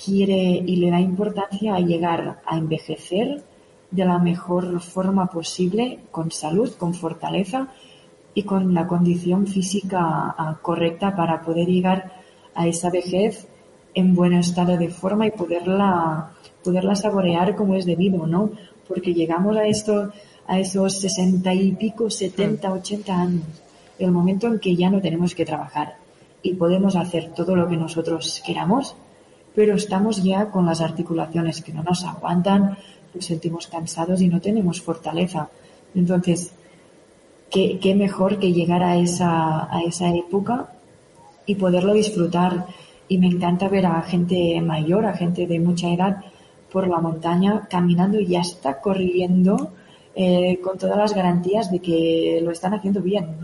quiere 0.03 0.61
y 0.65 0.75
le 0.75 0.91
da 0.91 0.99
importancia 0.99 1.75
a 1.75 1.79
llegar 1.79 2.41
a 2.45 2.57
envejecer 2.57 3.43
de 3.91 4.05
la 4.05 4.19
mejor 4.19 4.81
forma 4.81 5.27
posible, 5.27 5.99
con 6.11 6.31
salud, 6.31 6.73
con 6.77 6.93
fortaleza 6.93 7.69
y 8.35 8.43
con 8.43 8.73
la 8.73 8.85
condición 8.85 9.47
física 9.47 10.35
ah, 10.37 10.57
correcta 10.61 11.15
para 11.15 11.41
poder 11.41 11.67
llegar 11.67 12.11
a 12.53 12.67
esa 12.67 12.91
vejez 12.91 13.47
en 13.95 14.13
buen 14.13 14.33
estado 14.33 14.77
de 14.77 14.89
forma 14.89 15.25
y 15.25 15.31
poderla, 15.31 16.31
poderla 16.63 16.95
saborear 16.95 17.55
como 17.55 17.75
es 17.75 17.85
debido, 17.85 18.27
¿no? 18.27 18.51
Porque 18.87 19.13
llegamos 19.13 19.55
a 19.55 19.65
esto, 19.65 20.11
a 20.47 20.59
esos 20.59 20.99
sesenta 20.99 21.53
y 21.53 21.71
pico, 21.71 22.09
setenta, 22.09 22.73
ochenta 22.73 23.19
años, 23.21 23.45
el 23.97 24.11
momento 24.11 24.47
en 24.47 24.59
que 24.59 24.75
ya 24.75 24.89
no 24.89 24.99
tenemos 24.99 25.33
que 25.33 25.45
trabajar 25.45 25.95
y 26.43 26.53
podemos 26.53 26.97
hacer 26.97 27.33
todo 27.33 27.55
lo 27.55 27.69
que 27.69 27.77
nosotros 27.77 28.43
queramos, 28.45 28.95
pero 29.55 29.75
estamos 29.75 30.21
ya 30.21 30.51
con 30.51 30.65
las 30.65 30.81
articulaciones 30.81 31.61
que 31.61 31.71
no 31.71 31.83
nos 31.83 32.03
aguantan, 32.03 32.77
nos 33.13 33.25
sentimos 33.25 33.67
cansados 33.67 34.21
y 34.21 34.27
no 34.27 34.41
tenemos 34.41 34.81
fortaleza. 34.81 35.49
Entonces, 35.95 36.53
qué, 37.55 37.95
mejor 37.95 38.37
que 38.37 38.51
llegar 38.51 38.83
a 38.83 38.97
esa, 38.97 39.73
a 39.73 39.81
esa 39.83 40.09
época 40.09 40.73
y 41.45 41.55
poderlo 41.55 41.93
disfrutar. 41.93 42.65
Y 43.07 43.17
me 43.17 43.27
encanta 43.27 43.69
ver 43.69 43.85
a 43.85 44.01
gente 44.01 44.59
mayor, 44.61 45.05
a 45.05 45.13
gente 45.13 45.47
de 45.47 45.59
mucha 45.59 45.89
edad 45.89 46.17
por 46.71 46.87
la 46.87 46.99
montaña 46.99 47.67
caminando 47.69 48.19
y 48.19 48.35
hasta 48.35 48.81
corriendo 48.81 49.71
eh, 50.15 50.59
con 50.61 50.77
todas 50.77 50.97
las 50.97 51.13
garantías 51.13 51.71
de 51.71 51.79
que 51.79 52.39
lo 52.43 52.51
están 52.51 52.73
haciendo 52.73 53.01
bien. 53.01 53.37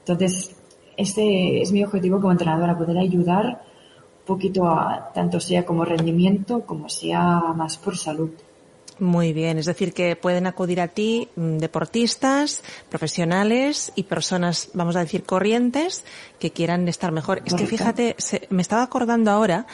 Entonces, 0.00 0.56
este 0.96 1.60
es 1.60 1.70
mi 1.72 1.84
objetivo 1.84 2.20
como 2.20 2.32
entrenadora, 2.32 2.76
poder 2.76 2.98
ayudar 2.98 3.46
un 3.46 4.26
poquito 4.26 4.66
a 4.66 5.10
tanto 5.14 5.38
sea 5.38 5.64
como 5.64 5.84
rendimiento 5.84 6.62
como 6.62 6.88
sea 6.88 7.52
más 7.54 7.76
por 7.76 7.96
salud. 7.96 8.30
Muy 8.98 9.34
bien, 9.34 9.58
es 9.58 9.66
decir, 9.66 9.92
que 9.92 10.16
pueden 10.16 10.46
acudir 10.46 10.80
a 10.80 10.88
ti 10.88 11.28
mm, 11.36 11.58
deportistas, 11.58 12.62
profesionales 12.88 13.92
y 13.94 14.04
personas, 14.04 14.70
vamos 14.72 14.96
a 14.96 15.00
decir, 15.00 15.24
corrientes 15.24 16.04
que 16.38 16.50
quieran 16.50 16.88
estar 16.88 17.12
mejor. 17.12 17.42
Es 17.44 17.54
que 17.54 17.66
fíjate, 17.66 18.16
me 18.48 18.62
estaba 18.62 18.82
acordando 18.82 19.30
ahora 19.30 19.66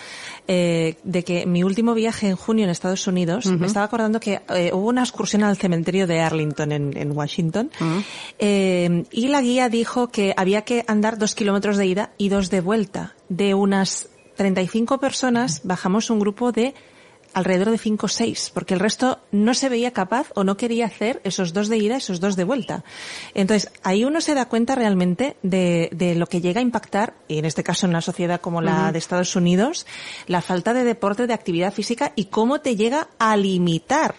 eh, 0.49 0.97
de 1.05 1.23
que 1.23 1.47
mi 1.47 1.63
último 1.63 1.95
viaje 1.95 2.29
en 2.29 2.37
junio 2.37 2.65
en 2.65 2.71
Estados 2.71 3.07
Unidos, 3.07 3.47
me 3.47 3.67
estaba 3.67 3.87
acordando 3.87 4.19
que 4.19 4.41
eh, 4.49 4.71
hubo 4.73 4.89
una 4.89 5.03
excursión 5.03 5.45
al 5.45 5.57
cementerio 5.57 6.07
de 6.07 6.21
Arlington 6.21 6.73
en, 6.73 7.13
Washington 7.13 7.71
eh, 8.39 9.05
y 9.11 9.29
la 9.29 9.41
guía 9.41 9.69
dijo 9.69 10.09
que 10.09 10.35
había 10.37 10.63
que 10.63 10.85
andar 10.89 11.19
dos 11.19 11.35
kilómetros 11.35 11.77
de 11.77 11.87
ida 11.87 12.11
y 12.19 12.29
dos 12.29 12.51
de 12.51 12.61
vuelta. 12.61 13.15
De 13.29 13.55
unas 13.55 14.09
35 14.37 14.99
personas 14.99 15.61
bajamos 15.65 16.11
un 16.11 16.19
grupo 16.19 16.53
de 16.53 16.75
alrededor 17.35 17.71
de 17.71 17.79
cinco 17.79 18.07
o 18.07 18.09
seis, 18.09 18.51
porque 18.53 18.75
el 18.75 18.81
resto 18.81 19.21
no 19.31 19.55
se 19.55 19.69
veía 19.69 19.93
capaz 19.93 20.29
o 20.35 20.45
no 20.45 20.57
quería 20.57 20.87
hacer 20.87 21.21
esos 21.25 21.53
dos 21.53 21.69
de 21.69 21.79
ida, 21.79 21.97
esos 21.97 22.21
dos 22.21 22.37
de 22.37 22.45
vuelta. 22.45 22.85
Entonces, 23.35 23.71
ahí 23.83 24.05
uno 24.05 24.21
se 24.21 24.35
da 24.35 24.47
cuenta 24.47 24.75
realmente 24.75 25.37
de, 25.43 25.89
de 25.93 26.15
lo 26.15 26.27
que 26.27 26.41
llega 26.41 26.61
a 26.61 26.63
impactar, 26.63 27.15
y 27.29 27.39
en 27.39 27.45
este 27.45 27.63
caso 27.63 27.87
en 27.87 27.91
una 27.91 28.01
sociedad 28.01 28.41
como 28.41 28.61
la 28.61 28.93
de 28.93 28.99
Estados 28.99 29.37
Unidos, 29.37 29.87
la 30.27 30.43
falta 30.43 30.75
de 30.75 30.85
deporte, 30.85 31.27
de 31.27 31.35
actividad 31.35 31.73
física 31.73 32.13
y 32.17 32.27
cómo 32.27 32.61
te 32.61 32.77
llega 32.77 33.09
a 33.19 33.37
limitar 33.37 34.15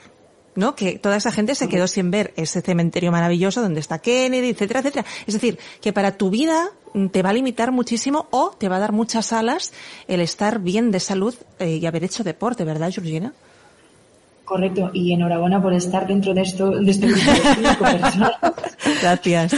¿no? 0.55 0.75
Que 0.75 0.97
toda 0.97 1.17
esa 1.17 1.31
gente 1.31 1.55
se 1.55 1.67
quedó 1.67 1.87
sin 1.87 2.11
ver 2.11 2.33
ese 2.35 2.61
cementerio 2.61 3.11
maravilloso 3.11 3.61
donde 3.61 3.79
está 3.79 3.99
Kennedy, 3.99 4.49
etcétera, 4.49 4.79
etcétera. 4.81 5.05
Es 5.25 5.33
decir, 5.33 5.57
que 5.81 5.93
para 5.93 6.17
tu 6.17 6.29
vida 6.29 6.69
mm, 6.93 7.07
te 7.07 7.21
va 7.21 7.29
a 7.29 7.33
limitar 7.33 7.71
muchísimo 7.71 8.27
o 8.31 8.51
te 8.51 8.69
va 8.69 8.77
a 8.77 8.79
dar 8.79 8.91
muchas 8.91 9.33
alas 9.33 9.73
el 10.07 10.21
estar 10.21 10.59
bien 10.59 10.91
de 10.91 10.99
salud 10.99 11.35
eh, 11.59 11.77
y 11.77 11.85
haber 11.85 12.03
hecho 12.03 12.23
deporte, 12.23 12.63
¿verdad, 12.63 12.91
Georgina? 12.91 13.33
Correcto, 14.45 14.91
y 14.93 15.13
enhorabuena 15.13 15.61
por 15.61 15.73
estar 15.73 16.05
dentro 16.05 16.33
de 16.33 16.41
esto, 16.41 16.71
de 16.71 16.91
este 16.91 17.07
grupo 17.07 17.31
de 17.31 17.55
cinco 17.55 17.83
personas. 18.01 18.33
Gracias. 19.01 19.55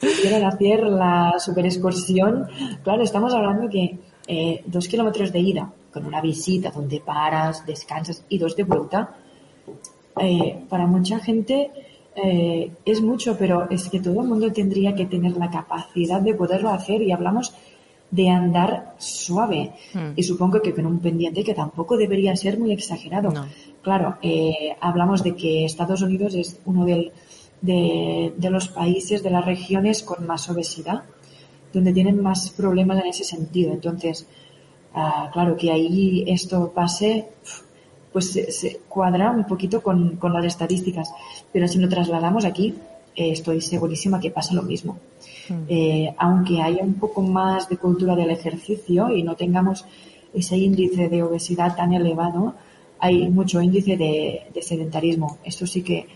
Quieren 0.00 0.44
hacer 0.44 0.82
la 0.84 1.34
super 1.38 1.66
excursión. 1.66 2.46
Claro, 2.82 3.02
estamos 3.02 3.34
hablando 3.34 3.68
que 3.68 3.98
eh, 4.26 4.62
dos 4.66 4.88
kilómetros 4.88 5.32
de 5.32 5.40
ida, 5.40 5.70
con 5.92 6.06
una 6.06 6.20
visita 6.20 6.70
donde 6.70 7.00
paras, 7.00 7.64
descansas 7.66 8.24
y 8.28 8.38
dos 8.38 8.56
de 8.56 8.64
vuelta, 8.64 9.14
eh, 10.20 10.64
para 10.68 10.86
mucha 10.86 11.18
gente 11.18 11.70
eh, 12.16 12.70
es 12.84 13.02
mucho, 13.02 13.36
pero 13.38 13.68
es 13.70 13.88
que 13.88 14.00
todo 14.00 14.22
el 14.22 14.28
mundo 14.28 14.50
tendría 14.52 14.94
que 14.94 15.06
tener 15.06 15.36
la 15.36 15.50
capacidad 15.50 16.20
de 16.20 16.34
poderlo 16.34 16.70
hacer 16.70 17.02
y 17.02 17.12
hablamos 17.12 17.54
de 18.10 18.30
andar 18.30 18.94
suave. 18.98 19.72
Hmm. 19.92 20.12
Y 20.16 20.22
supongo 20.22 20.62
que 20.62 20.74
con 20.74 20.86
un 20.86 21.00
pendiente 21.00 21.44
que 21.44 21.54
tampoco 21.54 21.96
debería 21.96 22.34
ser 22.36 22.58
muy 22.58 22.72
exagerado. 22.72 23.32
Claro, 23.82 24.16
eh, 24.22 24.76
hablamos 24.80 25.22
de 25.22 25.34
que 25.34 25.64
Estados 25.64 26.00
Unidos 26.02 26.34
es 26.34 26.58
uno 26.64 26.84
del, 26.86 27.12
de, 27.60 28.32
de, 28.36 28.50
los 28.50 28.68
países, 28.68 29.22
de 29.22 29.30
las 29.30 29.44
regiones 29.44 30.02
con 30.02 30.26
más 30.26 30.48
obesidad, 30.48 31.02
donde 31.72 31.92
tienen 31.92 32.22
más 32.22 32.50
problemas 32.50 33.00
en 33.00 33.08
ese 33.08 33.24
sentido. 33.24 33.72
Entonces, 33.72 34.26
ah, 34.94 35.28
claro, 35.32 35.56
que 35.56 35.70
ahí 35.70 36.24
esto 36.26 36.72
pase, 36.74 37.28
pues 38.16 38.32
se, 38.32 38.80
cuadra 38.88 39.30
un 39.30 39.46
poquito 39.46 39.82
con, 39.82 40.18
las 40.32 40.46
estadísticas. 40.46 41.12
Pero 41.52 41.68
si 41.68 41.78
lo 41.78 41.86
trasladamos 41.86 42.46
aquí, 42.46 42.74
eh, 43.14 43.32
estoy 43.32 43.60
segurísima 43.60 44.18
que 44.18 44.30
pasa 44.30 44.54
lo 44.54 44.62
mismo. 44.62 44.96
Hmm. 45.50 45.64
Eh, 45.68 46.14
aunque 46.16 46.62
haya 46.62 46.82
un 46.82 46.94
poco 46.94 47.20
más 47.20 47.68
de 47.68 47.76
cultura 47.76 48.16
del 48.16 48.30
ejercicio 48.30 49.14
y 49.14 49.22
no 49.22 49.36
tengamos 49.36 49.84
ese 50.32 50.56
índice 50.56 51.10
de 51.10 51.22
obesidad 51.22 51.76
tan 51.76 51.92
elevado, 51.92 52.54
hay 53.00 53.28
mucho 53.28 53.60
índice 53.60 53.98
de, 53.98 54.62
sedentarismo. 54.62 55.36
Esto 55.44 55.66
sí 55.66 55.82
que 55.82 56.06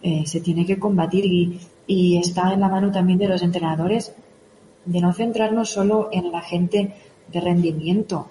eh, 0.00 0.22
se 0.26 0.40
tiene 0.40 0.64
que 0.64 0.78
combatir 0.78 1.26
y, 1.26 1.58
y 1.88 2.18
está 2.18 2.52
en 2.52 2.60
la 2.60 2.68
mano 2.68 2.92
también 2.92 3.18
de 3.18 3.26
los 3.26 3.42
entrenadores 3.42 4.12
de 4.84 5.00
no 5.00 5.12
centrarnos 5.12 5.70
solo 5.70 6.08
en 6.12 6.30
la 6.30 6.40
gente 6.40 6.94
de 7.32 7.40
rendimiento, 7.40 8.28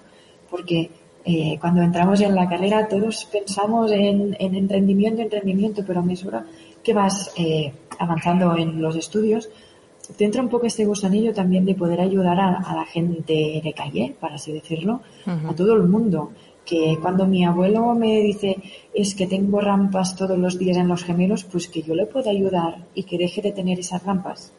porque 0.50 0.90
eh, 1.30 1.58
cuando 1.60 1.82
entramos 1.82 2.22
en 2.22 2.34
la 2.34 2.48
carrera 2.48 2.88
todos 2.88 3.26
pensamos 3.26 3.92
en, 3.92 4.34
en 4.40 4.66
rendimiento, 4.66 5.20
en 5.20 5.30
rendimiento, 5.30 5.84
pero 5.86 6.00
a 6.00 6.02
mesura 6.02 6.42
que 6.82 6.94
vas 6.94 7.30
eh, 7.36 7.70
avanzando 7.98 8.56
en 8.56 8.80
los 8.80 8.96
estudios, 8.96 9.50
te 10.16 10.24
entra 10.24 10.40
un 10.40 10.48
poco 10.48 10.64
este 10.64 10.86
gusanillo 10.86 11.34
también 11.34 11.66
de 11.66 11.74
poder 11.74 12.00
ayudar 12.00 12.40
a, 12.40 12.74
la 12.74 12.86
gente 12.86 13.60
de 13.62 13.74
calle, 13.74 14.16
para 14.18 14.36
así 14.36 14.52
decirlo, 14.52 15.02
a 15.26 15.54
todo 15.54 15.74
el 15.74 15.82
mundo. 15.82 16.30
Que 16.64 16.96
cuando 17.02 17.26
mi 17.26 17.44
abuelo 17.44 17.94
me 17.94 18.22
dice 18.22 18.56
es 18.94 19.14
que 19.14 19.26
tengo 19.26 19.60
rampas 19.60 20.16
todos 20.16 20.38
los 20.38 20.58
días 20.58 20.78
en 20.78 20.88
los 20.88 21.04
gemelos, 21.04 21.44
pues 21.44 21.68
que 21.68 21.82
yo 21.82 21.94
le 21.94 22.06
pueda 22.06 22.30
ayudar 22.30 22.86
y 22.94 23.02
que 23.02 23.18
deje 23.18 23.42
de 23.42 23.52
tener 23.52 23.78
esas 23.78 24.02
rampas. 24.02 24.54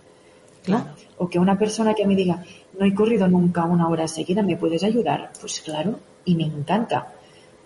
O 1.17 1.28
que 1.28 1.39
una 1.39 1.57
persona 1.57 1.93
que 1.93 2.07
me 2.07 2.15
diga, 2.15 2.43
no 2.78 2.86
he 2.86 2.93
corrido 2.93 3.28
nunca 3.28 3.65
una 3.65 3.88
hora 3.88 4.07
seguida, 4.07 4.41
¿me 4.41 4.57
puedes 4.57 4.84
ayudar? 4.84 5.32
Pues 5.39 5.61
claro, 5.61 5.99
y 6.26 6.36
me 6.36 6.43
encanta, 6.43 7.13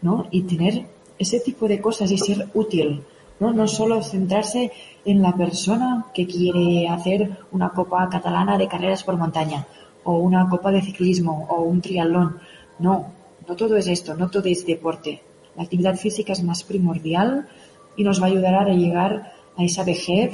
¿no? 0.02 0.28
Y 0.32 0.44
tener 0.44 0.86
ese 1.18 1.40
tipo 1.40 1.68
de 1.68 1.80
cosas 1.80 2.12
y 2.12 2.18
ser 2.18 2.48
útil, 2.54 3.04
¿no? 3.40 3.54
No 3.54 3.68
solo 3.68 4.02
centrarse 4.02 4.72
en 5.06 5.22
la 5.22 5.36
persona 5.36 6.08
que 6.14 6.26
quiere 6.26 6.88
hacer 6.88 7.38
una 7.52 7.70
copa 7.70 8.10
catalana 8.10 8.58
de 8.58 8.68
carreras 8.68 9.04
por 9.04 9.18
montaña, 9.18 9.68
o 10.04 10.18
una 10.18 10.50
copa 10.50 10.72
de 10.72 10.82
ciclismo, 10.82 11.48
o 11.50 11.62
un 11.62 11.82
triatlón. 11.82 12.40
No, 12.80 13.06
no 13.48 13.56
todo 13.56 13.78
es 13.78 13.88
esto, 13.88 14.16
no 14.16 14.30
todo 14.30 14.46
es 14.46 14.66
deporte. 14.66 15.22
La 15.56 15.64
actividad 15.64 15.96
física 15.96 16.34
es 16.34 16.44
más 16.44 16.64
primordial 16.64 17.48
y 17.96 18.04
nos 18.04 18.22
va 18.22 18.26
a 18.26 18.30
ayudar 18.30 18.56
a 18.56 18.74
llegar 18.74 19.34
a 19.56 19.64
esa 19.64 19.84
vejez 19.84 20.34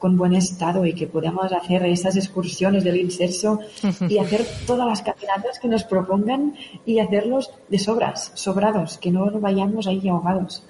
con 0.00 0.16
buen 0.16 0.34
estado 0.34 0.84
y 0.86 0.94
que 0.94 1.06
podamos 1.06 1.52
hacer 1.52 1.84
esas 1.84 2.16
excursiones 2.16 2.82
del 2.82 2.96
inserso 2.96 3.60
y 4.08 4.18
hacer 4.18 4.44
todas 4.66 4.88
las 4.88 5.02
caminatas 5.02 5.60
que 5.60 5.68
nos 5.68 5.84
propongan 5.84 6.54
y 6.86 6.98
hacerlos 6.98 7.50
de 7.68 7.78
sobras, 7.78 8.32
sobrados, 8.34 8.98
que 8.98 9.10
no 9.10 9.30
vayamos 9.38 9.86
ahí 9.86 10.08
ahogados. 10.08 10.64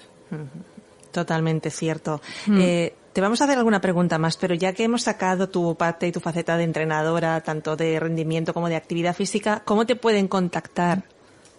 Totalmente 1.13 1.71
cierto. 1.71 2.21
Eh, 2.51 2.93
te 3.13 3.21
vamos 3.21 3.41
a 3.41 3.45
hacer 3.45 3.57
alguna 3.57 3.81
pregunta 3.81 4.19
más, 4.19 4.37
pero 4.37 4.55
ya 4.55 4.73
que 4.73 4.85
hemos 4.85 5.03
sacado 5.03 5.49
tu 5.49 5.77
parte 5.77 6.09
y 6.09 6.13
tu 6.13 6.21
faceta 6.21 6.57
de 6.57 6.65
entrenadora, 6.65 7.41
tanto 7.41 7.77
de 7.77 8.01
rendimiento 8.01 8.53
como 8.53 8.69
de 8.69 8.77
actividad 8.77 9.15
física, 9.15 9.63
¿cómo 9.65 9.87
te 9.87 9.95
pueden 9.95 10.27
contactar 10.27 11.05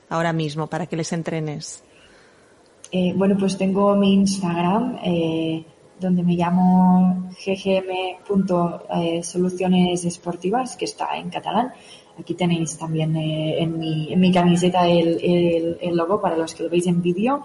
ahora 0.10 0.34
mismo 0.34 0.68
para 0.68 0.88
que 0.88 0.98
les 0.98 1.12
entrenes? 1.14 1.84
Eh, 2.92 3.14
bueno, 3.16 3.38
pues 3.40 3.58
tengo 3.58 3.96
mi 3.96 4.14
Instagram, 4.14 5.00
eh, 5.06 5.66
donde 6.02 6.24
me 6.24 6.36
llamo 6.36 7.30
ggm.soluciones 7.46 10.04
esportivas, 10.04 10.76
que 10.76 10.86
está 10.86 11.16
en 11.18 11.30
catalán. 11.30 11.72
Aquí 12.20 12.34
tenéis 12.34 12.78
también 12.78 13.16
eh, 13.16 13.64
en, 13.64 13.80
mi, 13.80 14.12
en, 14.12 14.20
mi, 14.20 14.32
camiseta 14.32 14.88
el, 14.88 15.78
el, 15.82 15.96
logo 15.96 16.20
para 16.20 16.36
los 16.36 16.54
que 16.54 16.64
lo 16.64 16.70
veis 16.70 16.88
en 16.88 17.02
vídeo. 17.02 17.44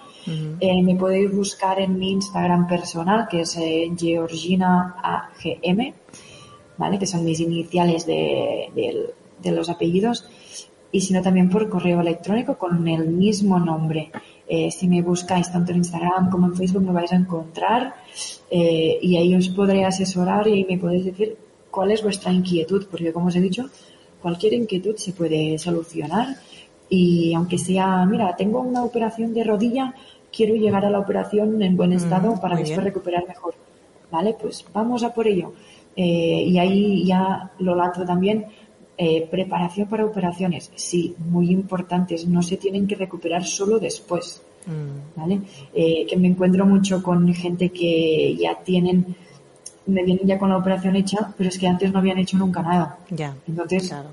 eh, 0.58 0.82
me 0.82 0.96
podéis 0.96 1.32
buscar 1.32 1.78
en 1.80 1.98
mi 1.98 2.10
Instagram 2.12 2.66
personal, 2.66 3.28
que 3.28 3.42
es 3.42 3.56
eh, 3.56 3.90
georginaagm, 3.96 5.92
¿vale? 6.76 6.98
Que 6.98 7.06
son 7.06 7.24
mis 7.24 7.38
iniciales 7.40 8.06
de, 8.06 8.70
de, 8.74 9.14
de 9.40 9.52
los 9.52 9.70
apellidos. 9.70 10.28
Y 10.90 11.00
si 11.00 11.12
no, 11.12 11.22
también 11.22 11.48
por 11.48 11.68
correo 11.68 12.00
electrónico 12.00 12.58
con 12.58 12.86
el 12.88 13.08
mismo 13.08 13.58
nombre. 13.58 14.10
Eh, 14.48 14.70
si 14.70 14.86
me 14.86 15.02
buscáis 15.02 15.50
tanto 15.50 15.72
en 15.72 15.78
Instagram 15.78 16.30
como 16.30 16.46
en 16.46 16.54
Facebook 16.54 16.82
me 16.82 16.92
vais 16.92 17.12
a 17.12 17.16
encontrar 17.16 17.94
eh, 18.48 18.96
y 19.02 19.16
ahí 19.16 19.34
os 19.34 19.48
podré 19.48 19.84
asesorar 19.84 20.46
y 20.46 20.64
me 20.64 20.78
podéis 20.78 21.04
decir 21.04 21.36
cuál 21.68 21.90
es 21.90 22.02
vuestra 22.02 22.32
inquietud, 22.32 22.86
porque 22.88 23.12
como 23.12 23.26
os 23.26 23.34
he 23.34 23.40
dicho, 23.40 23.68
cualquier 24.22 24.54
inquietud 24.54 24.96
se 24.96 25.12
puede 25.12 25.58
solucionar 25.58 26.36
y 26.88 27.34
aunque 27.34 27.58
sea, 27.58 28.06
mira, 28.06 28.36
tengo 28.36 28.60
una 28.60 28.84
operación 28.84 29.34
de 29.34 29.42
rodilla, 29.42 29.94
quiero 30.32 30.54
llegar 30.54 30.84
a 30.84 30.90
la 30.90 31.00
operación 31.00 31.60
en 31.60 31.76
buen 31.76 31.92
estado 31.92 32.36
mm, 32.36 32.40
para 32.40 32.56
después 32.56 32.78
bien. 32.78 32.84
recuperar 32.84 33.26
mejor. 33.26 33.54
Vale, 34.10 34.36
pues 34.40 34.64
vamos 34.72 35.02
a 35.02 35.12
por 35.12 35.26
ello. 35.26 35.52
Eh, 35.96 36.44
y 36.46 36.58
ahí 36.58 37.04
ya 37.04 37.50
lo 37.58 37.74
lanzo 37.74 38.04
también 38.04 38.46
eh, 38.98 39.26
preparación 39.30 39.88
para 39.88 40.04
operaciones, 40.04 40.70
sí, 40.74 41.14
muy 41.18 41.50
importantes, 41.50 42.26
no 42.26 42.42
se 42.42 42.56
tienen 42.56 42.86
que 42.86 42.94
recuperar 42.94 43.44
solo 43.44 43.78
después, 43.78 44.40
mm. 44.66 45.18
¿vale? 45.20 45.40
Eh, 45.74 46.06
que 46.08 46.16
me 46.16 46.28
encuentro 46.28 46.64
mucho 46.64 47.02
con 47.02 47.32
gente 47.34 47.68
que 47.68 48.34
ya 48.36 48.58
tienen, 48.64 49.14
me 49.86 50.02
vienen 50.02 50.26
ya 50.26 50.38
con 50.38 50.48
la 50.48 50.56
operación 50.56 50.96
hecha, 50.96 51.34
pero 51.36 51.50
es 51.50 51.58
que 51.58 51.66
antes 51.66 51.92
no 51.92 51.98
habían 51.98 52.18
hecho 52.18 52.38
nunca 52.38 52.62
nada. 52.62 52.98
Ya. 53.10 53.36
Entonces, 53.46 53.88
claro. 53.88 54.08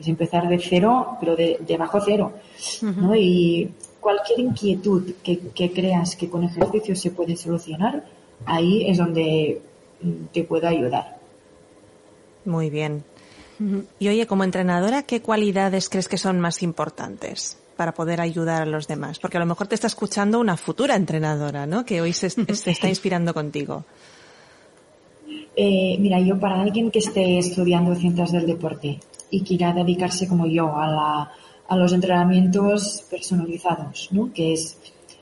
es 0.00 0.08
empezar 0.08 0.48
de 0.48 0.58
cero, 0.58 1.16
pero 1.20 1.36
de, 1.36 1.58
de 1.60 1.76
bajo 1.76 2.00
cero, 2.00 2.32
uh 2.34 2.86
-huh. 2.86 2.96
¿no? 2.96 3.14
Y 3.14 3.70
cualquier 4.00 4.40
inquietud 4.40 5.12
que, 5.22 5.38
que 5.54 5.72
creas 5.72 6.16
que 6.16 6.28
con 6.28 6.42
ejercicio 6.42 6.96
se 6.96 7.10
puede 7.10 7.36
solucionar, 7.36 8.04
ahí 8.46 8.86
es 8.88 8.98
donde 8.98 9.60
te 10.32 10.42
puedo 10.44 10.66
ayudar. 10.66 11.18
Muy 12.44 12.70
bien. 12.70 13.04
Y 13.98 14.08
oye, 14.08 14.26
como 14.26 14.44
entrenadora, 14.44 15.02
¿qué 15.04 15.20
cualidades 15.20 15.88
crees 15.88 16.08
que 16.08 16.18
son 16.18 16.40
más 16.40 16.62
importantes 16.62 17.58
para 17.76 17.92
poder 17.92 18.20
ayudar 18.20 18.62
a 18.62 18.66
los 18.66 18.88
demás? 18.88 19.18
Porque 19.18 19.36
a 19.36 19.40
lo 19.40 19.46
mejor 19.46 19.66
te 19.66 19.74
está 19.74 19.86
escuchando 19.86 20.40
una 20.40 20.56
futura 20.56 20.96
entrenadora, 20.96 21.66
¿no? 21.66 21.84
Que 21.84 22.00
hoy 22.00 22.12
se, 22.12 22.30
se 22.54 22.70
está 22.70 22.88
inspirando 22.88 23.34
contigo. 23.34 23.84
Eh, 25.54 25.96
mira, 25.98 26.18
yo 26.20 26.38
para 26.38 26.60
alguien 26.60 26.90
que 26.90 27.00
esté 27.00 27.38
estudiando 27.38 27.94
ciencias 27.94 28.32
del 28.32 28.46
deporte 28.46 28.98
y 29.30 29.42
quiera 29.42 29.72
dedicarse 29.72 30.26
como 30.26 30.46
yo 30.46 30.76
a, 30.76 30.86
la, 30.86 31.32
a 31.68 31.76
los 31.76 31.92
entrenamientos 31.92 33.04
personalizados, 33.10 34.08
¿no? 34.12 34.32
Que 34.32 34.54
es, 34.54 34.78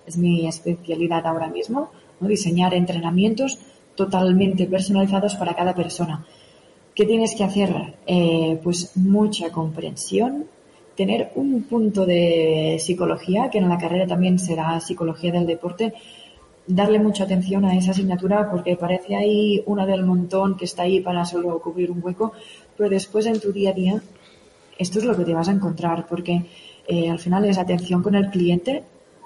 es 0.06 0.16
mi 0.16 0.46
especialidad 0.46 1.26
ahora 1.26 1.48
mismo, 1.48 1.90
¿no? 2.20 2.28
Diseñar 2.28 2.74
entrenamientos 2.74 3.58
totalmente 3.96 4.66
personalizados 4.66 5.34
para 5.34 5.54
cada 5.54 5.74
persona 5.74 6.24
¿Qué 6.94 7.06
tienes 7.06 7.34
que 7.34 7.44
hacer? 7.44 7.94
Eh, 8.06 8.58
pues 8.62 8.96
mucha 8.96 9.50
comprensión, 9.50 10.46
tener 10.96 11.30
un 11.36 11.62
punto 11.62 12.04
de 12.04 12.78
psicología, 12.80 13.48
que 13.48 13.58
en 13.58 13.68
la 13.68 13.78
carrera 13.78 14.06
también 14.06 14.38
será 14.38 14.80
psicología 14.80 15.32
del 15.32 15.46
deporte, 15.46 15.94
darle 16.66 16.98
mucha 16.98 17.24
atención 17.24 17.64
a 17.64 17.76
esa 17.76 17.92
asignatura 17.92 18.50
porque 18.50 18.76
parece 18.76 19.16
ahí 19.16 19.62
una 19.66 19.86
del 19.86 20.04
montón 20.04 20.56
que 20.56 20.64
está 20.64 20.82
ahí 20.82 21.00
para 21.00 21.24
solo 21.24 21.58
cubrir 21.60 21.90
un 21.90 22.02
hueco, 22.02 22.32
pero 22.76 22.90
después 22.90 23.26
en 23.26 23.40
tu 23.40 23.52
día 23.52 23.70
a 23.70 23.74
día 23.74 24.02
esto 24.78 24.98
es 24.98 25.04
lo 25.04 25.16
que 25.16 25.24
te 25.24 25.34
vas 25.34 25.48
a 25.48 25.52
encontrar 25.52 26.06
porque 26.06 26.44
eh, 26.86 27.10
al 27.10 27.18
final 27.18 27.44
es 27.44 27.58
atención 27.58 28.02
con 28.02 28.14
el 28.14 28.30
cliente, 28.30 28.82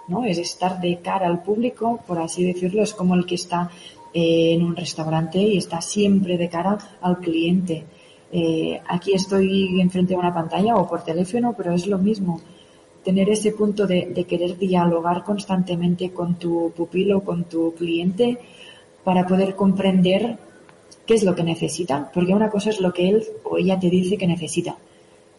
¿no? 0.09 0.25
Es 0.25 0.39
estar 0.39 0.81
de 0.81 0.99
cara 0.99 1.27
al 1.27 1.43
público, 1.43 2.01
por 2.07 2.19
así 2.19 2.45
decirlo, 2.45 2.83
es 2.83 2.93
como 2.93 3.15
el 3.15 3.25
que 3.25 3.37
está 3.37 3.71
en 4.15 4.63
un 4.63 4.77
restaurante 4.77 5.39
y 5.39 5.59
está 5.59 5.81
siempre 5.81 6.39
de 6.39 6.49
cara 6.49 6.79
al 7.03 7.19
cliente. 7.19 7.85
Eh, 8.33 8.81
aquí 8.87 9.13
estoy 9.13 9.81
enfrente 9.81 10.15
de 10.15 10.19
una 10.19 10.33
pantalla 10.33 10.77
o 10.77 10.89
por 10.89 11.03
teléfono, 11.03 11.55
pero 11.57 11.75
es 11.75 11.87
lo 11.87 11.99
mismo. 11.99 12.41
Tener 13.03 13.29
ese 13.29 13.53
punto 13.53 13.87
de, 13.87 14.07
de 14.15 14.25
querer 14.25 14.57
dialogar 14.57 15.25
constantemente 15.25 16.11
con 16.13 16.37
tu 16.37 16.73
pupilo, 16.75 17.23
con 17.23 17.45
tu 17.45 17.75
cliente, 17.75 18.39
para 19.03 19.27
poder 19.27 19.55
comprender 19.55 20.39
qué 21.05 21.15
es 21.15 21.25
lo 21.25 21.35
que 21.35 21.43
necesita, 21.43 22.11
porque 22.13 22.33
una 22.33 22.49
cosa 22.49 22.71
es 22.71 22.81
lo 22.81 22.93
que 22.93 23.09
él 23.09 23.23
o 23.45 23.59
ella 23.59 23.79
te 23.79 23.91
dice 23.91 24.17
que 24.17 24.27
necesita, 24.27 24.77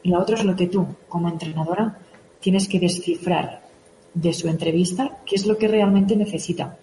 y 0.04 0.10
la 0.10 0.20
otra 0.20 0.36
es 0.36 0.46
lo 0.46 0.56
que 0.56 0.68
tú, 0.68 0.86
como 1.10 1.30
entrenadora, 1.30 1.98
tienes 2.40 2.68
que 2.68 2.80
descifrar 2.80 3.64
de 4.14 4.34
su 4.34 4.48
entrevista 4.48 5.18
qué 5.26 5.36
es 5.36 5.48
lo 5.48 5.58
que 5.58 5.68
realmente 5.68 6.16
necesita. 6.16 6.78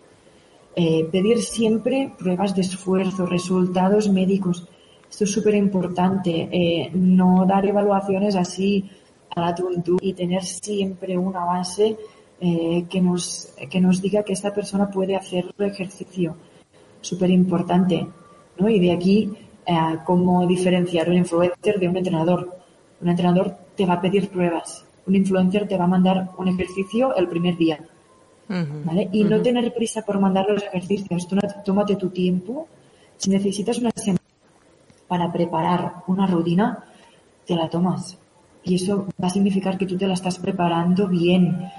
Eh, 0.75 1.07
pedir 1.13 1.43
siempre 1.43 2.15
pruebas 2.19 2.55
de 2.55 2.63
esfuerzo, 2.63 3.27
resultados 3.27 4.09
médicos. 4.09 4.67
Esto 5.11 5.25
es 5.25 5.31
súper 5.31 5.55
importante. 5.55 6.49
Eh, 6.51 6.91
no 6.95 7.45
dar 7.47 7.67
evaluaciones 7.67 8.37
así 8.37 8.89
a 9.37 9.41
la 9.41 9.55
tuntú 9.55 9.99
y 10.01 10.15
tener 10.15 10.43
siempre 10.43 11.17
una 11.19 11.45
base 11.45 11.97
eh, 12.41 12.87
que, 12.89 13.01
nos, 13.03 13.55
que 13.71 13.81
nos 13.81 14.01
diga 14.01 14.23
que 14.23 14.33
esta 14.33 14.55
persona 14.55 14.91
puede 14.91 15.15
hacer 15.15 15.55
ejercicio. 15.59 16.37
Súper 17.03 17.31
importante. 17.31 18.07
¿no? 18.59 18.69
Y 18.69 18.81
de 18.81 18.93
aquí, 18.93 19.31
cómo 20.05 20.47
diferenciar 20.47 21.09
un 21.11 21.17
influencer 21.17 21.79
de 21.79 21.89
un 21.89 21.97
entrenador. 21.99 22.57
Un 23.01 23.09
entrenador 23.09 23.57
te 23.77 23.85
va 23.85 23.95
a 23.95 24.01
pedir 24.01 24.31
pruebas. 24.31 24.87
Un 25.07 25.17
influencer 25.17 25.69
te 25.69 25.77
va 25.77 25.85
a 25.85 25.89
mandar 25.89 26.31
un 26.39 26.49
ejercicio 26.49 27.15
el 27.15 27.29
primer 27.29 27.57
día 27.57 27.79
¿vale? 28.85 29.09
Y 29.13 29.23
uh 29.23 29.27
-huh. 29.27 29.31
no 29.31 29.43
tener 29.43 29.73
prisa 29.73 30.03
por 30.03 30.21
mandar 30.21 30.47
los 30.49 30.63
ejercicios. 30.63 31.27
Tú 31.29 31.37
tómate 31.65 31.97
tu 31.97 32.11
tiempo. 32.11 32.69
Si 33.17 33.31
necesitas 33.31 33.79
una 33.79 33.91
semana 33.95 34.21
para 35.09 35.33
preparar 35.33 36.03
una 36.07 36.27
rutina, 36.27 36.85
te 37.47 37.55
la 37.55 37.69
tomas. 37.69 38.19
Y 38.65 38.77
eso 38.77 39.07
va 39.21 39.29
a 39.29 39.31
significar 39.31 39.77
que 39.77 39.87
tú 39.87 39.97
te 39.97 40.07
la 40.07 40.15
estás 40.15 40.39
preparando 40.39 41.09
bien. 41.09 41.71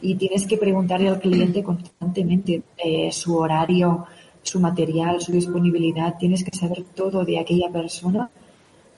Y 0.00 0.14
tienes 0.16 0.46
que 0.46 0.56
preguntarle 0.56 1.08
al 1.08 1.20
cliente 1.20 1.62
constantemente 1.70 2.62
eh, 2.76 3.10
su 3.12 3.36
horario, 3.36 4.06
su 4.42 4.60
material, 4.60 5.20
su 5.20 5.32
disponibilidad. 5.32 6.16
Tienes 6.18 6.44
que 6.44 6.56
saber 6.56 6.84
todo 6.94 7.24
de 7.24 7.38
aquella 7.38 7.70
persona 7.70 8.30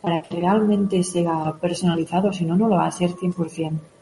para 0.00 0.22
que 0.22 0.36
realmente 0.36 1.02
sea 1.02 1.54
personalizado. 1.60 2.32
Si 2.32 2.44
no, 2.44 2.56
no 2.56 2.68
lo 2.68 2.76
va 2.76 2.86
a 2.86 2.90
ser 2.90 3.10
100%. 3.10 3.93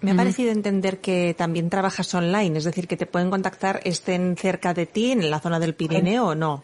Me 0.00 0.12
ha 0.12 0.14
parecido 0.14 0.52
entender 0.52 0.98
que 0.98 1.34
también 1.36 1.70
trabajas 1.70 2.14
online, 2.14 2.58
es 2.58 2.64
decir, 2.64 2.86
que 2.86 2.96
te 2.96 3.06
pueden 3.06 3.30
contactar, 3.30 3.80
estén 3.82 4.36
cerca 4.36 4.72
de 4.72 4.86
ti, 4.86 5.10
en 5.10 5.28
la 5.28 5.40
zona 5.40 5.58
del 5.58 5.74
Pirineo 5.74 6.28
o 6.28 6.34
no. 6.36 6.62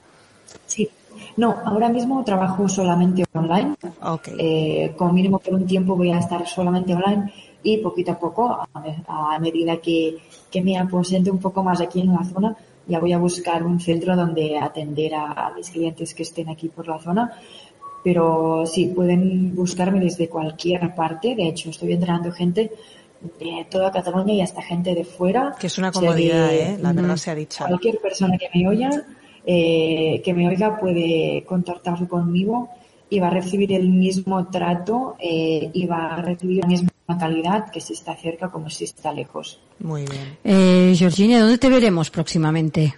Sí, 0.67 0.89
no, 1.37 1.57
ahora 1.65 1.89
mismo 1.89 2.23
trabajo 2.25 2.69
solamente 2.69 3.25
online. 3.33 3.75
Okay. 4.01 4.35
Eh, 4.39 4.95
como 4.97 5.13
mínimo 5.13 5.39
por 5.41 5.55
un 5.55 5.67
tiempo 5.67 5.97
voy 5.97 6.13
a 6.13 6.19
estar 6.19 6.47
solamente 6.47 6.95
online 6.95 7.33
y 7.63 7.79
poquito 7.79 8.13
a 8.13 8.19
poco, 8.19 8.51
a, 8.51 8.69
a 9.09 9.39
medida 9.41 9.79
que, 9.79 10.19
que, 10.51 10.63
me 10.63 10.79
aposente 10.79 11.31
un 11.31 11.39
poco 11.39 11.65
más 11.65 11.81
aquí 11.81 12.01
en 12.03 12.13
la 12.13 12.25
zona, 12.25 12.57
ya 12.87 13.01
voy 13.01 13.13
a 13.13 13.19
buscar 13.19 13.65
un 13.65 13.81
centro 13.81 14.15
donde 14.15 14.59
atender 14.59 15.15
a, 15.15 15.49
a 15.49 15.55
mis 15.55 15.71
clientes 15.71 16.15
que 16.15 16.23
estén 16.23 16.49
aquí 16.51 16.69
por 16.69 16.87
la 16.87 16.99
zona. 16.99 17.33
Pero 18.05 18.65
sí, 18.67 18.93
pueden 18.95 19.55
buscarme 19.55 19.99
desde 19.99 20.29
cualquier 20.29 20.95
parte. 20.95 21.35
De 21.35 21.49
hecho, 21.49 21.71
estoy 21.71 21.95
entrenando 21.95 22.31
gente 22.31 22.71
de 23.39 23.67
toda 23.71 23.91
Cataluña 23.91 24.35
y 24.35 24.41
hasta 24.41 24.63
gente 24.63 24.95
de 24.95 25.05
fuera. 25.05 25.55
Que 25.59 25.67
es 25.69 25.79
una 25.79 25.91
comodidad, 25.91 26.49
de, 26.49 26.63
¿eh? 26.63 26.79
La 26.81 26.93
verdad 26.93 27.17
se 27.17 27.31
ha 27.31 27.35
dicho. 27.35 27.65
Cualquier 27.67 27.99
persona 27.99 28.37
que 28.39 28.49
me 28.55 28.69
oiga, 28.69 28.91
eh, 29.47 30.21
que 30.25 30.35
me 30.35 30.49
oiga 30.49 30.79
puede 30.79 31.45
contactarse 31.47 32.07
conmigo 32.07 32.69
y 33.11 33.21
va 33.21 33.29
a 33.29 33.31
recibir 33.31 33.73
el 33.73 33.89
mismo 33.89 34.47
trato 34.49 35.17
eh, 35.19 35.71
y 35.73 35.87
va 35.87 36.15
a 36.15 36.23
recibir 36.23 36.63
la 36.63 36.69
misma 36.69 36.91
calidad 37.19 37.71
que 37.71 37.81
si 37.81 37.93
está 37.93 38.17
cerca 38.17 38.49
como 38.49 38.71
si 38.71 38.85
está 38.85 39.13
lejos. 39.13 39.61
Muy 39.79 40.05
bien. 40.05 40.39
Eh, 40.43 40.95
Georgina, 40.97 41.41
¿dónde 41.41 41.59
te 41.59 41.69
veremos 41.69 42.11
próximamente? 42.11 42.95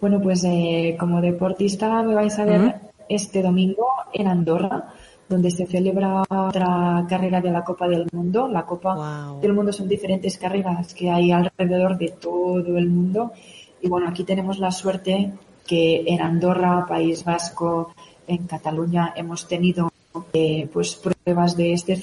Bueno, 0.00 0.20
pues 0.20 0.44
eh, 0.44 0.96
como 0.98 1.20
deportista 1.20 2.02
me 2.02 2.14
vais 2.14 2.38
a 2.38 2.44
ver 2.44 2.74
este 3.08 3.42
domingo 3.42 3.86
en 4.12 4.28
Andorra, 4.28 4.92
donde 5.28 5.50
se 5.50 5.66
celebra 5.66 6.22
otra 6.22 7.04
carrera 7.08 7.40
de 7.40 7.50
la 7.50 7.64
Copa 7.64 7.88
del 7.88 8.06
Mundo. 8.12 8.48
La 8.48 8.64
Copa 8.64 9.36
del 9.40 9.52
Mundo 9.52 9.72
son 9.72 9.88
diferentes 9.88 10.38
carreras 10.38 10.94
que 10.94 11.10
hay 11.10 11.32
alrededor 11.32 11.96
de 11.96 12.10
todo 12.10 12.76
el 12.76 12.88
mundo. 12.88 13.32
Y 13.80 13.88
bueno, 13.88 14.08
aquí 14.08 14.24
tenemos 14.24 14.58
la 14.58 14.70
suerte 14.70 15.32
que 15.66 16.04
en 16.06 16.20
Andorra, 16.20 16.86
País 16.86 17.24
Vasco, 17.24 17.94
en 18.26 18.46
Cataluña 18.46 19.12
hemos 19.16 19.46
tenido 19.46 19.90
eh, 20.32 20.68
pues 20.72 20.94
pruebas 20.96 21.56
de 21.56 21.72
este 21.72 21.96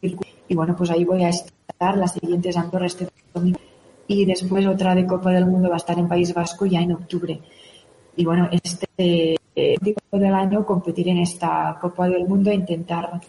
circuito. 0.00 0.32
Y 0.48 0.54
bueno, 0.54 0.74
pues 0.76 0.90
ahí 0.90 1.04
voy 1.04 1.24
a 1.24 1.28
estar. 1.28 1.96
La 1.96 2.08
siguiente 2.08 2.48
es 2.48 2.56
Andorra 2.56 2.86
este 2.86 3.08
domingo 3.32 3.58
y 4.08 4.24
después 4.24 4.66
otra 4.66 4.94
de 4.94 5.06
Copa 5.06 5.30
del 5.30 5.46
Mundo 5.46 5.68
va 5.68 5.74
a 5.74 5.78
estar 5.78 5.98
en 5.98 6.08
País 6.08 6.32
Vasco 6.32 6.66
ya 6.66 6.80
en 6.80 6.92
octubre. 6.92 7.40
Y 8.16 8.24
bueno, 8.24 8.48
este 8.50 9.37
tipo 9.82 10.18
del 10.18 10.34
año 10.34 10.64
competir 10.64 11.08
en 11.08 11.18
esta 11.18 11.78
Copa 11.80 12.08
del 12.08 12.26
Mundo 12.26 12.50
e 12.50 12.54
intentar 12.54 13.20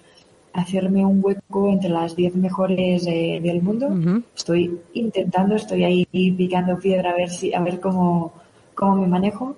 hacerme 0.53 1.05
un 1.05 1.23
hueco 1.23 1.69
entre 1.69 1.89
las 1.89 2.15
10 2.15 2.35
mejores 2.35 3.05
eh, 3.07 3.39
del 3.41 3.61
mundo. 3.61 3.89
Estoy 4.35 4.79
intentando, 4.93 5.55
estoy 5.55 5.83
ahí 5.83 6.05
picando 6.37 6.77
piedra 6.77 7.11
a 7.11 7.15
ver 7.15 7.29
si 7.29 7.53
a 7.53 7.61
ver 7.61 7.79
cómo, 7.79 8.33
cómo 8.75 8.95
me 8.95 9.07
manejo. 9.07 9.55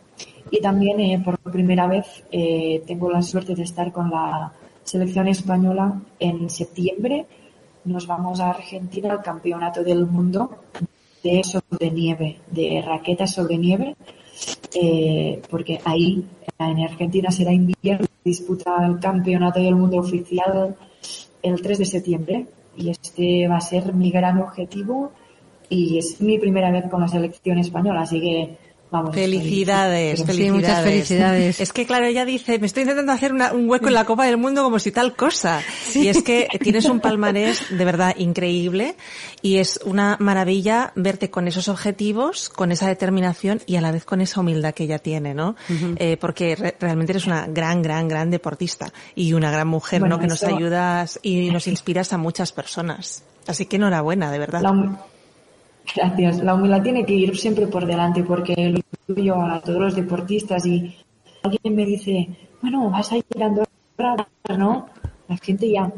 Y 0.49 0.59
también 0.59 0.99
eh, 0.99 1.21
por 1.23 1.37
primera 1.39 1.87
vez 1.87 2.23
eh, 2.31 2.83
tengo 2.85 3.09
la 3.09 3.21
suerte 3.21 3.55
de 3.55 3.63
estar 3.63 3.91
con 3.91 4.09
la 4.09 4.51
selección 4.83 5.27
española 5.27 6.01
en 6.19 6.49
septiembre. 6.49 7.25
Nos 7.85 8.05
vamos 8.05 8.39
a 8.39 8.51
Argentina 8.51 9.11
al 9.11 9.21
Campeonato 9.21 9.83
del 9.83 10.05
Mundo 10.05 10.51
de 11.23 11.43
sobre 11.43 11.91
nieve, 11.91 12.39
de 12.49 12.83
raquetas 12.85 13.31
sobre 13.33 13.57
nieve, 13.57 13.95
eh, 14.73 15.41
porque 15.49 15.79
ahí 15.83 16.23
en 16.59 16.79
Argentina 16.79 17.31
será 17.31 17.51
invierno, 17.51 18.07
disputa 18.23 18.85
el 18.85 18.99
campeonato 18.99 19.59
del 19.59 19.75
mundo 19.75 19.97
oficial 19.97 20.75
el 21.41 21.61
3 21.61 21.77
de 21.79 21.85
septiembre. 21.85 22.45
Y 22.77 22.89
este 22.89 23.47
va 23.47 23.57
a 23.57 23.61
ser 23.61 23.93
mi 23.93 24.11
gran 24.11 24.37
objetivo 24.39 25.11
y 25.69 25.97
es 25.97 26.21
mi 26.21 26.37
primera 26.37 26.71
vez 26.71 26.89
con 26.89 27.01
la 27.01 27.07
selección 27.07 27.57
española, 27.57 28.01
así 28.01 28.19
que 28.19 28.57
felicidades, 29.13 30.23
felicidades. 30.23 30.53
muchas 30.53 30.83
felicidades. 30.83 31.59
Es 31.61 31.71
que 31.71 31.85
claro, 31.85 32.05
ella 32.05 32.25
dice, 32.25 32.59
me 32.59 32.67
estoy 32.67 32.83
intentando 32.83 33.11
hacer 33.11 33.33
un 33.33 33.69
hueco 33.69 33.87
en 33.87 33.93
la 33.93 34.05
Copa 34.05 34.25
del 34.25 34.37
Mundo 34.37 34.63
como 34.63 34.79
si 34.79 34.91
tal 34.91 35.15
cosa. 35.15 35.61
Y 35.95 36.07
es 36.07 36.23
que 36.23 36.47
tienes 36.61 36.85
un 36.85 36.99
palmarés 36.99 37.65
de 37.69 37.85
verdad 37.85 38.15
increíble 38.17 38.95
y 39.41 39.57
es 39.57 39.79
una 39.85 40.17
maravilla 40.19 40.91
verte 40.95 41.29
con 41.29 41.47
esos 41.47 41.69
objetivos, 41.69 42.49
con 42.49 42.71
esa 42.71 42.87
determinación 42.87 43.61
y 43.65 43.77
a 43.77 43.81
la 43.81 43.91
vez 43.91 44.03
con 44.03 44.21
esa 44.21 44.41
humildad 44.41 44.73
que 44.73 44.83
ella 44.83 44.99
tiene, 44.99 45.33
¿no? 45.33 45.55
eh, 45.95 46.17
porque 46.17 46.75
realmente 46.79 47.13
eres 47.13 47.27
una 47.27 47.47
gran, 47.47 47.81
gran, 47.81 48.07
gran 48.07 48.29
deportista 48.29 48.91
y 49.15 49.33
una 49.33 49.51
gran 49.51 49.67
mujer, 49.67 50.01
¿no? 50.01 50.19
Que 50.19 50.27
nos 50.27 50.43
ayudas 50.43 51.19
y 51.21 51.49
nos 51.51 51.67
inspiras 51.67 52.11
a 52.13 52.17
muchas 52.17 52.51
personas. 52.51 53.23
Así 53.47 53.65
que 53.65 53.77
enhorabuena, 53.77 54.31
de 54.31 54.39
verdad. 54.39 54.61
Gracias. 55.95 56.43
La 56.43 56.55
humildad 56.55 56.81
tiene 56.81 57.05
que 57.05 57.13
ir 57.13 57.37
siempre 57.37 57.67
por 57.67 57.85
delante 57.85 58.23
porque 58.23 58.55
lo 59.07 59.15
yo 59.15 59.41
a 59.41 59.59
todos 59.59 59.79
los 59.79 59.95
deportistas 59.95 60.65
y 60.65 60.95
alguien 61.43 61.75
me 61.75 61.85
dice, 61.85 62.29
bueno, 62.61 62.89
vas 62.89 63.11
a 63.11 63.17
ir 63.17 63.25
a 63.39 63.45
Andorra, 63.45 64.27
¿no? 64.57 64.87
La 65.27 65.37
gente 65.37 65.69
ya 65.69 65.91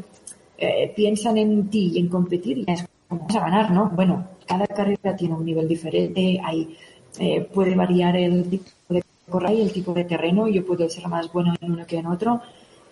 eh, 0.58 0.92
piensan 0.94 1.38
en 1.38 1.68
ti 1.68 1.92
y 1.94 1.98
en 2.00 2.08
competir 2.08 2.58
y 2.58 2.64
es 2.66 2.84
como 3.08 3.26
vas 3.26 3.36
a 3.36 3.40
ganar, 3.40 3.70
¿no? 3.70 3.90
Bueno, 3.90 4.26
cada 4.46 4.66
carrera 4.66 5.14
tiene 5.16 5.34
un 5.34 5.44
nivel 5.44 5.68
diferente, 5.68 6.40
hay, 6.42 6.76
eh, 7.18 7.42
puede 7.52 7.74
variar 7.74 8.16
el 8.16 8.48
tipo 8.48 8.64
de 8.88 9.02
correr 9.28 9.54
y 9.58 9.62
el 9.62 9.72
tipo 9.72 9.92
de 9.92 10.04
terreno, 10.04 10.48
yo 10.48 10.64
puedo 10.64 10.88
ser 10.88 11.06
más 11.08 11.32
bueno 11.32 11.54
en 11.60 11.72
uno 11.72 11.86
que 11.86 11.98
en 11.98 12.06
otro 12.06 12.40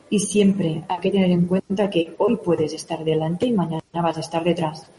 y 0.08 0.18
siempre 0.18 0.84
hay 0.88 0.98
que 1.00 1.10
tener 1.10 1.30
en 1.30 1.46
cuenta 1.46 1.88
que 1.88 2.14
hoy 2.18 2.36
puedes 2.36 2.72
estar 2.74 3.02
delante 3.02 3.46
y 3.46 3.52
mañana 3.52 3.82
vas 3.94 4.18
a 4.18 4.20
estar 4.20 4.44
detrás 4.44 4.90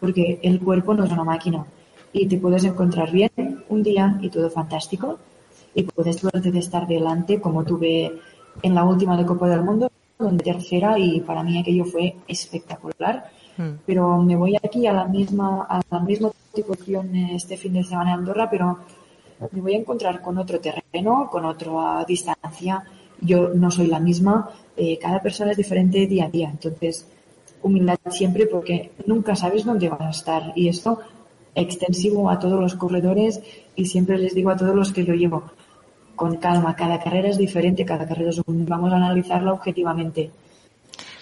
porque 0.00 0.40
el 0.42 0.60
cuerpo 0.60 0.94
no 0.94 1.04
es 1.04 1.12
una 1.12 1.24
máquina. 1.24 1.64
Y 2.12 2.26
te 2.26 2.38
puedes 2.38 2.64
encontrar 2.64 3.12
bien 3.12 3.30
un 3.68 3.82
día 3.82 4.18
y 4.20 4.30
todo 4.30 4.50
fantástico. 4.50 5.18
Y 5.74 5.84
puedes 5.84 6.16
suerte 6.16 6.50
de 6.50 6.58
estar 6.58 6.86
delante 6.86 7.40
como 7.40 7.64
tuve 7.64 8.10
en 8.62 8.74
la 8.74 8.84
última 8.84 9.16
de 9.16 9.26
Copa 9.26 9.48
del 9.48 9.62
Mundo 9.62 9.90
donde 10.20 10.44
tercera 10.44 10.98
y 10.98 11.20
para 11.20 11.42
mí 11.42 11.58
aquello 11.58 11.84
fue 11.84 12.16
espectacular. 12.28 13.30
Hmm. 13.56 13.78
pero 13.84 14.18
me 14.18 14.36
voy 14.36 14.56
aquí 14.56 14.86
a 14.86 14.92
la 14.92 15.06
misma 15.06 15.66
a 15.68 15.82
la 15.90 16.00
misma 16.00 16.30
situación 16.54 17.14
este 17.16 17.56
fin 17.56 17.72
de 17.72 17.82
semana 17.82 18.12
en 18.12 18.20
Andorra 18.20 18.48
pero 18.48 18.78
me 19.50 19.60
voy 19.60 19.74
a 19.74 19.78
encontrar 19.78 20.22
con 20.22 20.38
otro 20.38 20.60
terreno 20.60 21.28
con 21.30 21.44
otra 21.44 22.04
distancia. 22.06 22.84
Yo 23.20 23.48
no 23.48 23.70
soy 23.70 23.88
la 23.88 23.98
misma 23.98 24.50
eh, 24.76 24.98
cada 24.98 25.20
persona 25.20 25.50
es 25.50 25.56
diferente 25.56 26.06
día 26.06 26.26
a 26.26 26.30
día. 26.30 26.48
Entonces 26.50 27.06
humildad 27.62 27.98
siempre 28.10 28.46
porque 28.46 28.92
nunca 29.06 29.36
sabes 29.36 29.64
dónde 29.64 29.88
vas 29.88 30.00
a 30.00 30.10
estar. 30.10 30.52
Y 30.54 30.68
esto 30.68 31.00
extensivo 31.54 32.30
a 32.30 32.38
todos 32.38 32.60
los 32.60 32.74
corredores 32.74 33.42
y 33.76 33.86
siempre 33.86 34.18
les 34.18 34.34
digo 34.34 34.50
a 34.50 34.56
todos 34.56 34.74
los 34.74 34.92
que 34.92 35.04
lo 35.04 35.14
llevo 35.14 35.44
con 36.16 36.36
calma. 36.36 36.76
Cada 36.76 37.00
carrera 37.00 37.28
es 37.28 37.38
diferente, 37.38 37.84
cada 37.84 38.06
carrera 38.06 38.30
es 38.30 38.40
un... 38.46 38.66
Vamos 38.66 38.92
a 38.92 38.96
analizarla 38.96 39.52
objetivamente 39.52 40.30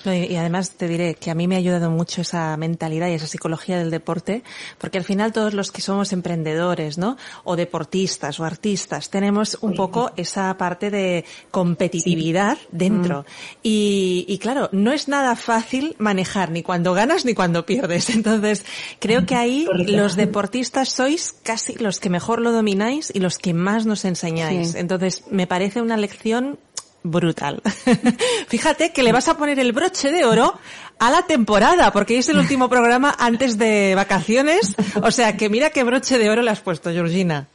y 0.05 0.37
además 0.37 0.73
te 0.73 0.89
diré 0.89 1.15
que 1.15 1.31
a 1.31 1.35
mí 1.35 1.49
me 1.49 1.57
ha 1.57 1.59
ayudado 1.59 1.91
mucho 1.91 2.23
esa 2.23 2.57
mentalidad 2.57 3.09
y 3.09 3.15
esa 3.15 3.27
psicología 3.27 3.79
del 3.79 3.91
deporte, 3.91 4.43
porque 4.79 4.99
al 4.99 5.05
final 5.05 5.33
todos 5.33 5.55
los 5.55 5.73
que 5.73 5.81
somos 5.81 6.13
emprendedores, 6.13 6.99
¿no? 6.99 7.17
O 7.45 7.57
deportistas 7.57 8.39
o 8.41 8.45
artistas, 8.45 9.11
tenemos 9.11 9.59
un 9.61 9.75
poco 9.75 10.13
esa 10.17 10.57
parte 10.57 10.91
de 10.91 11.25
competitividad 11.51 12.59
dentro. 12.71 13.23
Mm. 13.23 13.25
Y, 13.63 14.25
y 14.29 14.39
claro, 14.39 14.69
no 14.73 14.93
es 14.93 15.09
nada 15.09 15.37
fácil 15.37 15.97
manejar 15.99 16.51
ni 16.51 16.63
cuando 16.63 16.95
ganas 16.95 17.25
ni 17.25 17.35
cuando 17.35 17.67
pierdes. 17.67 18.11
Entonces, 18.15 18.65
creo 18.99 19.27
que 19.27 19.35
ahí 19.35 19.67
los 19.87 20.17
deportistas 20.17 20.91
sois 20.91 21.35
casi 21.43 21.75
los 21.75 22.01
que 22.01 22.11
mejor 22.11 22.41
lo 22.41 22.53
domináis 22.53 23.11
y 23.15 23.21
los 23.21 23.39
que 23.39 23.55
más 23.55 23.87
nos 23.87 24.05
enseñáis. 24.05 24.75
Entonces, 24.75 25.25
me 25.31 25.47
parece 25.47 25.83
una 25.83 25.97
lección 25.97 26.59
brutal. 27.03 27.63
Fíjate 28.49 28.93
que 28.93 29.03
le 29.03 29.13
vas 29.13 29.29
a 29.29 29.37
poner 29.37 29.59
el 29.59 29.73
broche 29.73 30.11
de 30.11 30.25
oro 30.25 30.55
a 30.99 31.11
la 31.11 31.23
temporada, 31.23 31.93
porque 31.93 32.19
es 32.19 32.29
el 32.29 32.39
último 32.39 32.69
programa 32.69 33.15
antes 33.19 33.59
de 33.59 33.95
vacaciones. 33.95 34.75
O 35.03 35.11
sea 35.11 35.37
que 35.37 35.49
mira 35.49 35.71
qué 35.71 35.85
broche 35.85 36.19
de 36.19 36.31
oro 36.31 36.43
le 36.43 36.51
has 36.51 36.61
puesto, 36.61 36.91
Georgina. 36.91 37.49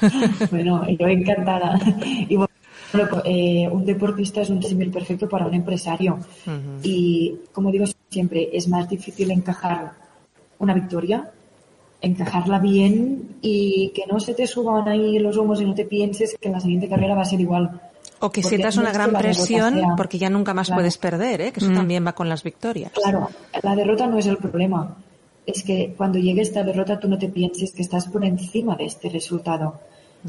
bueno, 0.50 0.86
yo 0.88 1.06
encantada. 1.06 1.78
Y 2.28 2.36
bueno, 2.36 2.52
eh, 3.24 3.68
un 3.70 3.84
deportista 3.84 4.42
es 4.42 4.50
un 4.50 4.62
símil 4.62 4.90
perfecto 4.90 5.28
para 5.28 5.46
un 5.46 5.54
empresario. 5.54 6.18
Y 6.82 7.36
como 7.52 7.70
digo 7.70 7.84
siempre, 8.08 8.50
es 8.52 8.68
más 8.68 8.88
difícil 8.88 9.30
encajar 9.30 9.92
una 10.58 10.74
victoria, 10.74 11.30
encajarla 12.00 12.58
bien 12.58 13.36
y 13.40 13.92
que 13.94 14.04
no 14.10 14.20
se 14.20 14.34
te 14.34 14.46
suban 14.46 14.88
ahí 14.88 15.18
los 15.18 15.36
humos 15.36 15.60
y 15.60 15.64
no 15.64 15.74
te 15.74 15.84
pienses 15.84 16.36
que 16.40 16.48
en 16.48 16.54
la 16.54 16.60
siguiente 16.60 16.88
carrera 16.88 17.14
va 17.14 17.22
a 17.22 17.26
ser 17.26 17.40
igual 17.40 17.80
o 18.22 18.30
que 18.30 18.42
sientas 18.42 18.76
una 18.76 18.92
gran 18.92 19.12
presión 19.12 19.82
porque 19.96 20.16
ya 20.16 20.30
nunca 20.30 20.54
más 20.54 20.70
puedes 20.70 20.96
perder, 20.96 21.40
¿eh? 21.40 21.52
que 21.52 21.58
eso 21.58 21.70
mm. 21.70 21.74
también 21.74 22.06
va 22.06 22.12
con 22.12 22.28
las 22.28 22.44
victorias. 22.44 22.92
Claro, 22.92 23.28
la 23.62 23.74
derrota 23.74 24.06
no 24.06 24.16
es 24.16 24.26
el 24.26 24.36
problema. 24.36 24.96
Es 25.44 25.64
que 25.64 25.92
cuando 25.96 26.20
llegue 26.20 26.40
esta 26.40 26.62
derrota 26.62 27.00
tú 27.00 27.08
no 27.08 27.18
te 27.18 27.28
pienses 27.28 27.72
que 27.72 27.82
estás 27.82 28.06
por 28.06 28.24
encima 28.24 28.76
de 28.76 28.84
este 28.84 29.08
resultado. 29.08 29.80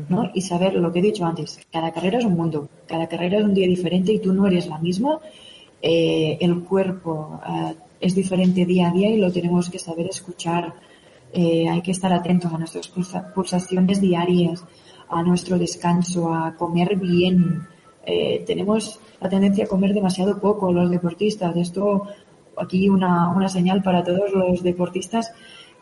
¿no? 0.10 0.32
Y 0.34 0.42
saber 0.42 0.74
lo 0.74 0.92
que 0.92 1.00
he 1.00 1.02
dicho 1.04 1.24
antes, 1.24 1.60
cada 1.72 1.92
carrera 1.92 2.18
es 2.18 2.26
un 2.26 2.36
mundo, 2.36 2.68
cada 2.88 3.06
carrera 3.08 3.38
es 3.38 3.44
un 3.44 3.54
día 3.54 3.68
diferente 3.68 4.12
y 4.12 4.18
tú 4.18 4.34
no 4.34 4.48
eres 4.48 4.66
la 4.66 4.80
misma. 4.80 5.20
Eh, 5.80 6.40
el 6.42 6.64
cuerpo 6.64 7.40
eh, 7.48 7.76
es 8.02 8.16
diferente 8.16 8.66
día 8.66 8.90
a 8.90 8.92
día 8.92 9.12
y 9.12 9.18
lo 9.18 9.32
tenemos 9.32 9.70
que 9.70 9.78
saber 9.78 10.08
escuchar. 10.08 10.74
Eh, 11.32 11.70
hay 11.70 11.82
que 11.84 11.92
estar 11.92 12.12
atentos 12.12 12.52
a 12.52 12.58
nuestras 12.58 12.92
pulsaciones 13.36 14.02
diarias, 14.02 14.64
a 15.10 15.22
nuestro 15.22 15.60
descanso, 15.60 16.34
a 16.34 16.56
comer 16.56 16.96
bien, 16.96 17.68
eh, 18.06 18.44
tenemos 18.46 19.00
la 19.22 19.30
tendencia 19.30 19.66
a 19.66 19.68
comer 19.68 19.94
demasiado 19.94 20.40
poco 20.40 20.72
los 20.72 20.90
deportistas. 20.90 21.56
Esto 21.56 22.08
aquí 22.58 22.90
una, 22.90 23.30
una 23.30 23.50
señal 23.50 23.82
para 23.82 24.04
todos 24.04 24.32
los 24.32 24.64
deportistas 24.64 25.32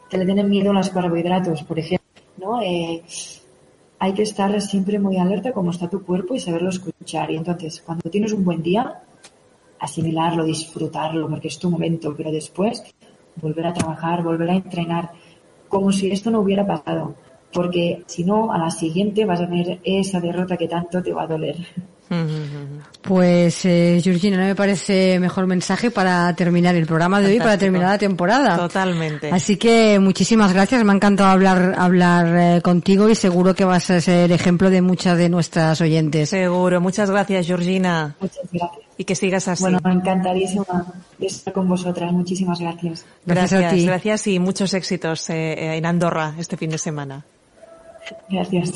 que 0.09 0.17
le 0.17 0.26
tienen 0.26 0.49
miedo 0.49 0.72
a 0.72 0.74
los 0.74 0.89
carbohidratos, 0.89 1.63
por 1.63 1.80
ejemplo. 1.80 2.07
¿no? 2.38 2.61
Eh, 2.61 3.01
hay 3.99 4.13
que 4.13 4.24
estar 4.24 4.59
siempre 4.61 4.99
muy 4.99 5.17
alerta 5.17 5.51
cómo 5.51 5.72
está 5.72 5.89
tu 5.89 6.03
cuerpo 6.03 6.34
y 6.36 6.39
saberlo 6.39 6.69
escuchar. 6.69 7.32
Y 7.32 7.38
entonces, 7.38 7.82
cuando 7.86 8.09
tienes 8.09 8.34
un 8.34 8.43
buen 8.43 8.61
día, 8.61 9.03
asimilarlo, 9.80 10.43
disfrutarlo, 10.43 11.30
porque 11.30 11.47
es 11.47 11.59
tu 11.59 11.69
momento, 11.69 12.13
pero 12.15 12.32
después 12.32 12.84
volver 13.36 13.67
a 13.67 13.74
trabajar, 13.74 14.24
volver 14.24 14.49
a 14.49 14.55
entrenar, 14.55 15.11
como 15.69 15.91
si 15.91 16.11
esto 16.11 16.32
no 16.32 16.41
hubiera 16.41 16.65
pasado. 16.65 17.15
Porque 17.53 18.03
si 18.05 18.24
no, 18.24 18.51
a 18.51 18.57
la 18.57 18.72
siguiente 18.72 19.26
vas 19.26 19.41
a 19.41 19.47
tener 19.47 19.80
esa 19.84 20.19
derrota 20.19 20.57
que 20.57 20.67
tanto 20.67 21.01
te 21.01 21.13
va 21.13 21.24
a 21.24 21.28
doler. 21.28 21.57
Pues, 23.01 23.66
eh, 23.66 23.99
Georgina, 24.03 24.38
no 24.38 24.43
me 24.43 24.55
parece 24.55 25.18
mejor 25.20 25.47
mensaje 25.47 25.91
para 25.91 26.36
terminar 26.36 26.76
el 26.76 26.86
programa 26.86 27.22
de 27.22 27.28
hoy, 27.28 27.38
para 27.39 27.57
terminar 27.57 27.89
la 27.89 27.97
temporada. 27.97 28.57
Totalmente. 28.57 29.32
Así 29.32 29.57
que 29.57 29.97
muchísimas 29.99 30.53
gracias, 30.53 30.84
me 30.84 30.91
ha 30.91 30.95
encantado 30.95 31.30
hablar, 31.30 31.76
hablar 31.78 32.57
eh, 32.57 32.62
contigo 32.62 33.09
y 33.09 33.16
seguro 33.16 33.55
que 33.55 33.64
vas 33.64 33.89
a 33.91 34.01
ser 34.01 34.32
ejemplo 34.32 34.70
de 34.70 34.82
muchas 34.82 35.18
de 35.18 35.30
nuestras 35.30 35.80
oyentes. 35.82 36.30
Seguro, 36.30 36.82
muchas 36.82 37.09
gracias, 37.09 37.47
Georgina. 37.47 38.16
Muchas 38.20 38.51
gracias. 38.51 38.86
Y 38.97 39.05
que 39.05 39.16
sigas 39.16 39.47
así. 39.47 39.64
Bueno, 39.64 39.80
encantadísima 39.86 40.86
de 41.18 41.26
estar 41.26 41.53
con 41.53 41.68
vosotras. 41.68 42.12
Muchísimas 42.12 42.59
gracias. 42.59 43.05
Gracias, 43.26 43.59
Gracias 43.59 43.74
a 43.74 43.76
ti. 43.76 43.86
gracias 43.86 44.28
y 44.28 44.39
muchos 44.39 44.74
éxitos 44.74 45.30
eh, 45.30 45.78
en 45.78 45.86
Andorra 45.86 46.36
este 46.38 46.57
fin 46.57 46.70
de 46.70 46.78
semana. 46.78 47.26
Gracias. 48.30 48.74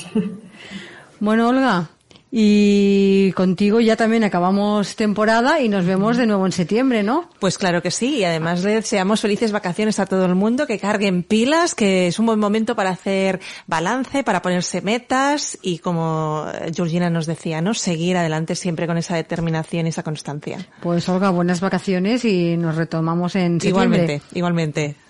Bueno, 1.20 1.48
Olga, 1.48 1.90
y 2.38 3.32
contigo 3.32 3.80
ya 3.80 3.96
también 3.96 4.26
acabamos 4.26 4.98
temporada 4.98 5.62
y 5.62 5.70
nos 5.70 5.86
vemos 5.86 6.18
de 6.18 6.26
nuevo 6.26 6.46
en 6.46 6.52
septiembre, 6.52 7.02
¿no? 7.02 7.30
Pues 7.40 7.58
claro 7.58 7.82
que 7.82 7.92
sí, 7.92 8.18
y 8.18 8.24
además 8.26 8.62
le 8.62 8.74
deseamos 8.74 9.22
felices 9.22 9.54
vacaciones 9.54 10.02
a 10.02 10.06
todo 10.06 10.26
el 10.26 10.36
mundo, 10.36 10.68
que 10.68 10.78
carguen 10.78 11.24
pilas, 11.24 11.76
que 11.76 12.08
es 12.08 12.20
un 12.20 12.26
buen 12.26 12.40
momento 12.40 12.76
para 12.76 12.90
hacer 12.90 13.40
balance, 13.68 14.26
para 14.26 14.42
ponerse 14.42 14.82
metas 14.82 15.58
y 15.62 15.78
como 15.78 16.46
Georgina 16.76 17.10
nos 17.10 17.26
decía, 17.26 17.62
¿no? 17.62 17.74
Seguir 17.74 18.18
adelante 18.18 18.56
siempre 18.56 18.86
con 18.86 18.98
esa 18.98 19.16
determinación 19.16 19.86
y 19.86 19.90
esa 19.92 20.04
constancia. 20.04 20.58
Pues 20.82 21.08
Olga, 21.08 21.30
buenas 21.30 21.62
vacaciones 21.62 22.26
y 22.26 22.58
nos 22.58 22.76
retomamos 22.76 23.38
en 23.38 23.62
septiembre. 23.62 23.70
Igualmente, 23.70 24.22
igualmente. 24.34 25.05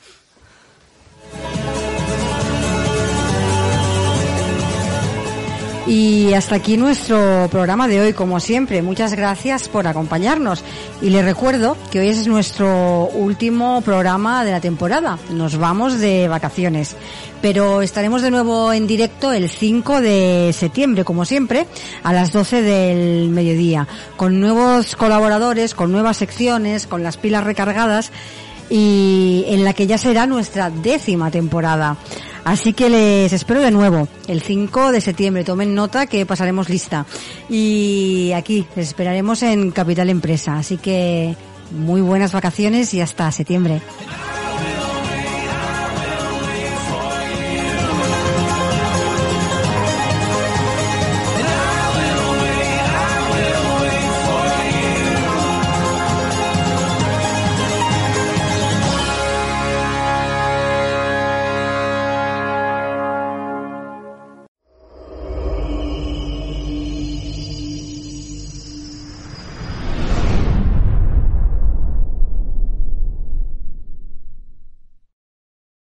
Y 5.88 6.34
hasta 6.34 6.56
aquí 6.56 6.78
nuestro 6.78 7.48
programa 7.52 7.88
de 7.88 8.02
hoy, 8.02 8.14
como 8.14 8.40
siempre. 8.40 8.82
Muchas 8.82 9.14
gracias 9.14 9.70
por 9.70 9.86
acompañarnos. 9.86 10.64
Y 11.00 11.12
les 11.12 11.24
recuerdo 11.24 11.78
que 11.92 12.00
hoy 12.00 12.08
es 12.08 12.26
nuestro 12.26 13.06
último 13.14 13.82
programa 13.82 14.44
de 14.44 14.52
la 14.52 14.60
temporada. 14.60 15.20
Nos 15.30 15.60
vamos 15.60 16.00
de 16.00 16.28
vacaciones. 16.28 16.96
Pero 17.40 17.84
estaremos 17.84 18.24
de 18.24 18.32
nuevo 18.32 18.74
en 18.74 18.88
directo 18.88 19.32
el 19.32 19.48
5 19.48 20.02
de 20.02 20.56
septiembre, 20.58 21.04
como 21.04 21.24
siempre, 21.24 21.68
a 22.02 22.14
las 22.14 22.32
12 22.32 22.64
del 22.64 23.30
mediodía, 23.30 23.88
con 24.18 24.40
nuevos 24.40 24.96
colaboradores, 24.96 25.76
con 25.76 25.92
nuevas 25.92 26.18
secciones, 26.18 26.88
con 26.88 27.04
las 27.04 27.18
pilas 27.18 27.44
recargadas 27.44 28.12
y 28.72 29.46
en 29.50 29.64
la 29.64 29.74
que 29.74 29.86
ya 29.86 30.00
será 30.00 30.26
nuestra 30.26 30.72
décima 30.72 31.30
temporada. 31.30 31.98
Así 32.46 32.74
que 32.74 32.90
les 32.92 33.34
espero 33.34 33.60
de 33.60 33.72
nuevo 33.72 34.08
el 34.28 34.40
5 34.40 34.92
de 34.92 35.02
septiembre. 35.02 35.44
Tomen 35.44 35.74
nota 35.74 36.06
que 36.06 36.28
pasaremos 36.28 36.70
lista. 36.70 37.08
Y 37.50 38.32
aquí 38.36 38.68
les 38.76 38.90
esperaremos 38.90 39.42
en 39.42 39.72
Capital 39.72 40.12
Empresa. 40.12 40.58
Así 40.58 40.78
que 40.78 41.36
muy 41.72 42.02
buenas 42.02 42.34
vacaciones 42.34 42.94
y 42.94 43.02
hasta 43.02 43.32
septiembre. 43.32 43.82